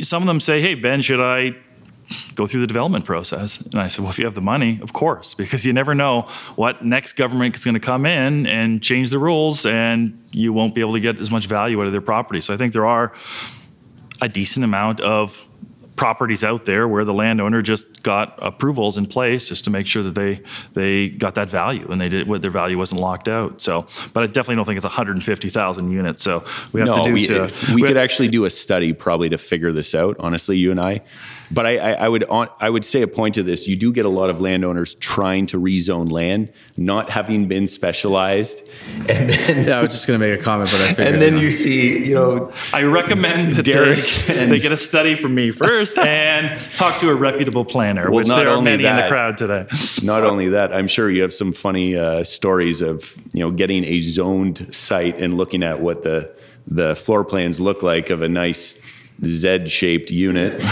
some 0.00 0.22
of 0.22 0.26
them 0.26 0.40
say, 0.40 0.60
"Hey 0.60 0.74
Ben, 0.74 1.00
should 1.00 1.20
I 1.20 1.54
go 2.34 2.46
through 2.46 2.60
the 2.60 2.66
development 2.66 3.04
process. 3.04 3.60
And 3.60 3.80
I 3.80 3.88
said, 3.88 4.02
well, 4.02 4.10
if 4.10 4.18
you 4.18 4.24
have 4.24 4.34
the 4.34 4.40
money, 4.40 4.78
of 4.82 4.92
course, 4.92 5.34
because 5.34 5.64
you 5.64 5.72
never 5.72 5.94
know 5.94 6.22
what 6.56 6.84
next 6.84 7.14
government 7.14 7.56
is 7.56 7.64
going 7.64 7.74
to 7.74 7.80
come 7.80 8.06
in 8.06 8.46
and 8.46 8.82
change 8.82 9.10
the 9.10 9.18
rules, 9.18 9.66
and 9.66 10.22
you 10.32 10.52
won't 10.52 10.74
be 10.74 10.80
able 10.80 10.94
to 10.94 11.00
get 11.00 11.20
as 11.20 11.30
much 11.30 11.46
value 11.46 11.80
out 11.80 11.86
of 11.86 11.92
their 11.92 12.00
property. 12.00 12.40
So 12.40 12.54
I 12.54 12.56
think 12.56 12.72
there 12.72 12.86
are 12.86 13.12
a 14.20 14.28
decent 14.28 14.64
amount 14.64 15.00
of 15.00 15.44
properties 15.96 16.42
out 16.42 16.64
there 16.64 16.88
where 16.88 17.04
the 17.04 17.12
landowner 17.12 17.62
just 17.62 18.02
got 18.02 18.34
approvals 18.38 18.96
in 18.96 19.06
place 19.06 19.48
just 19.48 19.64
to 19.64 19.70
make 19.70 19.86
sure 19.86 20.02
that 20.02 20.14
they 20.14 20.40
they 20.72 21.10
got 21.10 21.34
that 21.34 21.48
value 21.48 21.86
and 21.90 22.00
they 22.00 22.08
did 22.08 22.26
what 22.26 22.42
their 22.42 22.50
value 22.50 22.78
wasn't 22.78 23.00
locked 23.00 23.28
out. 23.28 23.60
So, 23.60 23.86
but 24.12 24.22
I 24.22 24.26
definitely 24.26 24.56
don't 24.56 24.64
think 24.64 24.76
it's 24.76 24.84
150,000 24.84 25.90
units. 25.90 26.22
So 26.22 26.44
we 26.72 26.80
have 26.80 26.88
no, 26.88 26.96
to 26.96 27.04
do. 27.04 27.12
we, 27.12 27.20
so, 27.20 27.48
we, 27.68 27.82
we 27.82 27.88
could 27.88 27.96
actually 27.96 28.28
do 28.28 28.44
a 28.44 28.50
study 28.50 28.92
probably 28.92 29.28
to 29.28 29.38
figure 29.38 29.72
this 29.72 29.94
out. 29.94 30.16
Honestly, 30.18 30.56
you 30.56 30.70
and 30.70 30.80
I, 30.80 31.02
but 31.52 31.66
I, 31.66 31.76
I, 31.78 31.92
I 31.92 32.08
would 32.08 32.24
I 32.30 32.70
would 32.70 32.84
say 32.84 33.02
a 33.02 33.06
point 33.08 33.34
to 33.36 33.42
this: 33.42 33.68
you 33.68 33.76
do 33.76 33.92
get 33.92 34.04
a 34.04 34.08
lot 34.08 34.30
of 34.30 34.40
landowners 34.40 34.94
trying 34.96 35.46
to 35.48 35.58
rezone 35.60 36.10
land, 36.10 36.52
not 36.76 37.10
having 37.10 37.46
been 37.48 37.66
specialized, 37.66 38.68
and 39.08 39.30
then 39.30 39.64
Yeah, 39.66 39.78
I 39.78 39.82
was 39.82 39.90
just 39.90 40.06
going 40.06 40.18
to 40.18 40.26
make 40.26 40.40
a 40.40 40.42
comment, 40.42 40.70
but 40.72 40.80
I 40.80 40.88
figured. 40.94 41.08
and 41.08 41.22
then 41.22 41.36
you 41.38 41.44
know. 41.44 41.50
see, 41.50 42.06
you 42.08 42.14
know, 42.14 42.52
I 42.72 42.84
recommend 42.84 43.54
that 43.54 43.64
Derek 43.64 43.98
they, 43.98 44.38
and- 44.42 44.50
they 44.50 44.58
get 44.58 44.72
a 44.72 44.76
study 44.76 45.14
from 45.14 45.34
me 45.34 45.50
first 45.50 45.98
and 45.98 46.58
talk 46.76 46.98
to 47.00 47.10
a 47.10 47.14
reputable 47.14 47.64
planner, 47.64 48.04
Well, 48.10 48.20
which 48.20 48.28
not 48.28 48.36
there 48.38 48.48
are 48.48 48.56
only 48.56 48.70
many 48.70 48.84
in 48.84 48.96
the 48.96 49.02
that- 49.02 49.08
crowd 49.10 49.36
today. 49.36 49.66
not 50.02 50.24
only 50.24 50.48
that, 50.48 50.72
I'm 50.72 50.88
sure 50.88 51.10
you 51.10 51.22
have 51.22 51.34
some 51.34 51.52
funny 51.52 51.96
uh, 51.96 52.24
stories 52.24 52.80
of 52.80 53.14
you 53.34 53.40
know 53.40 53.50
getting 53.50 53.84
a 53.84 54.00
zoned 54.00 54.74
site 54.74 55.18
and 55.18 55.36
looking 55.36 55.62
at 55.62 55.80
what 55.80 56.02
the 56.02 56.34
the 56.66 56.94
floor 56.94 57.24
plans 57.24 57.60
look 57.60 57.82
like 57.82 58.08
of 58.10 58.22
a 58.22 58.28
nice 58.28 58.80
Z-shaped 59.24 60.10
unit. 60.10 60.60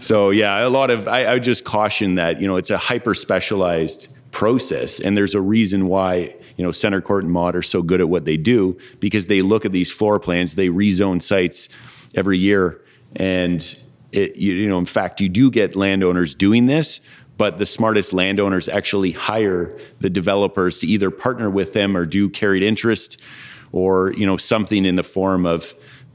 so 0.00 0.30
yeah, 0.30 0.66
a 0.66 0.68
lot 0.68 0.90
of 0.90 1.06
I, 1.06 1.34
I 1.34 1.38
just 1.38 1.64
caution 1.64 2.16
that 2.16 2.40
you 2.40 2.48
know 2.48 2.56
it's 2.56 2.70
a 2.70 2.78
hyper 2.78 3.14
specialized 3.14 4.16
process, 4.32 5.00
and 5.00 5.16
there's 5.16 5.34
a 5.34 5.40
reason 5.40 5.86
why 5.86 6.34
you 6.56 6.64
know 6.64 6.70
CentreCourt 6.70 7.20
and 7.20 7.30
Mod 7.30 7.54
are 7.54 7.62
so 7.62 7.82
good 7.82 8.00
at 8.00 8.08
what 8.08 8.24
they 8.24 8.36
do 8.36 8.76
because 8.98 9.28
they 9.28 9.42
look 9.42 9.64
at 9.64 9.72
these 9.72 9.92
floor 9.92 10.18
plans, 10.18 10.56
they 10.56 10.68
rezone 10.68 11.22
sites 11.22 11.68
every 12.16 12.38
year, 12.38 12.80
and 13.14 13.78
it, 14.10 14.36
you, 14.36 14.54
you 14.54 14.68
know 14.68 14.78
in 14.78 14.86
fact 14.86 15.20
you 15.20 15.28
do 15.28 15.50
get 15.50 15.76
landowners 15.76 16.34
doing 16.34 16.66
this. 16.66 17.00
But 17.36 17.58
the 17.58 17.66
smartest 17.66 18.12
landowners 18.12 18.68
actually 18.68 19.12
hire 19.12 19.78
the 20.00 20.10
developers 20.10 20.80
to 20.80 20.88
either 20.88 21.08
partner 21.12 21.48
with 21.48 21.72
them 21.72 21.96
or 21.96 22.04
do 22.04 22.28
carried 22.28 22.64
interest, 22.64 23.20
or 23.70 24.12
you 24.14 24.26
know 24.26 24.36
something 24.36 24.84
in 24.84 24.96
the 24.96 25.04
form 25.04 25.46
of 25.46 25.72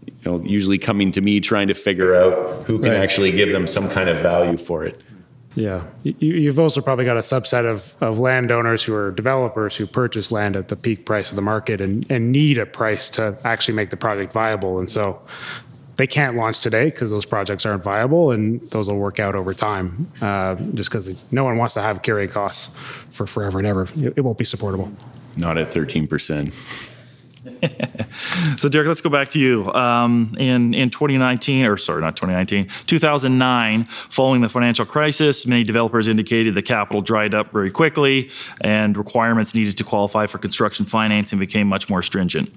you 0.07 0.13
know, 0.25 0.41
usually 0.43 0.77
coming 0.77 1.11
to 1.13 1.21
me 1.21 1.39
trying 1.39 1.67
to 1.67 1.73
figure 1.73 2.15
out 2.15 2.63
who 2.65 2.79
can 2.79 2.89
Right. 2.91 3.01
actually 3.01 3.31
give 3.31 3.51
them 3.51 3.67
some 3.67 3.89
kind 3.89 4.09
of 4.09 4.19
value 4.19 4.57
for 4.57 4.83
it. 4.83 4.97
Yeah. 5.55 5.83
You, 6.01 6.15
you've 6.19 6.59
also 6.59 6.81
probably 6.81 7.05
got 7.05 7.15
a 7.15 7.19
subset 7.21 7.65
of, 7.69 7.95
of 8.01 8.17
landowners 8.19 8.83
who 8.83 8.95
are 8.95 9.11
developers 9.11 9.77
who 9.77 9.85
purchase 9.85 10.31
land 10.31 10.55
at 10.55 10.67
the 10.69 10.75
peak 10.75 11.05
price 11.05 11.29
of 11.29 11.35
the 11.35 11.43
market 11.43 11.79
and, 11.79 12.05
and 12.09 12.31
need 12.31 12.57
a 12.57 12.65
price 12.65 13.09
to 13.11 13.37
actually 13.43 13.75
make 13.75 13.91
the 13.91 13.97
project 13.97 14.33
viable. 14.33 14.79
And 14.79 14.89
so 14.89 15.21
they 15.97 16.07
can't 16.07 16.35
launch 16.35 16.59
today 16.61 16.85
because 16.85 17.11
those 17.11 17.25
projects 17.25 17.67
aren't 17.67 17.83
viable 17.83 18.31
and 18.31 18.61
those 18.71 18.89
will 18.89 18.97
work 18.97 19.19
out 19.19 19.35
over 19.35 19.53
time 19.53 20.11
uh, 20.21 20.55
just 20.73 20.89
because 20.89 21.23
no 21.31 21.43
one 21.43 21.57
wants 21.57 21.75
to 21.75 21.81
have 21.83 22.01
carrying 22.01 22.29
costs 22.29 22.67
for 23.15 23.27
forever 23.27 23.59
and 23.59 23.67
ever. 23.67 23.83
It, 23.95 24.13
it 24.17 24.21
won't 24.21 24.39
be 24.39 24.45
supportable. 24.45 24.91
Not 25.37 25.59
at 25.59 25.69
13%. 25.71 26.89
So, 28.57 28.69
Derek, 28.69 28.87
let's 28.87 29.01
go 29.01 29.09
back 29.09 29.29
to 29.29 29.39
you. 29.39 29.73
Um, 29.73 30.35
in 30.37 30.73
in 30.73 30.89
2019, 30.89 31.65
or 31.65 31.77
sorry, 31.77 32.01
not 32.01 32.15
2019, 32.15 32.67
2009, 32.85 33.85
following 33.85 34.41
the 34.41 34.49
financial 34.49 34.85
crisis, 34.85 35.47
many 35.47 35.63
developers 35.63 36.07
indicated 36.07 36.53
the 36.53 36.61
capital 36.61 37.01
dried 37.01 37.33
up 37.33 37.51
very 37.51 37.71
quickly, 37.71 38.29
and 38.61 38.95
requirements 38.95 39.55
needed 39.55 39.77
to 39.77 39.83
qualify 39.83 40.27
for 40.27 40.37
construction 40.37 40.85
financing 40.85 41.39
became 41.39 41.67
much 41.67 41.89
more 41.89 42.03
stringent. 42.03 42.53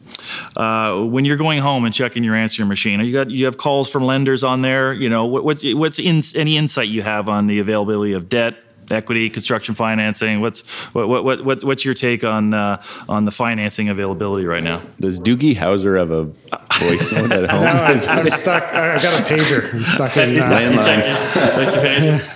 Uh, 0.57 1.03
when 1.03 1.25
you're 1.25 1.39
going 1.39 1.61
home 1.61 1.85
and 1.85 1.95
checking 1.95 2.23
your 2.23 2.35
answering 2.35 2.69
machine, 2.69 3.01
you 3.01 3.13
got 3.13 3.31
you 3.31 3.47
have 3.47 3.57
calls 3.57 3.91
from 3.91 4.05
lenders 4.05 4.45
on 4.45 4.63
there. 4.63 4.93
You 4.93 5.09
know, 5.09 5.27
what, 5.27 5.45
what's 5.45 5.65
what's 5.75 5.99
in, 5.99 6.21
any 6.35 6.57
insight 6.57 6.89
you 6.89 7.03
have 7.03 7.29
on 7.29 7.47
the 7.47 7.59
availability 7.59 8.13
of 8.13 8.29
debt? 8.29 8.57
Equity, 8.91 9.29
construction 9.31 9.75
financing. 9.75 10.41
What's 10.41 10.67
what, 10.95 11.09
what, 11.09 11.25
what, 11.25 11.45
what's 11.45 11.65
what's 11.65 11.85
your 11.85 11.95
take 11.95 12.23
on 12.25 12.55
uh, 12.55 12.83
on 13.09 13.25
the 13.25 13.31
financing 13.33 13.89
availability 13.89 14.47
right 14.47 14.63
now? 14.63 14.81
Does 15.01 15.19
Doogie 15.19 15.57
Howser 15.57 15.99
have 15.99 16.11
a 16.11 16.25
voice 16.25 17.13
at 17.13 17.51
home? 17.51 17.63
No, 17.63 17.71
I'm, 17.71 18.19
I'm 18.19 18.31
stuck. 18.31 18.73
I- 18.75 18.95
I've 18.95 19.03
got 19.03 19.21
a 19.21 19.25
pager. 19.35 19.75
I'm 19.75 19.81
stuck 19.83 20.17
in. 20.17 20.39
Uh, 20.39 20.49
Landline. 20.51 22.33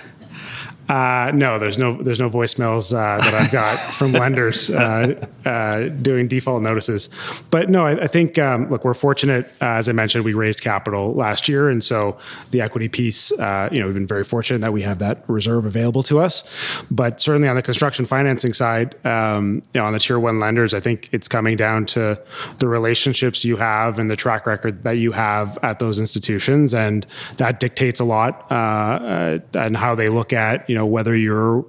Like 0.91 1.07
you 1.07 1.17
finish? 1.17 1.31
Uh, 1.31 1.31
no, 1.35 1.59
there's 1.59 1.77
no 1.77 2.01
there's 2.01 2.19
no 2.19 2.29
voicemails 2.29 2.93
uh, 2.93 3.17
that 3.17 3.33
I've 3.33 3.51
got 3.51 3.77
from 3.97 4.11
lenders 4.11 4.69
uh, 4.69 5.27
uh, 5.45 5.89
doing 5.89 6.27
default 6.27 6.61
notices. 6.61 7.09
But 7.49 7.69
no, 7.69 7.85
I, 7.85 8.03
I 8.03 8.07
think 8.07 8.37
um, 8.37 8.67
look, 8.67 8.83
we're 8.83 8.93
fortunate. 8.93 9.47
Uh, 9.61 9.79
as 9.79 9.89
I 9.89 9.93
mentioned, 9.93 10.25
we 10.25 10.33
raised 10.33 10.61
capital 10.61 11.13
last 11.13 11.47
year, 11.47 11.69
and 11.69 11.83
so 11.83 12.17
the 12.51 12.61
equity 12.61 12.89
piece, 12.89 13.31
uh, 13.33 13.69
you 13.71 13.79
know, 13.79 13.85
we've 13.85 13.95
been 13.95 14.07
very 14.07 14.23
fortunate 14.23 14.59
that 14.61 14.73
we 14.73 14.81
have 14.81 14.99
that 14.99 15.23
reserve 15.27 15.65
available 15.65 16.03
to 16.03 16.19
us. 16.19 16.43
But 16.91 17.21
certainly 17.21 17.47
on 17.47 17.55
the 17.55 17.61
construction 17.61 18.05
financing 18.05 18.53
side, 18.53 18.95
um, 19.05 19.63
you 19.73 19.79
know, 19.79 19.87
on 19.87 19.93
the 19.93 19.99
tier 19.99 20.19
one 20.19 20.39
lenders, 20.39 20.73
I 20.73 20.79
think 20.79 21.09
it's 21.11 21.27
coming 21.27 21.57
down 21.57 21.85
to 21.87 22.19
the 22.59 22.67
relationships 22.67 23.45
you 23.45 23.57
have 23.57 23.99
and 23.99 24.09
the 24.09 24.15
track 24.15 24.45
record 24.45 24.83
that 24.83 24.97
you 24.97 25.11
have 25.13 25.57
at 25.63 25.79
those 25.79 25.99
institutions, 25.99 26.73
and 26.73 27.05
that 27.37 27.59
dictates 27.59 27.99
a 27.99 28.05
lot 28.05 28.45
uh, 28.51 28.55
uh, 28.55 29.39
and 29.53 29.77
how 29.77 29.95
they 29.95 30.09
look 30.09 30.33
at 30.33 30.69
you 30.69 30.75
know 30.75 30.80
whether 30.85 31.15
you're 31.15 31.65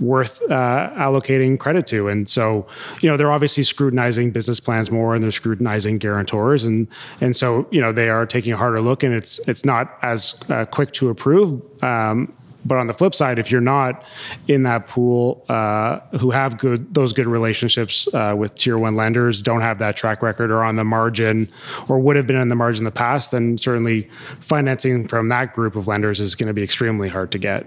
worth 0.00 0.42
uh, 0.50 0.90
allocating 0.96 1.58
credit 1.58 1.86
to. 1.86 2.08
And 2.08 2.28
so, 2.28 2.66
you 3.00 3.08
know, 3.08 3.16
they're 3.16 3.30
obviously 3.30 3.62
scrutinizing 3.62 4.30
business 4.30 4.60
plans 4.60 4.90
more, 4.90 5.14
and 5.14 5.22
they're 5.22 5.30
scrutinizing 5.30 5.98
guarantors, 5.98 6.64
and 6.64 6.88
and 7.20 7.36
so 7.36 7.66
you 7.70 7.80
know 7.80 7.92
they 7.92 8.08
are 8.08 8.26
taking 8.26 8.52
a 8.52 8.56
harder 8.56 8.80
look, 8.80 9.02
and 9.02 9.14
it's 9.14 9.38
it's 9.48 9.64
not 9.64 9.96
as 10.02 10.34
uh, 10.48 10.64
quick 10.66 10.92
to 10.94 11.08
approve. 11.08 11.60
Um, 11.82 12.32
but 12.64 12.78
on 12.78 12.86
the 12.86 12.94
flip 12.94 13.14
side, 13.14 13.38
if 13.38 13.50
you're 13.50 13.60
not 13.60 14.04
in 14.48 14.62
that 14.64 14.86
pool, 14.86 15.44
uh, 15.48 16.00
who 16.18 16.30
have 16.30 16.58
good 16.58 16.94
those 16.94 17.12
good 17.12 17.26
relationships 17.26 18.08
uh, 18.14 18.34
with 18.36 18.54
tier 18.54 18.78
one 18.78 18.94
lenders, 18.94 19.42
don't 19.42 19.60
have 19.60 19.78
that 19.78 19.96
track 19.96 20.22
record, 20.22 20.50
or 20.50 20.62
on 20.62 20.76
the 20.76 20.84
margin, 20.84 21.48
or 21.88 21.98
would 21.98 22.16
have 22.16 22.26
been 22.26 22.36
on 22.36 22.48
the 22.48 22.54
margin 22.54 22.80
in 22.80 22.84
the 22.84 22.90
past, 22.90 23.32
then 23.32 23.58
certainly 23.58 24.02
financing 24.40 25.08
from 25.08 25.28
that 25.28 25.52
group 25.52 25.76
of 25.76 25.86
lenders 25.86 26.20
is 26.20 26.34
going 26.34 26.48
to 26.48 26.54
be 26.54 26.62
extremely 26.62 27.08
hard 27.08 27.30
to 27.32 27.38
get. 27.38 27.64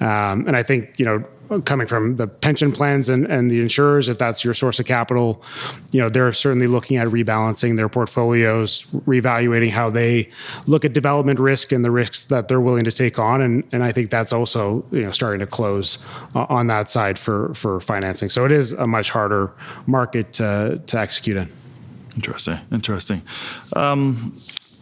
Um, 0.00 0.46
and 0.46 0.56
I 0.56 0.62
think 0.62 0.98
you 0.98 1.04
know 1.04 1.24
coming 1.64 1.86
from 1.86 2.16
the 2.16 2.26
pension 2.26 2.72
plans 2.72 3.08
and, 3.08 3.26
and 3.26 3.50
the 3.50 3.60
insurers, 3.60 4.08
if 4.08 4.18
that's 4.18 4.44
your 4.44 4.54
source 4.54 4.78
of 4.78 4.86
capital, 4.86 5.42
you 5.92 6.00
know, 6.00 6.08
they're 6.08 6.32
certainly 6.32 6.66
looking 6.66 6.96
at 6.96 7.06
rebalancing 7.08 7.76
their 7.76 7.88
portfolios, 7.88 8.82
reevaluating 9.06 9.70
how 9.70 9.90
they 9.90 10.28
look 10.66 10.84
at 10.84 10.92
development 10.92 11.38
risk 11.38 11.72
and 11.72 11.84
the 11.84 11.90
risks 11.90 12.26
that 12.26 12.48
they're 12.48 12.60
willing 12.60 12.84
to 12.84 12.92
take 12.92 13.18
on. 13.18 13.40
And, 13.40 13.64
and 13.72 13.82
I 13.82 13.92
think 13.92 14.10
that's 14.10 14.32
also, 14.32 14.84
you 14.90 15.02
know, 15.02 15.10
starting 15.10 15.40
to 15.40 15.46
close 15.46 15.98
o- 16.34 16.46
on 16.48 16.66
that 16.68 16.90
side 16.90 17.18
for, 17.18 17.54
for 17.54 17.80
financing. 17.80 18.28
So 18.28 18.44
it 18.44 18.52
is 18.52 18.72
a 18.72 18.86
much 18.86 19.10
harder 19.10 19.52
market 19.86 20.32
to, 20.34 20.80
to 20.86 20.98
execute 20.98 21.36
in. 21.36 21.48
Interesting. 22.14 22.58
Interesting. 22.72 23.22
Um, 23.76 24.32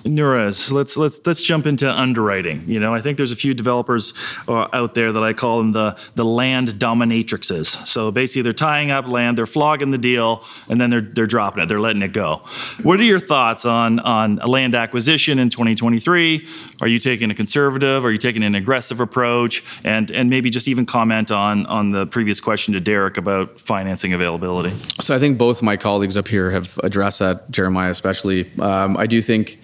Nurez, 0.07 0.73
let's 0.73 0.97
let's 0.97 1.21
let's 1.27 1.43
jump 1.43 1.67
into 1.67 1.91
underwriting. 1.91 2.65
You 2.67 2.81
know, 2.81 2.95
I 2.95 3.01
think 3.01 3.17
there's 3.17 3.33
a 3.33 3.37
few 3.37 3.55
developers 3.55 4.13
uh, 4.49 4.69
out 4.73 4.95
there 4.95 5.13
that 5.13 5.23
I 5.23 5.33
call 5.33 5.59
them 5.59 5.73
the 5.73 5.99
the 6.15 6.25
land 6.25 6.69
dominatrixes. 6.69 7.87
So 7.87 8.11
basically, 8.11 8.43
they're 8.43 8.53
tying 8.53 8.91
up 8.91 9.09
land, 9.09 9.39
they're 9.39 9.47
flogging 9.47 9.91
the 9.91 9.99
deal, 9.99 10.45
and 10.69 10.81
then 10.81 10.91
they're 10.91 11.01
they're 11.01 11.27
dropping 11.27 11.63
it, 11.63 11.67
they're 11.67 11.81
letting 11.81 12.03
it 12.03 12.13
go. 12.13 12.43
What 12.83 13.01
are 13.01 13.05
your 13.05 13.21
thoughts 13.21 13.65
on 13.65 14.01
on 14.01 14.37
land 14.37 14.75
acquisition 14.75 15.39
in 15.39 15.51
2023? 15.51 16.47
Are 16.81 16.89
you 16.89 16.99
taking 16.99 17.31
a 17.31 17.35
conservative? 17.35 18.05
Are 18.05 18.11
you 18.11 18.19
taking 18.19 18.43
an 18.43 18.55
aggressive 18.55 19.01
approach? 19.01 19.65
And 19.85 20.11
and 20.11 20.31
maybe 20.31 20.51
just 20.51 20.69
even 20.69 20.87
comment 20.87 21.31
on 21.31 21.67
on 21.67 21.93
the 21.93 22.07
previous 22.07 22.41
question 22.41 22.75
to 22.75 22.81
Derek 22.81 23.17
about 23.17 23.59
financing 23.59 24.13
availability. 24.13 24.71
So 25.01 25.15
I 25.15 25.19
think 25.19 25.39
both 25.39 25.63
my 25.63 25.77
colleagues 25.77 26.17
up 26.17 26.29
here 26.29 26.51
have 26.51 26.79
addressed 26.83 27.21
that, 27.21 27.51
Jeremiah 27.51 27.91
especially. 27.91 28.51
Um, 28.61 28.97
I 28.97 29.07
do 29.07 29.23
think. 29.23 29.61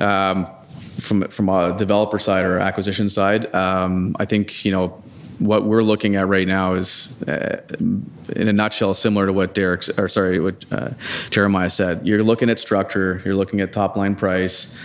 Um, 0.00 0.46
from 1.00 1.26
from 1.28 1.48
a 1.48 1.74
developer 1.78 2.18
side 2.18 2.44
or 2.44 2.58
acquisition 2.58 3.08
side, 3.08 3.54
um, 3.54 4.14
I 4.20 4.26
think 4.26 4.66
you 4.66 4.70
know 4.70 5.02
what 5.40 5.64
we're 5.64 5.82
looking 5.82 6.16
at 6.16 6.28
right 6.28 6.46
now 6.46 6.74
is, 6.74 7.20
uh, 7.22 7.62
in 8.36 8.48
a 8.48 8.52
nutshell, 8.52 8.92
similar 8.92 9.26
to 9.26 9.32
what 9.32 9.54
Derek 9.54 9.82
or 9.98 10.06
sorry, 10.06 10.38
what 10.38 10.64
uh, 10.70 10.90
Jeremiah 11.30 11.70
said. 11.70 12.06
You're 12.06 12.22
looking 12.22 12.50
at 12.50 12.58
structure, 12.58 13.22
you're 13.24 13.34
looking 13.34 13.60
at 13.60 13.72
top 13.72 13.96
line 13.96 14.14
price. 14.14 14.78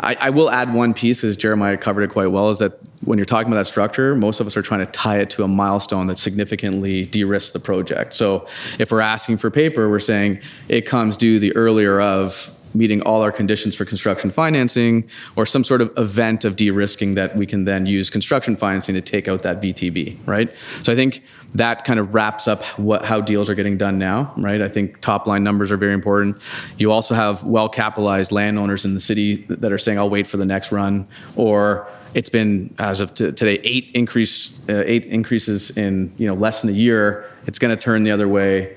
I, 0.00 0.16
I 0.20 0.30
will 0.30 0.50
add 0.50 0.72
one 0.72 0.94
piece 0.94 1.20
because 1.20 1.36
Jeremiah 1.36 1.76
covered 1.76 2.02
it 2.02 2.10
quite 2.10 2.28
well. 2.28 2.50
Is 2.50 2.58
that 2.58 2.78
when 3.04 3.18
you're 3.18 3.24
talking 3.24 3.48
about 3.52 3.58
that 3.58 3.66
structure, 3.66 4.14
most 4.14 4.40
of 4.40 4.46
us 4.46 4.56
are 4.56 4.62
trying 4.62 4.84
to 4.84 4.90
tie 4.92 5.18
it 5.18 5.30
to 5.30 5.42
a 5.42 5.48
milestone 5.48 6.06
that 6.06 6.18
significantly 6.18 7.06
de-risks 7.06 7.52
the 7.52 7.60
project. 7.60 8.14
So 8.14 8.46
if 8.78 8.90
we're 8.90 9.00
asking 9.00 9.38
for 9.38 9.50
paper, 9.50 9.88
we're 9.90 9.98
saying 9.98 10.40
it 10.68 10.82
comes 10.82 11.16
due 11.16 11.38
the 11.38 11.54
earlier 11.56 12.00
of 12.00 12.56
meeting 12.74 13.02
all 13.02 13.22
our 13.22 13.32
conditions 13.32 13.74
for 13.74 13.84
construction 13.84 14.30
financing 14.30 15.08
or 15.36 15.46
some 15.46 15.64
sort 15.64 15.80
of 15.80 15.92
event 15.96 16.44
of 16.44 16.56
de-risking 16.56 17.14
that 17.14 17.36
we 17.36 17.46
can 17.46 17.64
then 17.64 17.86
use 17.86 18.10
construction 18.10 18.56
financing 18.56 18.94
to 18.94 19.00
take 19.00 19.28
out 19.28 19.42
that 19.42 19.60
VTB, 19.60 20.18
right? 20.26 20.52
So 20.82 20.92
I 20.92 20.96
think 20.96 21.22
that 21.54 21.84
kind 21.84 22.00
of 22.00 22.14
wraps 22.14 22.48
up 22.48 22.64
what 22.78 23.04
how 23.04 23.20
deals 23.20 23.50
are 23.50 23.54
getting 23.54 23.76
done 23.76 23.98
now, 23.98 24.32
right? 24.36 24.62
I 24.62 24.68
think 24.68 25.00
top 25.00 25.26
line 25.26 25.44
numbers 25.44 25.70
are 25.70 25.76
very 25.76 25.92
important. 25.92 26.38
You 26.78 26.90
also 26.90 27.14
have 27.14 27.44
well 27.44 27.68
capitalized 27.68 28.32
landowners 28.32 28.84
in 28.84 28.94
the 28.94 29.00
city 29.00 29.36
that 29.48 29.70
are 29.70 29.78
saying, 29.78 29.98
"I'll 29.98 30.10
wait 30.10 30.26
for 30.26 30.38
the 30.38 30.46
next 30.46 30.72
run," 30.72 31.06
or 31.36 31.86
it's 32.14 32.30
been 32.30 32.74
as 32.78 33.00
of 33.00 33.14
t- 33.14 33.32
today 33.32 33.60
eight 33.64 33.90
increase 33.94 34.58
uh, 34.68 34.82
eight 34.86 35.04
increases 35.06 35.76
in 35.76 36.12
you 36.16 36.26
know 36.26 36.34
less 36.34 36.62
than 36.62 36.70
a 36.70 36.74
year. 36.74 37.26
It's 37.46 37.58
going 37.58 37.76
to 37.76 37.82
turn 37.82 38.04
the 38.04 38.12
other 38.12 38.28
way 38.28 38.76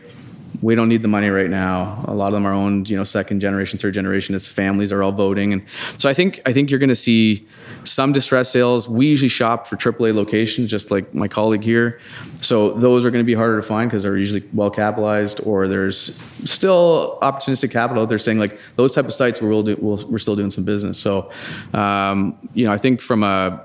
we 0.62 0.76
don't 0.76 0.90
need 0.90 1.02
the 1.02 1.08
money 1.08 1.30
right 1.30 1.50
now. 1.50 2.04
A 2.08 2.14
lot 2.14 2.28
of 2.28 2.34
them 2.34 2.46
are 2.46 2.54
owned, 2.54 2.90
you 2.90 2.98
know, 2.98 3.04
second 3.04 3.40
generation, 3.40 3.80
third 3.80 3.94
generation. 3.94 4.36
As 4.36 4.48
families 4.48 4.92
are 4.92 5.02
all 5.04 5.12
voting, 5.12 5.54
and 5.54 5.64
so 5.98 6.10
I 6.10 6.14
think 6.14 6.40
I 6.46 6.54
think 6.54 6.70
you're 6.70 6.80
going 6.80 6.90
to 6.90 6.96
see 6.96 7.48
some 7.84 8.14
distress 8.14 8.50
sales. 8.50 8.88
We 8.88 9.08
usually 9.08 9.30
shop 9.30 9.68
for 9.68 9.76
AAA 9.76 10.14
locations, 10.14 10.70
just 10.70 10.92
like 10.92 11.14
my 11.14 11.28
colleague 11.28 11.64
here. 11.64 12.00
So 12.42 12.74
those 12.74 13.06
are 13.06 13.12
going 13.12 13.24
to 13.24 13.26
be 13.26 13.34
harder 13.34 13.58
to 13.58 13.68
find 13.68 13.90
because 13.90 14.04
they're 14.04 14.18
usually 14.18 14.44
well 14.54 14.70
capitalized, 14.70 15.42
or 15.46 15.68
there's 15.68 16.22
still 16.50 17.18
opportunistic 17.22 17.72
capital. 17.72 18.06
They're 18.06 18.20
saying 18.20 18.40
like 18.40 18.60
those 18.76 18.92
type 18.92 19.06
of 19.06 19.14
sites 19.14 19.42
where 19.42 19.50
we'll 19.50 19.64
do, 19.64 19.76
we 19.76 20.04
we 20.06 20.16
are 20.16 20.20
still 20.20 20.36
doing 20.36 20.52
some 20.52 20.64
business. 20.64 21.00
So 21.00 21.32
um, 21.74 22.38
you 22.54 22.66
know, 22.66 22.72
I 22.72 22.78
think 22.78 23.02
from 23.02 23.24
a 23.24 23.65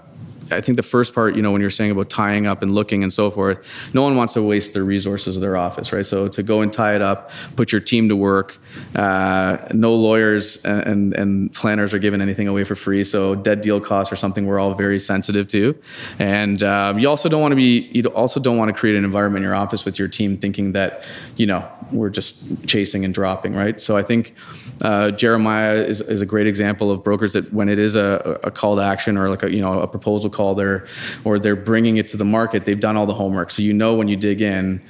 I 0.50 0.60
think 0.60 0.76
the 0.76 0.82
first 0.82 1.14
part, 1.14 1.36
you 1.36 1.42
know, 1.42 1.52
when 1.52 1.60
you're 1.60 1.70
saying 1.70 1.90
about 1.90 2.10
tying 2.10 2.46
up 2.46 2.62
and 2.62 2.74
looking 2.74 3.02
and 3.02 3.12
so 3.12 3.30
forth, 3.30 3.58
no 3.94 4.02
one 4.02 4.16
wants 4.16 4.34
to 4.34 4.42
waste 4.42 4.74
the 4.74 4.82
resources 4.82 5.36
of 5.36 5.42
their 5.42 5.56
office, 5.56 5.92
right? 5.92 6.04
So 6.04 6.28
to 6.28 6.42
go 6.42 6.60
and 6.60 6.72
tie 6.72 6.94
it 6.94 7.02
up, 7.02 7.30
put 7.56 7.72
your 7.72 7.80
team 7.80 8.08
to 8.08 8.16
work. 8.16 8.58
Uh, 8.94 9.68
no 9.72 9.94
lawyers 9.94 10.64
and, 10.64 11.12
and 11.14 11.52
planners 11.52 11.94
are 11.94 11.98
giving 11.98 12.20
anything 12.20 12.48
away 12.48 12.64
for 12.64 12.74
free. 12.74 13.04
So 13.04 13.34
dead 13.34 13.60
deal 13.60 13.80
costs 13.80 14.12
are 14.12 14.16
something 14.16 14.46
we're 14.46 14.58
all 14.58 14.74
very 14.74 15.00
sensitive 15.00 15.46
to. 15.48 15.76
And 16.18 16.62
um, 16.62 16.98
you 16.98 17.08
also 17.08 17.28
don't 17.28 17.40
want 17.40 17.52
to 17.52 17.56
be, 17.56 17.90
you 17.92 18.02
also 18.08 18.40
don't 18.40 18.56
want 18.56 18.68
to 18.68 18.78
create 18.78 18.96
an 18.96 19.04
environment 19.04 19.44
in 19.44 19.48
your 19.48 19.54
office 19.54 19.84
with 19.84 19.98
your 19.98 20.08
team 20.08 20.36
thinking 20.36 20.72
that, 20.72 21.04
you 21.36 21.46
know, 21.46 21.68
we're 21.92 22.10
just 22.10 22.66
chasing 22.66 23.04
and 23.04 23.14
dropping, 23.14 23.54
right? 23.54 23.80
So 23.80 23.96
I 23.96 24.02
think 24.02 24.34
uh, 24.82 25.10
Jeremiah 25.10 25.74
is, 25.74 26.00
is 26.00 26.22
a 26.22 26.26
great 26.26 26.46
example 26.46 26.90
of 26.90 27.02
brokers 27.02 27.32
that 27.34 27.52
when 27.52 27.68
it 27.68 27.78
is 27.78 27.96
a, 27.96 28.40
a 28.42 28.50
call 28.50 28.76
to 28.76 28.82
action 28.82 29.16
or 29.16 29.28
like 29.28 29.42
a, 29.42 29.52
you 29.52 29.60
know, 29.60 29.80
a 29.80 29.86
proposal 29.86 30.30
call 30.30 30.54
there, 30.54 30.86
or 31.24 31.38
they're 31.38 31.56
bringing 31.56 31.96
it 31.96 32.08
to 32.08 32.16
the 32.16 32.24
market, 32.24 32.64
they've 32.64 32.80
done 32.80 32.96
all 32.96 33.06
the 33.06 33.14
homework. 33.14 33.50
So 33.50 33.62
you 33.62 33.72
know 33.72 33.94
when 33.94 34.08
you 34.08 34.16
dig 34.16 34.40
in, 34.40 34.82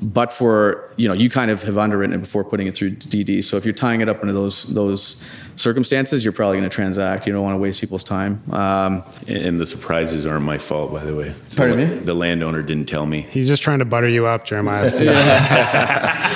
but 0.00 0.32
for 0.32 0.90
you 0.96 1.08
know 1.08 1.14
you 1.14 1.28
kind 1.30 1.50
of 1.50 1.62
have 1.62 1.78
underwritten 1.78 2.14
it 2.14 2.20
before 2.20 2.44
putting 2.44 2.66
it 2.66 2.76
through 2.76 2.96
DD. 2.96 3.44
So 3.44 3.56
if 3.56 3.64
you're 3.64 3.74
tying 3.74 4.00
it 4.00 4.08
up 4.08 4.20
into 4.20 4.32
those 4.32 4.74
those 4.74 5.24
circumstances, 5.58 6.24
you're 6.24 6.32
probably 6.32 6.58
going 6.58 6.68
to 6.68 6.74
transact. 6.74 7.26
You 7.26 7.32
don't 7.32 7.42
want 7.42 7.54
to 7.54 7.58
waste 7.58 7.80
people's 7.80 8.04
time. 8.04 8.42
Um, 8.52 9.02
and 9.26 9.60
the 9.60 9.66
surprises 9.66 10.24
aren't 10.24 10.44
my 10.44 10.58
fault, 10.58 10.92
by 10.92 11.04
the 11.04 11.14
way. 11.14 11.34
Pardon 11.56 11.78
the, 11.78 11.86
me? 11.86 12.00
The 12.00 12.14
landowner 12.14 12.62
didn't 12.62 12.86
tell 12.86 13.06
me. 13.06 13.22
He's 13.22 13.48
just 13.48 13.62
trying 13.62 13.80
to 13.80 13.84
butter 13.84 14.08
you 14.08 14.26
up, 14.26 14.44
Jeremiah. 14.44 14.90
yeah, 15.00 16.28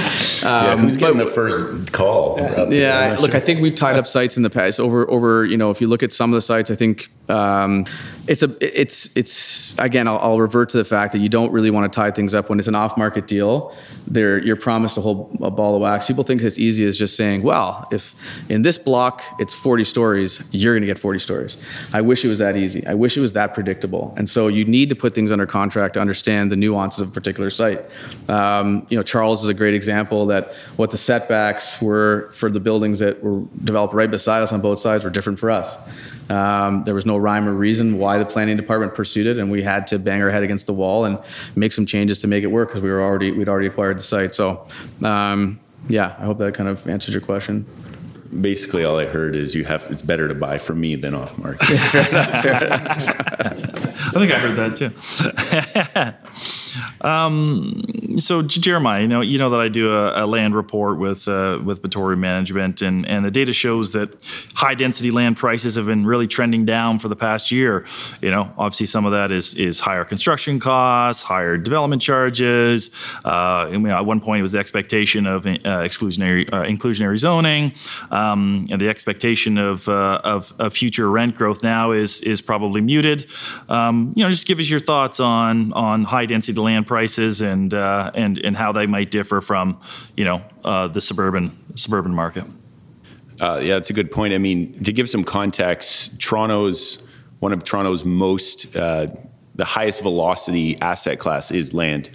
who's 0.76 0.96
getting 0.96 1.18
the 1.18 1.26
first 1.26 1.92
call? 1.92 2.38
Yeah, 2.70 3.16
look, 3.20 3.34
I 3.34 3.40
think 3.40 3.60
we've 3.60 3.74
tied 3.74 3.96
up 3.96 4.06
sites 4.06 4.36
in 4.36 4.42
the 4.42 4.50
past. 4.50 4.80
Over, 4.80 5.08
over. 5.10 5.44
You 5.44 5.56
know, 5.56 5.70
if 5.70 5.80
you 5.80 5.86
look 5.86 6.02
at 6.02 6.12
some 6.12 6.32
of 6.32 6.34
the 6.34 6.40
sites, 6.40 6.70
I 6.70 6.74
think 6.74 7.10
um, 7.28 7.86
it's 8.26 8.42
a, 8.42 8.56
it's, 8.60 9.16
it's 9.16 9.78
again. 9.78 10.08
I'll, 10.08 10.18
I'll, 10.18 10.40
revert 10.40 10.70
to 10.70 10.78
the 10.78 10.84
fact 10.84 11.12
that 11.12 11.20
you 11.20 11.28
don't 11.28 11.52
really 11.52 11.70
want 11.70 11.90
to 11.90 11.96
tie 11.96 12.10
things 12.10 12.34
up 12.34 12.50
when 12.50 12.58
it's 12.58 12.68
an 12.68 12.74
off-market 12.74 13.26
deal. 13.26 13.74
There, 14.06 14.42
you're 14.42 14.56
promised 14.56 14.98
a 14.98 15.00
whole 15.00 15.30
a 15.40 15.50
ball 15.50 15.76
of 15.76 15.82
wax. 15.82 16.08
People 16.08 16.24
think 16.24 16.42
it's 16.42 16.58
easy 16.58 16.84
as 16.84 16.98
just 16.98 17.16
saying, 17.16 17.42
"Well, 17.42 17.86
if 17.92 18.14
in 18.50 18.62
this 18.62 18.78
block 18.78 19.11
it's 19.38 19.52
40 19.52 19.84
stories, 19.84 20.48
you're 20.52 20.74
going 20.74 20.82
to 20.82 20.86
get 20.86 20.98
40 20.98 21.18
stories." 21.18 21.62
I 21.92 22.00
wish 22.00 22.24
it 22.24 22.28
was 22.28 22.38
that 22.38 22.56
easy. 22.56 22.86
I 22.86 22.94
wish 22.94 23.16
it 23.16 23.20
was 23.20 23.32
that 23.32 23.54
predictable. 23.54 24.14
And 24.16 24.28
so 24.28 24.48
you 24.48 24.64
need 24.64 24.88
to 24.88 24.94
put 24.94 25.14
things 25.14 25.32
under 25.32 25.46
contract 25.46 25.94
to 25.94 26.00
understand 26.00 26.52
the 26.52 26.56
nuances 26.56 27.02
of 27.02 27.08
a 27.08 27.12
particular 27.12 27.50
site. 27.50 27.80
Um, 28.28 28.86
you 28.88 28.96
know, 28.96 29.02
Charles 29.02 29.42
is 29.42 29.48
a 29.48 29.54
great 29.54 29.74
example 29.74 30.26
that 30.26 30.54
what 30.76 30.90
the 30.90 30.96
setbacks 30.96 31.80
were 31.82 32.30
for 32.32 32.50
the 32.50 32.60
buildings 32.60 32.98
that 33.00 33.22
were 33.22 33.42
developed 33.64 33.94
right 33.94 34.10
beside 34.10 34.42
us 34.42 34.52
on 34.52 34.60
both 34.60 34.78
sides 34.78 35.04
were 35.04 35.10
different 35.10 35.38
for 35.38 35.50
us. 35.50 35.76
Um, 36.30 36.82
there 36.84 36.94
was 36.94 37.04
no 37.04 37.16
rhyme 37.16 37.48
or 37.48 37.54
reason 37.54 37.98
why 37.98 38.18
the 38.18 38.24
planning 38.24 38.56
department 38.56 38.94
pursued 38.94 39.26
it, 39.26 39.36
and 39.38 39.50
we 39.50 39.62
had 39.62 39.86
to 39.88 39.98
bang 39.98 40.22
our 40.22 40.30
head 40.30 40.42
against 40.42 40.66
the 40.66 40.72
wall 40.72 41.04
and 41.04 41.18
make 41.56 41.72
some 41.72 41.84
changes 41.84 42.18
to 42.20 42.26
make 42.26 42.42
it 42.42 42.46
work 42.46 42.68
because 42.68 42.82
we 42.82 42.90
were 42.90 43.02
already 43.02 43.30
we'd 43.32 43.48
already 43.48 43.66
acquired 43.66 43.98
the 43.98 44.02
site. 44.02 44.34
So, 44.34 44.66
um, 45.04 45.60
yeah, 45.88 46.16
I 46.18 46.24
hope 46.24 46.38
that 46.38 46.54
kind 46.54 46.68
of 46.68 46.86
answers 46.88 47.12
your 47.12 47.20
question. 47.20 47.66
Basically, 48.40 48.84
all 48.84 48.98
I 48.98 49.06
heard 49.06 49.34
is 49.34 49.54
you 49.54 49.64
have 49.64 49.86
it's 49.90 50.02
better 50.02 50.28
to 50.28 50.34
buy 50.34 50.58
from 50.58 50.80
me 50.80 50.94
than 50.96 51.14
off 51.14 51.38
market. 51.38 51.68
I 54.04 54.10
think 54.14 54.32
I 54.32 54.38
heard 54.38 54.56
that 54.56 54.76
too. 54.76 54.90
um, 57.06 58.18
so 58.18 58.42
Jeremiah, 58.42 59.02
you 59.02 59.08
know, 59.08 59.20
you 59.20 59.38
know 59.38 59.50
that 59.50 59.60
I 59.60 59.68
do 59.68 59.92
a, 59.92 60.24
a 60.24 60.26
land 60.26 60.54
report 60.54 60.98
with 60.98 61.28
uh, 61.28 61.60
with 61.64 61.82
Batory 61.82 62.18
Management, 62.18 62.82
and 62.82 63.06
and 63.06 63.24
the 63.24 63.30
data 63.30 63.52
shows 63.52 63.92
that 63.92 64.22
high 64.54 64.74
density 64.74 65.10
land 65.10 65.36
prices 65.36 65.74
have 65.76 65.86
been 65.86 66.06
really 66.06 66.26
trending 66.26 66.64
down 66.64 66.98
for 66.98 67.08
the 67.08 67.16
past 67.16 67.50
year. 67.50 67.86
You 68.20 68.30
know, 68.30 68.52
obviously 68.58 68.86
some 68.86 69.04
of 69.04 69.12
that 69.12 69.30
is 69.30 69.54
is 69.54 69.80
higher 69.80 70.04
construction 70.04 70.60
costs, 70.60 71.22
higher 71.22 71.56
development 71.56 72.02
charges. 72.02 72.90
Uh, 73.24 73.68
and, 73.70 73.82
you 73.82 73.88
know, 73.88 73.96
at 73.96 74.06
one 74.06 74.20
point, 74.20 74.40
it 74.40 74.42
was 74.42 74.52
the 74.52 74.58
expectation 74.58 75.26
of 75.26 75.46
uh, 75.46 75.50
exclusionary 75.50 76.48
uh, 76.52 76.64
inclusionary 76.64 77.18
zoning, 77.18 77.72
um, 78.10 78.21
and 78.70 78.80
the 78.80 78.88
expectation 78.88 79.58
of, 79.58 79.88
uh, 79.88 80.20
of, 80.24 80.52
of 80.58 80.72
future 80.72 81.10
rent 81.10 81.34
growth 81.34 81.62
now 81.62 81.92
is 81.92 82.20
is 82.20 82.40
probably 82.40 82.80
muted. 82.80 83.26
Um, 83.68 84.12
you 84.16 84.24
know, 84.24 84.30
just 84.30 84.46
give 84.46 84.58
us 84.60 84.68
your 84.70 84.80
thoughts 84.80 85.20
on 85.20 85.72
on 85.72 86.04
high 86.04 86.26
density 86.26 86.60
land 86.60 86.86
prices 86.86 87.40
and 87.40 87.74
uh, 87.74 88.10
and 88.14 88.38
and 88.38 88.56
how 88.56 88.72
they 88.72 88.86
might 88.86 89.10
differ 89.10 89.40
from 89.40 89.80
you 90.16 90.24
know 90.24 90.42
uh, 90.64 90.88
the 90.88 91.00
suburban 91.00 91.56
suburban 91.76 92.14
market. 92.14 92.44
Uh, 93.40 93.58
yeah, 93.62 93.76
it's 93.76 93.90
a 93.90 93.92
good 93.92 94.10
point. 94.10 94.32
I 94.34 94.38
mean, 94.38 94.82
to 94.84 94.92
give 94.92 95.10
some 95.10 95.24
context, 95.24 96.20
Toronto's 96.20 97.02
one 97.40 97.52
of 97.52 97.64
Toronto's 97.64 98.04
most 98.04 98.76
uh, 98.76 99.08
the 99.54 99.64
highest 99.64 100.02
velocity 100.02 100.80
asset 100.80 101.18
class 101.18 101.50
is 101.50 101.74
land. 101.74 102.10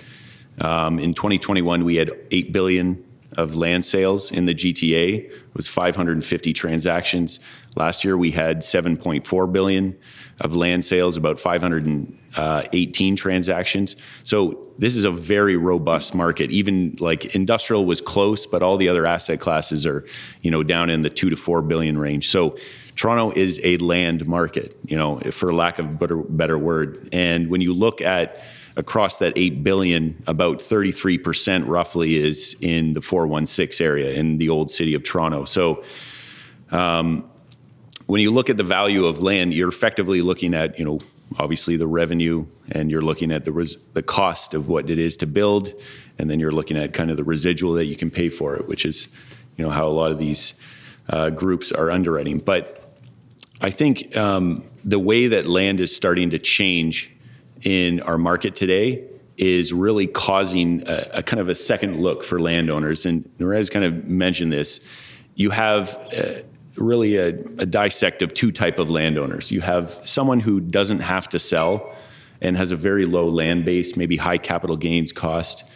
Um, 0.60 0.98
in 0.98 1.14
2021, 1.14 1.86
we 1.86 1.98
had 1.98 2.12
eight 2.32 2.52
billion 2.52 3.04
of 3.38 3.56
land 3.56 3.86
sales 3.86 4.32
in 4.32 4.46
the 4.46 4.56
GTA. 4.56 5.26
It 5.26 5.56
was 5.56 5.68
550 5.68 6.54
transactions. 6.54 7.40
Last 7.76 8.04
year, 8.04 8.18
we 8.18 8.32
had 8.32 8.60
7.4 8.60 9.52
billion 9.52 9.98
of 10.42 10.56
land 10.56 10.84
sales, 10.84 11.18
about 11.18 11.40
518 11.40 13.16
transactions. 13.16 13.96
So 14.24 14.68
this 14.78 14.96
is 14.96 15.04
a 15.04 15.12
very 15.12 15.56
robust 15.56 16.14
market. 16.14 16.52
Even 16.52 16.96
like 17.00 17.36
industrial 17.36 17.86
was 17.86 18.02
close, 18.02 18.46
but 18.46 18.62
all 18.62 18.78
the 18.78 18.90
other 18.90 19.06
asset 19.06 19.40
classes 19.40 19.86
are, 19.86 20.06
you 20.42 20.52
know, 20.52 20.64
down 20.64 20.90
in 20.90 21.02
the 21.02 21.10
two 21.10 21.30
to 21.30 21.36
four 21.36 21.62
billion 21.62 21.98
range. 21.98 22.28
So 22.30 22.58
Toronto 22.96 23.32
is 23.32 23.60
a 23.64 23.78
land 23.78 24.28
market, 24.28 24.76
you 24.86 24.98
know, 24.98 25.20
for 25.32 25.54
lack 25.54 25.80
of 25.80 26.00
better 26.00 26.18
better 26.18 26.58
word. 26.58 27.10
And 27.12 27.50
when 27.50 27.62
you 27.62 27.74
look 27.74 28.02
at 28.02 28.42
across 28.78 29.20
that 29.20 29.34
8 29.36 29.64
billion 29.64 30.24
about 30.28 30.60
33% 30.60 31.68
roughly 31.68 32.16
is 32.16 32.56
in 32.62 32.94
the 32.94 33.02
416 33.02 33.86
area 33.86 34.14
in 34.14 34.38
the 34.38 34.50
old 34.50 34.72
city 34.72 34.94
of 34.94 35.04
toronto 35.04 35.46
so 35.46 35.84
um, 36.72 37.30
when 38.08 38.22
you 38.22 38.32
look 38.32 38.50
at 38.50 38.58
the 38.58 38.64
value 38.64 39.06
of 39.06 39.22
land, 39.22 39.54
you're 39.54 39.68
effectively 39.68 40.22
looking 40.22 40.54
at, 40.54 40.80
you 40.80 40.86
know, 40.86 41.00
obviously 41.38 41.76
the 41.76 41.88
revenue, 41.88 42.46
and 42.72 42.90
you're 42.90 43.02
looking 43.02 43.32
at 43.32 43.44
the 43.44 43.52
res- 43.52 43.78
the 43.94 44.02
cost 44.02 44.54
of 44.54 44.70
what 44.70 44.90
it 44.90 44.98
is 44.98 45.18
to 45.18 45.28
build, 45.28 45.74
and 46.18 46.30
then 46.30 46.40
you're 46.40 46.52
looking 46.52 46.78
at 46.78 46.94
kind 46.94 47.12
of 47.12 47.18
the 47.18 47.24
residual 47.26 47.74
that 47.74 47.86
you 47.86 47.98
can 47.98 48.10
pay 48.10 48.30
for 48.30 48.56
it, 48.56 48.68
which 48.68 48.86
is, 48.86 49.10
you 49.58 49.64
know, 49.64 49.70
how 49.70 49.86
a 49.86 49.90
lot 49.92 50.12
of 50.12 50.20
these 50.20 50.60
uh, 51.10 51.30
groups 51.30 51.72
are 51.74 51.92
underwriting. 51.92 52.40
But 52.40 52.82
I 53.60 53.72
think 53.72 54.16
um, 54.16 54.66
the 54.86 55.00
way 55.00 55.28
that 55.28 55.48
land 55.48 55.82
is 55.82 55.94
starting 55.94 56.30
to 56.30 56.40
change 56.40 57.14
in 57.64 58.02
our 58.02 58.18
market 58.18 58.56
today 58.56 59.08
is 59.38 59.72
really 59.72 60.08
causing 60.08 60.84
a, 60.88 61.08
a 61.16 61.24
kind 61.24 61.40
of 61.40 61.50
a 61.50 61.56
second 61.56 62.02
look 62.02 62.24
for 62.24 62.40
landowners. 62.40 63.06
And 63.06 63.30
Nurez 63.40 63.70
kind 63.70 63.86
of 63.86 64.08
mentioned 64.08 64.52
this. 64.52 64.86
You 65.36 65.52
have 65.52 65.96
uh, 66.18 66.42
really 66.76 67.18
a, 67.18 67.28
a 67.28 67.66
dissect 67.66 68.22
of 68.22 68.34
two 68.34 68.52
type 68.52 68.80
of 68.80 68.90
landowners. 68.90 69.52
You 69.52 69.62
have 69.62 70.00
someone 70.04 70.40
who 70.40 70.60
doesn't 70.60 71.02
have 71.02 71.30
to 71.30 71.40
sell 71.40 71.96
and 72.42 72.58
has 72.58 72.72
a 72.72 72.76
very 72.76 73.06
low 73.06 73.30
land 73.30 73.66
base, 73.66 73.98
maybe 73.98 74.18
high 74.18 74.38
capital 74.38 74.78
gains 74.78 75.12
cost. 75.12 75.72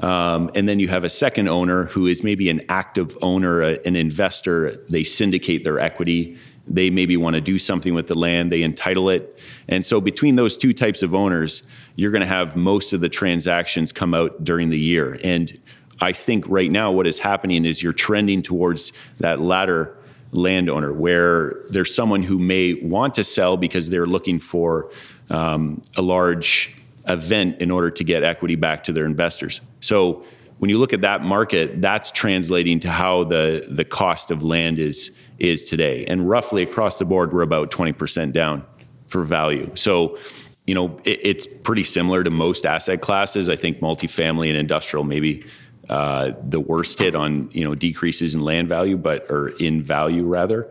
Um, 0.00 0.50
and 0.54 0.68
then 0.68 0.78
you 0.78 0.88
have 0.88 1.04
a 1.04 1.08
second 1.08 1.48
owner 1.48 1.84
who 1.86 2.06
is 2.06 2.22
maybe 2.22 2.50
an 2.50 2.62
active 2.68 3.16
owner, 3.20 3.62
a, 3.62 3.78
an 3.86 3.96
investor. 3.96 4.84
They 4.88 5.04
syndicate 5.04 5.64
their 5.64 5.78
equity. 5.78 6.38
They 6.68 6.90
maybe 6.90 7.16
want 7.16 7.34
to 7.34 7.40
do 7.40 7.58
something 7.58 7.94
with 7.94 8.08
the 8.08 8.18
land. 8.18 8.52
They 8.52 8.62
entitle 8.62 9.08
it. 9.08 9.38
And 9.68 9.84
so 9.84 10.00
between 10.00 10.36
those 10.36 10.56
two 10.56 10.72
types 10.72 11.02
of 11.02 11.14
owners, 11.14 11.62
you're 11.96 12.10
going 12.10 12.20
to 12.20 12.26
have 12.26 12.56
most 12.56 12.92
of 12.92 13.00
the 13.00 13.08
transactions 13.08 13.92
come 13.92 14.14
out 14.14 14.44
during 14.44 14.70
the 14.70 14.78
year. 14.78 15.18
And 15.24 15.58
I 16.00 16.12
think 16.12 16.48
right 16.48 16.70
now 16.70 16.92
what 16.92 17.06
is 17.06 17.18
happening 17.18 17.64
is 17.64 17.82
you're 17.82 17.92
trending 17.92 18.42
towards 18.42 18.92
that 19.18 19.40
latter 19.40 19.96
landowner 20.30 20.92
where 20.92 21.62
there's 21.70 21.94
someone 21.94 22.22
who 22.22 22.38
may 22.38 22.74
want 22.74 23.14
to 23.14 23.24
sell 23.24 23.56
because 23.56 23.88
they're 23.90 24.06
looking 24.06 24.38
for 24.38 24.90
um, 25.30 25.82
a 25.96 26.02
large 26.02 26.74
event 27.08 27.60
in 27.60 27.70
order 27.70 27.90
to 27.90 28.04
get 28.04 28.22
equity 28.22 28.54
back 28.54 28.84
to 28.84 28.92
their 28.92 29.06
investors. 29.06 29.60
So 29.80 30.24
when 30.58 30.70
you 30.70 30.78
look 30.78 30.92
at 30.92 31.00
that 31.02 31.22
market, 31.22 31.80
that's 31.80 32.10
translating 32.10 32.80
to 32.80 32.90
how 32.90 33.24
the 33.24 33.66
the 33.70 33.84
cost 33.84 34.30
of 34.30 34.42
land 34.42 34.78
is 34.78 35.16
is 35.38 35.64
today. 35.64 36.04
And 36.06 36.28
roughly 36.28 36.62
across 36.62 36.98
the 36.98 37.04
board, 37.04 37.32
we're 37.32 37.42
about 37.42 37.70
20% 37.70 38.32
down 38.32 38.66
for 39.06 39.24
value. 39.24 39.70
So, 39.74 40.18
you 40.66 40.74
know, 40.74 41.00
it, 41.04 41.20
it's 41.22 41.46
pretty 41.46 41.84
similar 41.84 42.24
to 42.24 42.30
most 42.30 42.66
asset 42.66 43.00
classes. 43.00 43.48
I 43.48 43.56
think 43.56 43.80
multifamily 43.80 44.48
and 44.48 44.56
industrial 44.56 45.04
maybe 45.04 45.44
uh, 45.88 46.32
the 46.42 46.60
worst 46.60 46.98
hit 46.98 47.14
on 47.14 47.50
you 47.52 47.64
know 47.64 47.74
decreases 47.74 48.34
in 48.34 48.40
land 48.42 48.68
value, 48.68 48.96
but 48.96 49.30
or 49.30 49.48
in 49.48 49.82
value 49.82 50.26
rather. 50.26 50.70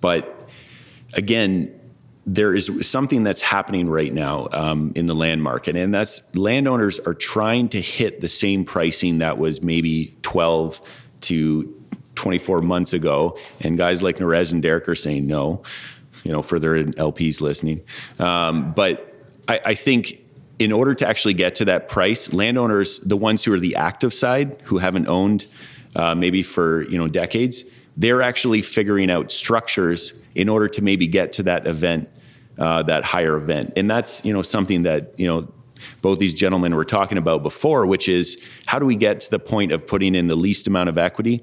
But 0.00 0.48
again, 1.14 1.74
there 2.26 2.54
is 2.54 2.86
something 2.86 3.22
that's 3.22 3.40
happening 3.40 3.88
right 3.88 4.12
now 4.12 4.48
um, 4.52 4.92
in 4.94 5.06
the 5.06 5.14
land 5.14 5.42
market, 5.42 5.76
and 5.76 5.94
that's 5.94 6.22
landowners 6.36 6.98
are 7.00 7.14
trying 7.14 7.68
to 7.70 7.80
hit 7.80 8.20
the 8.20 8.28
same 8.28 8.64
pricing 8.64 9.18
that 9.18 9.38
was 9.38 9.62
maybe 9.62 10.14
12 10.22 10.80
to 11.22 11.79
24 12.20 12.60
months 12.60 12.92
ago. 12.92 13.38
And 13.62 13.78
guys 13.78 14.02
like 14.02 14.18
Nurez 14.18 14.52
and 14.52 14.60
Derek 14.60 14.86
are 14.90 14.94
saying 14.94 15.26
no, 15.26 15.62
you 16.22 16.30
know, 16.30 16.42
for 16.42 16.58
their 16.58 16.84
LPs 16.84 17.40
listening. 17.40 17.80
Um, 18.18 18.72
but 18.72 19.14
I, 19.48 19.60
I 19.64 19.74
think 19.74 20.20
in 20.58 20.70
order 20.70 20.94
to 20.94 21.08
actually 21.08 21.32
get 21.32 21.54
to 21.56 21.64
that 21.64 21.88
price, 21.88 22.30
landowners, 22.34 22.98
the 22.98 23.16
ones 23.16 23.42
who 23.42 23.54
are 23.54 23.58
the 23.58 23.74
active 23.74 24.12
side, 24.12 24.60
who 24.64 24.76
haven't 24.76 25.08
owned 25.08 25.46
uh, 25.96 26.14
maybe 26.14 26.42
for 26.42 26.82
you 26.90 26.98
know 26.98 27.08
decades, 27.08 27.64
they're 27.96 28.20
actually 28.20 28.60
figuring 28.60 29.10
out 29.10 29.32
structures 29.32 30.20
in 30.34 30.50
order 30.50 30.68
to 30.68 30.82
maybe 30.82 31.06
get 31.06 31.32
to 31.32 31.42
that 31.44 31.66
event, 31.66 32.10
uh, 32.58 32.82
that 32.82 33.02
higher 33.02 33.36
event, 33.36 33.72
and 33.76 33.90
that's 33.90 34.26
you 34.26 34.32
know 34.34 34.42
something 34.42 34.82
that 34.82 35.18
you 35.18 35.26
know 35.26 35.50
both 36.02 36.18
these 36.18 36.34
gentlemen 36.34 36.74
were 36.74 36.84
talking 36.84 37.16
about 37.16 37.42
before, 37.42 37.86
which 37.86 38.10
is 38.10 38.46
how 38.66 38.78
do 38.78 38.84
we 38.84 38.94
get 38.94 39.22
to 39.22 39.30
the 39.30 39.38
point 39.38 39.72
of 39.72 39.86
putting 39.86 40.14
in 40.14 40.28
the 40.28 40.36
least 40.36 40.66
amount 40.66 40.90
of 40.90 40.98
equity 40.98 41.42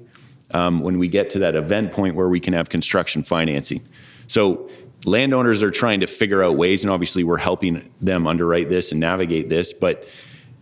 um, 0.54 0.80
when 0.80 0.98
we 0.98 1.08
get 1.08 1.30
to 1.30 1.38
that 1.40 1.54
event 1.54 1.92
point 1.92 2.14
where 2.14 2.28
we 2.28 2.40
can 2.40 2.54
have 2.54 2.68
construction 2.68 3.22
financing. 3.22 3.86
So 4.26 4.68
landowners 5.04 5.62
are 5.62 5.70
trying 5.70 6.00
to 6.00 6.06
figure 6.06 6.42
out 6.42 6.56
ways, 6.56 6.84
and 6.84 6.90
obviously 6.90 7.24
we're 7.24 7.38
helping 7.38 7.90
them 8.00 8.26
underwrite 8.26 8.68
this 8.68 8.92
and 8.92 9.00
navigate 9.00 9.48
this. 9.48 9.72
But 9.72 10.06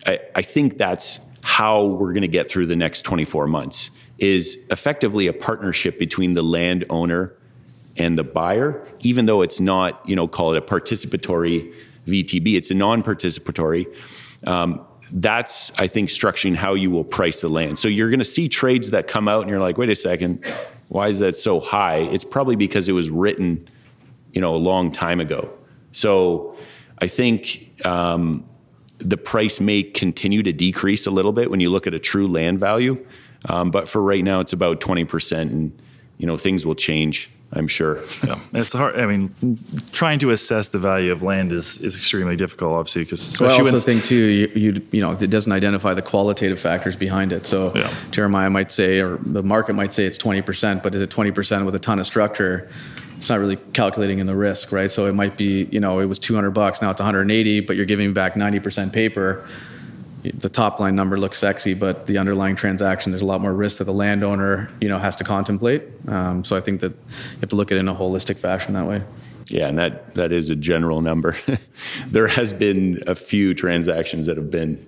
I, 0.06 0.20
I 0.34 0.42
think 0.42 0.78
that's 0.78 1.20
how 1.42 1.84
we're 1.84 2.12
going 2.12 2.22
to 2.22 2.28
get 2.28 2.50
through 2.50 2.66
the 2.66 2.76
next 2.76 3.02
24 3.02 3.46
months 3.46 3.90
is 4.18 4.66
effectively 4.70 5.26
a 5.26 5.32
partnership 5.32 5.98
between 5.98 6.34
the 6.34 6.42
landowner 6.42 7.32
and 7.96 8.18
the 8.18 8.24
buyer, 8.24 8.86
even 9.00 9.26
though 9.26 9.42
it's 9.42 9.60
not, 9.60 10.06
you 10.08 10.16
know, 10.16 10.26
call 10.26 10.54
it 10.54 10.58
a 10.58 10.60
participatory 10.60 11.72
VTB, 12.06 12.56
it's 12.56 12.70
a 12.70 12.74
non-participatory. 12.74 13.86
Um, 14.46 14.84
that's 15.12 15.72
I 15.78 15.86
think 15.86 16.08
structuring 16.08 16.56
how 16.56 16.74
you 16.74 16.90
will 16.90 17.04
price 17.04 17.40
the 17.40 17.48
land. 17.48 17.78
So 17.78 17.88
you're 17.88 18.10
going 18.10 18.18
to 18.18 18.24
see 18.24 18.48
trades 18.48 18.90
that 18.90 19.06
come 19.06 19.28
out, 19.28 19.42
and 19.42 19.50
you're 19.50 19.60
like, 19.60 19.78
wait 19.78 19.90
a 19.90 19.94
second, 19.94 20.44
why 20.88 21.08
is 21.08 21.20
that 21.20 21.36
so 21.36 21.60
high? 21.60 21.98
It's 21.98 22.24
probably 22.24 22.56
because 22.56 22.88
it 22.88 22.92
was 22.92 23.10
written 23.10 23.66
you 24.36 24.42
know, 24.42 24.54
a 24.54 24.58
long 24.58 24.92
time 24.92 25.18
ago. 25.18 25.50
So 25.92 26.58
I 26.98 27.06
think 27.06 27.72
um, 27.86 28.46
the 28.98 29.16
price 29.16 29.60
may 29.60 29.82
continue 29.82 30.42
to 30.42 30.52
decrease 30.52 31.06
a 31.06 31.10
little 31.10 31.32
bit 31.32 31.50
when 31.50 31.58
you 31.58 31.70
look 31.70 31.86
at 31.86 31.94
a 31.94 31.98
true 31.98 32.28
land 32.28 32.60
value. 32.60 33.02
Um, 33.48 33.70
but 33.70 33.88
for 33.88 34.02
right 34.02 34.22
now, 34.22 34.40
it's 34.40 34.52
about 34.52 34.78
20%, 34.82 35.40
and, 35.40 35.82
you 36.18 36.26
know, 36.26 36.36
things 36.36 36.66
will 36.66 36.74
change. 36.74 37.30
I'm 37.56 37.68
sure. 37.68 38.02
yeah, 38.24 38.38
it's 38.52 38.72
hard. 38.72 38.98
I 39.00 39.06
mean, 39.06 39.58
trying 39.92 40.18
to 40.20 40.30
assess 40.30 40.68
the 40.68 40.78
value 40.78 41.12
of 41.12 41.22
land 41.22 41.52
is, 41.52 41.78
is 41.78 41.96
extremely 41.96 42.36
difficult, 42.36 42.74
obviously, 42.74 43.04
because 43.04 43.40
well, 43.40 43.50
I 43.50 43.58
also 43.58 43.78
think 43.78 44.04
too, 44.04 44.14
you, 44.14 44.52
you, 44.54 44.86
you 44.92 45.00
know, 45.00 45.12
it 45.12 45.30
doesn't 45.30 45.52
identify 45.52 45.94
the 45.94 46.02
qualitative 46.02 46.60
factors 46.60 46.96
behind 46.96 47.32
it. 47.32 47.46
So 47.46 47.72
yeah. 47.74 47.92
Jeremiah 48.10 48.50
might 48.50 48.70
say, 48.70 49.00
or 49.00 49.16
the 49.18 49.42
market 49.42 49.74
might 49.74 49.92
say 49.92 50.04
it's 50.04 50.18
20%, 50.18 50.82
but 50.82 50.94
is 50.94 51.00
it 51.00 51.10
20% 51.10 51.64
with 51.64 51.74
a 51.74 51.80
ton 51.80 51.98
of 51.98 52.06
structure? 52.06 52.68
it's 53.18 53.30
not 53.30 53.38
really 53.38 53.56
calculating 53.72 54.18
in 54.18 54.26
the 54.26 54.36
risk, 54.36 54.72
right? 54.72 54.90
So 54.90 55.06
it 55.06 55.14
might 55.14 55.36
be, 55.36 55.64
you 55.70 55.80
know, 55.80 56.00
it 56.00 56.06
was 56.06 56.18
200 56.18 56.50
bucks, 56.50 56.82
now 56.82 56.90
it's 56.90 57.00
180, 57.00 57.60
but 57.60 57.76
you're 57.76 57.86
giving 57.86 58.12
back 58.12 58.34
90% 58.34 58.92
paper. 58.92 59.48
The 60.32 60.48
top 60.48 60.80
line 60.80 60.94
number 60.94 61.18
looks 61.18 61.38
sexy, 61.38 61.74
but 61.74 62.06
the 62.06 62.18
underlying 62.18 62.56
transaction, 62.56 63.12
there's 63.12 63.22
a 63.22 63.26
lot 63.26 63.40
more 63.40 63.52
risk 63.52 63.78
that 63.78 63.84
the 63.84 63.92
landowner, 63.92 64.70
you 64.80 64.88
know, 64.88 64.98
has 64.98 65.16
to 65.16 65.24
contemplate. 65.24 65.84
Um, 66.08 66.44
so 66.44 66.56
I 66.56 66.60
think 66.60 66.80
that 66.80 66.92
you 66.92 67.40
have 67.40 67.48
to 67.50 67.56
look 67.56 67.70
at 67.70 67.76
it 67.76 67.80
in 67.80 67.88
a 67.88 67.94
holistic 67.94 68.36
fashion 68.36 68.74
that 68.74 68.86
way. 68.86 69.02
Yeah, 69.48 69.68
and 69.68 69.78
that 69.78 70.14
that 70.14 70.32
is 70.32 70.50
a 70.50 70.56
general 70.56 71.00
number. 71.00 71.36
there 72.06 72.26
has 72.26 72.52
been 72.52 73.02
a 73.06 73.14
few 73.14 73.54
transactions 73.54 74.26
that 74.26 74.36
have 74.36 74.50
been 74.50 74.84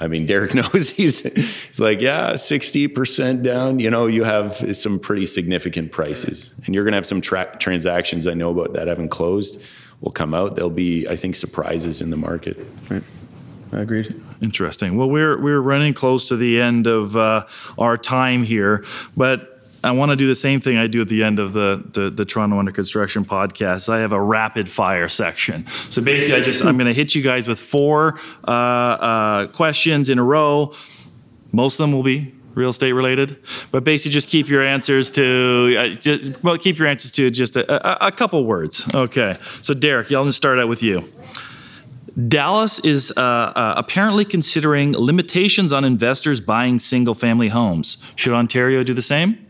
I 0.00 0.08
mean, 0.08 0.24
Derek 0.24 0.54
knows 0.74 0.90
he's, 0.90 1.22
he's 1.22 1.78
like, 1.78 2.00
yeah, 2.00 2.32
60% 2.32 3.42
down. 3.42 3.78
You 3.78 3.90
know, 3.90 4.06
you 4.06 4.24
have 4.24 4.54
some 4.76 4.98
pretty 4.98 5.26
significant 5.26 5.92
prices. 5.92 6.54
And 6.64 6.74
you're 6.74 6.84
going 6.84 6.92
to 6.92 6.96
have 6.96 7.06
some 7.06 7.20
tra- 7.20 7.54
transactions 7.58 8.26
I 8.26 8.32
know 8.32 8.50
about 8.50 8.72
that 8.72 8.88
haven't 8.88 9.10
closed 9.10 9.62
will 10.00 10.10
come 10.10 10.32
out. 10.32 10.56
There'll 10.56 10.70
be, 10.70 11.06
I 11.06 11.16
think, 11.16 11.36
surprises 11.36 12.00
in 12.00 12.08
the 12.08 12.16
market. 12.16 12.58
Right. 12.88 13.02
I 13.72 13.80
agreed. 13.80 14.20
Interesting. 14.40 14.96
Well, 14.96 15.08
we're 15.08 15.40
we're 15.40 15.60
running 15.60 15.94
close 15.94 16.28
to 16.28 16.36
the 16.36 16.60
end 16.60 16.86
of 16.86 17.16
uh, 17.16 17.46
our 17.78 17.96
time 17.96 18.42
here, 18.44 18.84
but 19.16 19.60
I 19.82 19.92
want 19.92 20.10
to 20.10 20.16
do 20.16 20.26
the 20.26 20.34
same 20.34 20.60
thing 20.60 20.76
I 20.76 20.88
do 20.88 21.00
at 21.00 21.08
the 21.08 21.22
end 21.22 21.38
of 21.38 21.54
the, 21.54 21.82
the, 21.92 22.10
the 22.10 22.24
Toronto 22.24 22.58
Under 22.58 22.72
Construction 22.72 23.24
podcast. 23.24 23.88
I 23.88 24.00
have 24.00 24.12
a 24.12 24.20
rapid 24.20 24.68
fire 24.68 25.08
section. 25.08 25.66
So 25.88 26.02
basically, 26.02 26.38
I 26.38 26.44
just 26.44 26.64
I'm 26.64 26.76
going 26.76 26.86
to 26.86 26.92
hit 26.92 27.14
you 27.14 27.22
guys 27.22 27.48
with 27.48 27.58
four 27.58 28.18
uh, 28.46 28.50
uh, 28.50 29.46
questions 29.48 30.10
in 30.10 30.18
a 30.18 30.24
row. 30.24 30.74
Most 31.52 31.80
of 31.80 31.84
them 31.84 31.92
will 31.92 32.02
be 32.02 32.34
real 32.54 32.70
estate 32.70 32.92
related, 32.92 33.38
but 33.70 33.84
basically 33.84 34.12
just 34.12 34.28
keep 34.28 34.48
your 34.48 34.62
answers 34.62 35.12
to 35.12 35.76
uh, 35.78 35.88
just, 35.88 36.42
well 36.42 36.58
keep 36.58 36.78
your 36.78 36.88
answers 36.88 37.12
to 37.12 37.30
just 37.30 37.56
a, 37.56 38.04
a, 38.04 38.08
a 38.08 38.12
couple 38.12 38.44
words. 38.44 38.92
Okay. 38.94 39.36
So 39.62 39.72
Derek, 39.72 40.10
y'all 40.10 40.24
just 40.24 40.36
start 40.36 40.58
out 40.58 40.68
with 40.68 40.82
you. 40.82 41.08
Dallas 42.28 42.78
is 42.80 43.12
uh, 43.16 43.20
uh, 43.20 43.74
apparently 43.76 44.24
considering 44.24 44.92
limitations 44.92 45.72
on 45.72 45.84
investors 45.84 46.40
buying 46.40 46.78
single 46.78 47.14
family 47.14 47.48
homes. 47.48 47.98
Should 48.16 48.32
Ontario 48.32 48.82
do 48.82 48.94
the 48.94 49.02
same? 49.02 49.46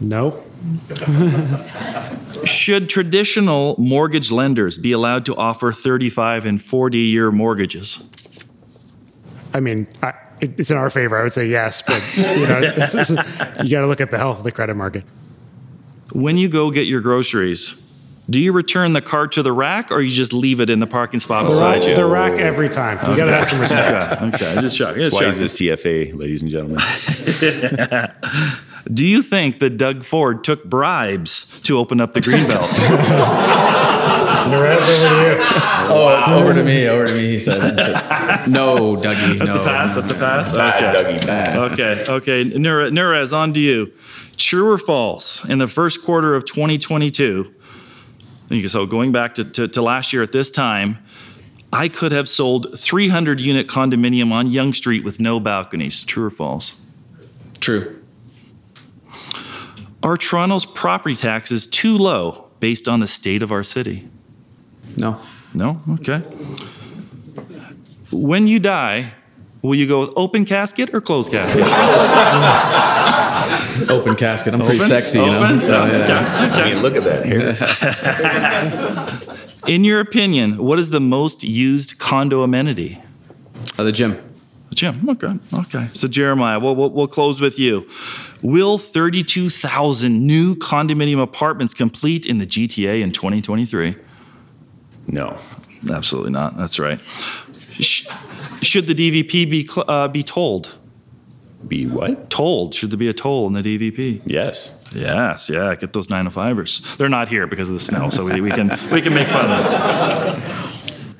No. 0.00 0.42
Should 2.44 2.88
traditional 2.88 3.76
mortgage 3.78 4.30
lenders 4.30 4.78
be 4.78 4.92
allowed 4.92 5.24
to 5.26 5.36
offer 5.36 5.72
35 5.72 6.46
and 6.46 6.60
40 6.60 6.98
year 6.98 7.30
mortgages? 7.30 8.02
I 9.54 9.60
mean, 9.60 9.86
I, 10.02 10.14
it's 10.40 10.70
in 10.70 10.76
our 10.76 10.90
favor. 10.90 11.18
I 11.18 11.22
would 11.22 11.32
say 11.32 11.46
yes, 11.46 11.82
but 11.82 12.02
you, 12.16 12.22
know, 12.22 12.60
it's, 12.62 12.94
it's, 12.94 13.10
you 13.62 13.70
got 13.70 13.80
to 13.80 13.86
look 13.86 14.00
at 14.00 14.10
the 14.10 14.18
health 14.18 14.38
of 14.38 14.44
the 14.44 14.52
credit 14.52 14.74
market. 14.74 15.04
When 16.12 16.38
you 16.38 16.48
go 16.48 16.70
get 16.70 16.86
your 16.86 17.00
groceries, 17.00 17.82
do 18.28 18.40
you 18.40 18.52
return 18.52 18.92
the 18.92 19.00
cart 19.00 19.32
to 19.32 19.42
the 19.42 19.52
rack 19.52 19.90
or 19.90 20.00
you 20.00 20.10
just 20.10 20.32
leave 20.32 20.60
it 20.60 20.68
in 20.68 20.80
the 20.80 20.86
parking 20.86 21.20
spot 21.20 21.46
beside 21.46 21.84
you? 21.84 21.94
The 21.94 22.04
rack 22.04 22.38
every 22.38 22.68
time. 22.68 22.98
You 22.98 23.12
okay. 23.12 23.16
got 23.16 23.26
to 23.26 23.32
have 23.36 23.46
some 23.46 23.60
respect. 23.60 24.12
okay, 24.22 24.26
okay. 24.26 24.60
just 24.60 24.76
checking. 24.76 25.02
That's 25.02 25.14
why 25.14 25.26
he's 25.26 25.40
a 25.40 25.44
CFA, 25.44 26.16
ladies 26.18 26.42
and 26.42 26.50
gentlemen. 26.50 26.78
Do 28.92 29.04
you 29.04 29.20
think 29.22 29.58
that 29.58 29.76
Doug 29.76 30.04
Ford 30.04 30.44
took 30.44 30.64
bribes 30.64 31.60
to 31.62 31.78
open 31.78 32.00
up 32.00 32.12
the 32.12 32.20
greenbelt? 32.20 32.70
Nurez, 34.48 34.76
over 34.88 35.08
to 35.08 35.22
you. 35.22 35.36
Oh, 35.88 36.18
it's 36.18 36.30
over 36.30 36.54
to 36.54 36.64
me. 36.64 36.86
Over 36.86 37.06
to 37.06 37.12
me. 37.12 37.32
He 37.32 37.40
said. 37.40 37.58
No, 38.48 38.96
Dougie. 38.96 39.38
That's 39.38 39.54
no. 39.54 39.60
a 39.60 39.64
pass. 39.64 39.94
That's 39.94 40.10
a 40.10 40.14
pass. 40.14 40.52
Bad, 40.52 40.96
Okay. 40.96 41.16
Dougie, 41.16 41.26
bad. 41.26 41.72
Okay. 41.72 42.04
Okay. 42.08 42.44
Nure- 42.44 42.90
Nurez, 42.90 43.32
on 43.32 43.52
to 43.54 43.60
you. 43.60 43.92
True 44.36 44.70
or 44.70 44.78
false? 44.78 45.44
In 45.48 45.58
the 45.58 45.68
first 45.68 46.04
quarter 46.04 46.34
of 46.36 46.44
2022, 46.44 47.52
so 48.68 48.86
going 48.86 49.12
back 49.12 49.34
to, 49.34 49.44
to, 49.44 49.68
to 49.68 49.82
last 49.82 50.12
year 50.12 50.22
at 50.22 50.32
this 50.32 50.50
time, 50.50 50.98
I 51.72 51.88
could 51.88 52.12
have 52.12 52.28
sold 52.28 52.78
300 52.78 53.40
unit 53.40 53.66
condominium 53.66 54.32
on 54.32 54.48
Yonge 54.48 54.76
Street 54.76 55.04
with 55.04 55.20
no 55.20 55.40
balconies. 55.40 56.04
True 56.04 56.26
or 56.26 56.30
false? 56.30 56.80
True. 57.60 58.02
Are 60.02 60.16
Toronto's 60.16 60.64
property 60.64 61.16
taxes 61.16 61.66
too 61.66 61.98
low 61.98 62.46
based 62.60 62.86
on 62.86 63.00
the 63.00 63.08
state 63.08 63.42
of 63.42 63.50
our 63.50 63.64
city? 63.64 64.08
No. 64.96 65.20
No? 65.52 65.82
Okay. 65.94 66.18
When 68.12 68.46
you 68.46 68.60
die, 68.60 69.12
will 69.62 69.74
you 69.74 69.88
go 69.88 70.00
with 70.00 70.10
open 70.16 70.44
casket 70.44 70.94
or 70.94 71.00
closed 71.00 71.32
casket? 71.32 71.64
Open 73.88 74.14
casket. 74.16 74.54
I'm 74.54 74.60
pretty 74.60 74.76
Open? 74.76 74.88
sexy, 74.88 75.18
you 75.18 75.26
know. 75.26 75.44
Open? 75.44 75.60
So, 75.60 75.84
yeah. 75.84 76.48
Okay, 76.52 76.62
I 76.62 76.74
mean, 76.74 76.82
look 76.82 76.96
at 76.96 77.04
that 77.04 77.24
hair. 77.26 77.56
In 79.72 79.84
your 79.84 80.00
opinion, 80.00 80.58
what 80.58 80.78
is 80.78 80.90
the 80.90 81.00
most 81.00 81.42
used 81.42 81.98
condo 81.98 82.42
amenity? 82.42 83.02
Uh, 83.78 83.82
the 83.84 83.92
gym. 83.92 84.16
Jim, 84.74 85.08
okay, 85.08 85.32
okay. 85.60 85.86
So 85.92 86.06
Jeremiah, 86.08 86.58
we'll, 86.60 86.76
we'll, 86.76 86.90
we'll 86.90 87.06
close 87.06 87.40
with 87.40 87.58
you. 87.58 87.88
Will 88.42 88.78
32,000 88.78 90.26
new 90.26 90.54
condominium 90.56 91.20
apartments 91.22 91.72
complete 91.72 92.26
in 92.26 92.38
the 92.38 92.46
GTA 92.46 93.00
in 93.02 93.10
2023? 93.12 93.96
No. 95.08 95.36
Absolutely 95.90 96.30
not. 96.32 96.56
That's 96.56 96.78
right. 96.78 97.00
Sh- 97.56 98.06
should 98.62 98.86
the 98.86 98.94
DVP 98.94 99.48
be 99.48 99.66
cl- 99.66 99.84
uh, 99.88 100.08
be 100.08 100.22
told? 100.22 100.76
Be 101.66 101.86
what? 101.86 102.30
Told? 102.30 102.74
Should 102.74 102.90
there 102.90 102.98
be 102.98 103.08
a 103.08 103.12
toll 103.12 103.46
in 103.46 103.52
the 103.54 103.62
DVP? 103.62 104.22
Yes. 104.24 104.82
Yes, 104.94 105.48
yeah. 105.48 105.74
Get 105.74 105.92
those 105.92 106.10
nine 106.10 106.26
905ers. 106.26 106.96
They're 106.96 107.08
not 107.08 107.28
here 107.28 107.46
because 107.46 107.68
of 107.68 107.74
the 107.74 107.80
snow, 107.80 108.10
so 108.10 108.24
we, 108.24 108.40
we 108.40 108.50
can 108.50 108.68
we 108.92 109.00
can 109.02 109.14
make 109.14 109.28
fun 109.28 109.50
of 109.50 109.64
them. 109.64 110.62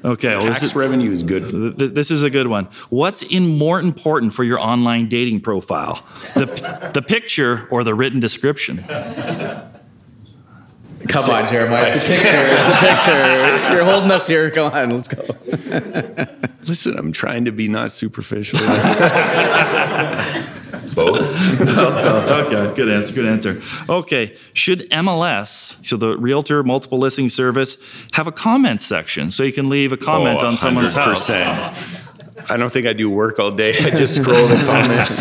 Okay, 0.05 0.29
well, 0.37 0.41
this 0.43 0.61
Tax 0.61 0.63
is, 0.63 0.77
revenue 0.77 1.11
is 1.11 1.25
good. 1.25 1.45
For, 1.47 1.73
Th- 1.77 1.91
This 1.93 2.13
is 2.13 2.23
a 2.23 2.31
good 2.31 2.47
one. 2.47 2.69
What's 2.91 3.23
in 3.23 3.59
more 3.59 3.81
important 3.81 4.35
for 4.35 4.45
your 4.45 4.61
online 4.61 5.09
dating 5.09 5.41
profile? 5.41 6.07
The, 6.35 6.91
the 6.95 7.03
picture 7.03 7.67
or 7.73 7.83
the 7.83 7.93
written 7.95 8.21
description? 8.21 8.85
Come 11.09 11.31
on, 11.31 11.49
Jeremiah. 11.49 11.93
It's 11.95 12.07
the 12.09 12.15
picture. 12.23 12.29
It's 12.33 12.81
the 12.81 12.87
picture. 12.87 13.75
You're 13.77 13.85
holding 13.85 14.11
us 14.11 14.27
here. 14.27 14.51
Go 14.51 14.67
on. 14.67 14.91
Let's 14.91 15.09
go. 15.09 15.25
listen, 16.67 16.99
I'm 16.99 17.13
trying 17.13 17.45
to 17.47 17.53
be 17.53 17.69
not 17.69 17.93
superficial. 17.93 18.59
Both. 20.95 21.61
Okay, 21.79 22.75
good 22.75 22.89
answer, 22.89 23.13
good 23.13 23.27
answer. 23.27 23.61
Okay, 23.89 24.35
should 24.55 24.89
MLS, 24.91 25.85
so 25.87 25.97
the 25.99 26.17
Realtor 26.17 26.63
Multiple 26.63 26.99
Listing 26.99 27.29
Service, 27.29 27.77
have 28.13 28.27
a 28.27 28.33
comment 28.33 28.81
section 28.81 29.31
so 29.31 29.43
you 29.43 29.53
can 29.53 29.69
leave 29.69 29.93
a 29.93 29.99
comment 29.99 30.43
Oh, 30.43 30.47
on 30.47 30.57
someone's 30.57 30.95
house? 30.95 31.29
100%. 32.47 32.51
I 32.53 32.57
don't 32.57 32.73
think 32.73 32.87
I 32.87 32.93
do 32.93 33.11
work 33.11 33.39
all 33.39 33.51
day. 33.51 33.71
I 33.79 33.91
just 33.91 34.17
scroll 34.17 34.47
the 34.47 34.57
comments. 34.67 35.21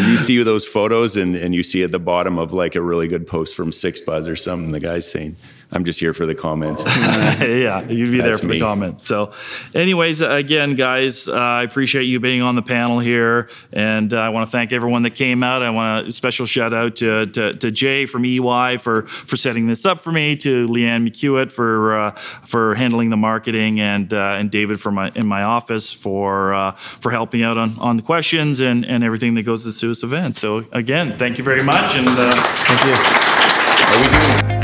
you 0.08 0.16
see 0.18 0.42
those 0.42 0.66
photos, 0.66 1.16
and, 1.16 1.36
and 1.36 1.54
you 1.54 1.62
see 1.62 1.82
at 1.82 1.90
the 1.90 1.98
bottom 1.98 2.38
of 2.38 2.52
like 2.52 2.74
a 2.74 2.82
really 2.82 3.08
good 3.08 3.26
post 3.26 3.56
from 3.56 3.70
6ixBuzz 3.70 4.28
or 4.28 4.36
something, 4.36 4.72
the 4.72 4.80
guy's 4.80 5.10
saying, 5.10 5.36
I'm 5.72 5.84
just 5.84 6.00
here 6.00 6.12
for 6.12 6.26
the 6.26 6.34
comments. 6.34 6.82
yeah, 6.86 7.82
you'd 7.82 8.10
be 8.10 8.18
there 8.18 8.30
That's 8.30 8.40
for 8.40 8.46
the 8.46 8.58
comments. 8.58 9.06
So, 9.06 9.32
anyways, 9.74 10.20
again, 10.20 10.74
guys, 10.74 11.28
uh, 11.28 11.34
I 11.34 11.62
appreciate 11.62 12.04
you 12.04 12.20
being 12.20 12.42
on 12.42 12.56
the 12.56 12.62
panel 12.62 12.98
here, 12.98 13.48
and 13.72 14.12
uh, 14.12 14.18
I 14.18 14.28
want 14.30 14.48
to 14.48 14.50
thank 14.50 14.72
everyone 14.72 15.02
that 15.02 15.14
came 15.14 15.42
out. 15.42 15.62
I 15.62 15.70
want 15.70 16.08
a 16.08 16.12
special 16.12 16.46
shout 16.46 16.74
out 16.74 16.96
to, 16.96 17.26
to, 17.26 17.54
to 17.54 17.70
Jay 17.70 18.06
from 18.06 18.24
EY 18.24 18.78
for 18.78 19.02
for 19.02 19.36
setting 19.36 19.66
this 19.66 19.86
up 19.86 20.00
for 20.00 20.12
me, 20.12 20.36
to 20.36 20.66
Leanne 20.66 21.08
McEwitt 21.08 21.52
for 21.52 21.98
uh, 21.98 22.10
for 22.12 22.74
handling 22.74 23.10
the 23.10 23.16
marketing, 23.16 23.80
and 23.80 24.12
uh, 24.12 24.36
and 24.38 24.50
David 24.50 24.80
from 24.80 24.94
my 24.94 25.12
in 25.14 25.26
my 25.26 25.42
office 25.42 25.92
for 25.92 26.52
uh, 26.52 26.72
for 26.72 27.10
helping 27.10 27.42
out 27.42 27.58
on, 27.58 27.78
on 27.78 27.96
the 27.96 28.02
questions 28.02 28.60
and, 28.60 28.84
and 28.84 29.04
everything 29.04 29.34
that 29.34 29.42
goes 29.42 29.62
to 29.78 29.88
this 29.88 30.02
event. 30.02 30.36
So 30.36 30.64
again, 30.72 31.16
thank 31.16 31.38
you 31.38 31.44
very 31.44 31.62
much, 31.62 31.96
and 31.96 32.08
uh, 32.08 32.30
Thank 32.70 32.84
you. 32.84 32.92
Are 33.90 34.40
we 34.40 34.48
doing 34.48 34.59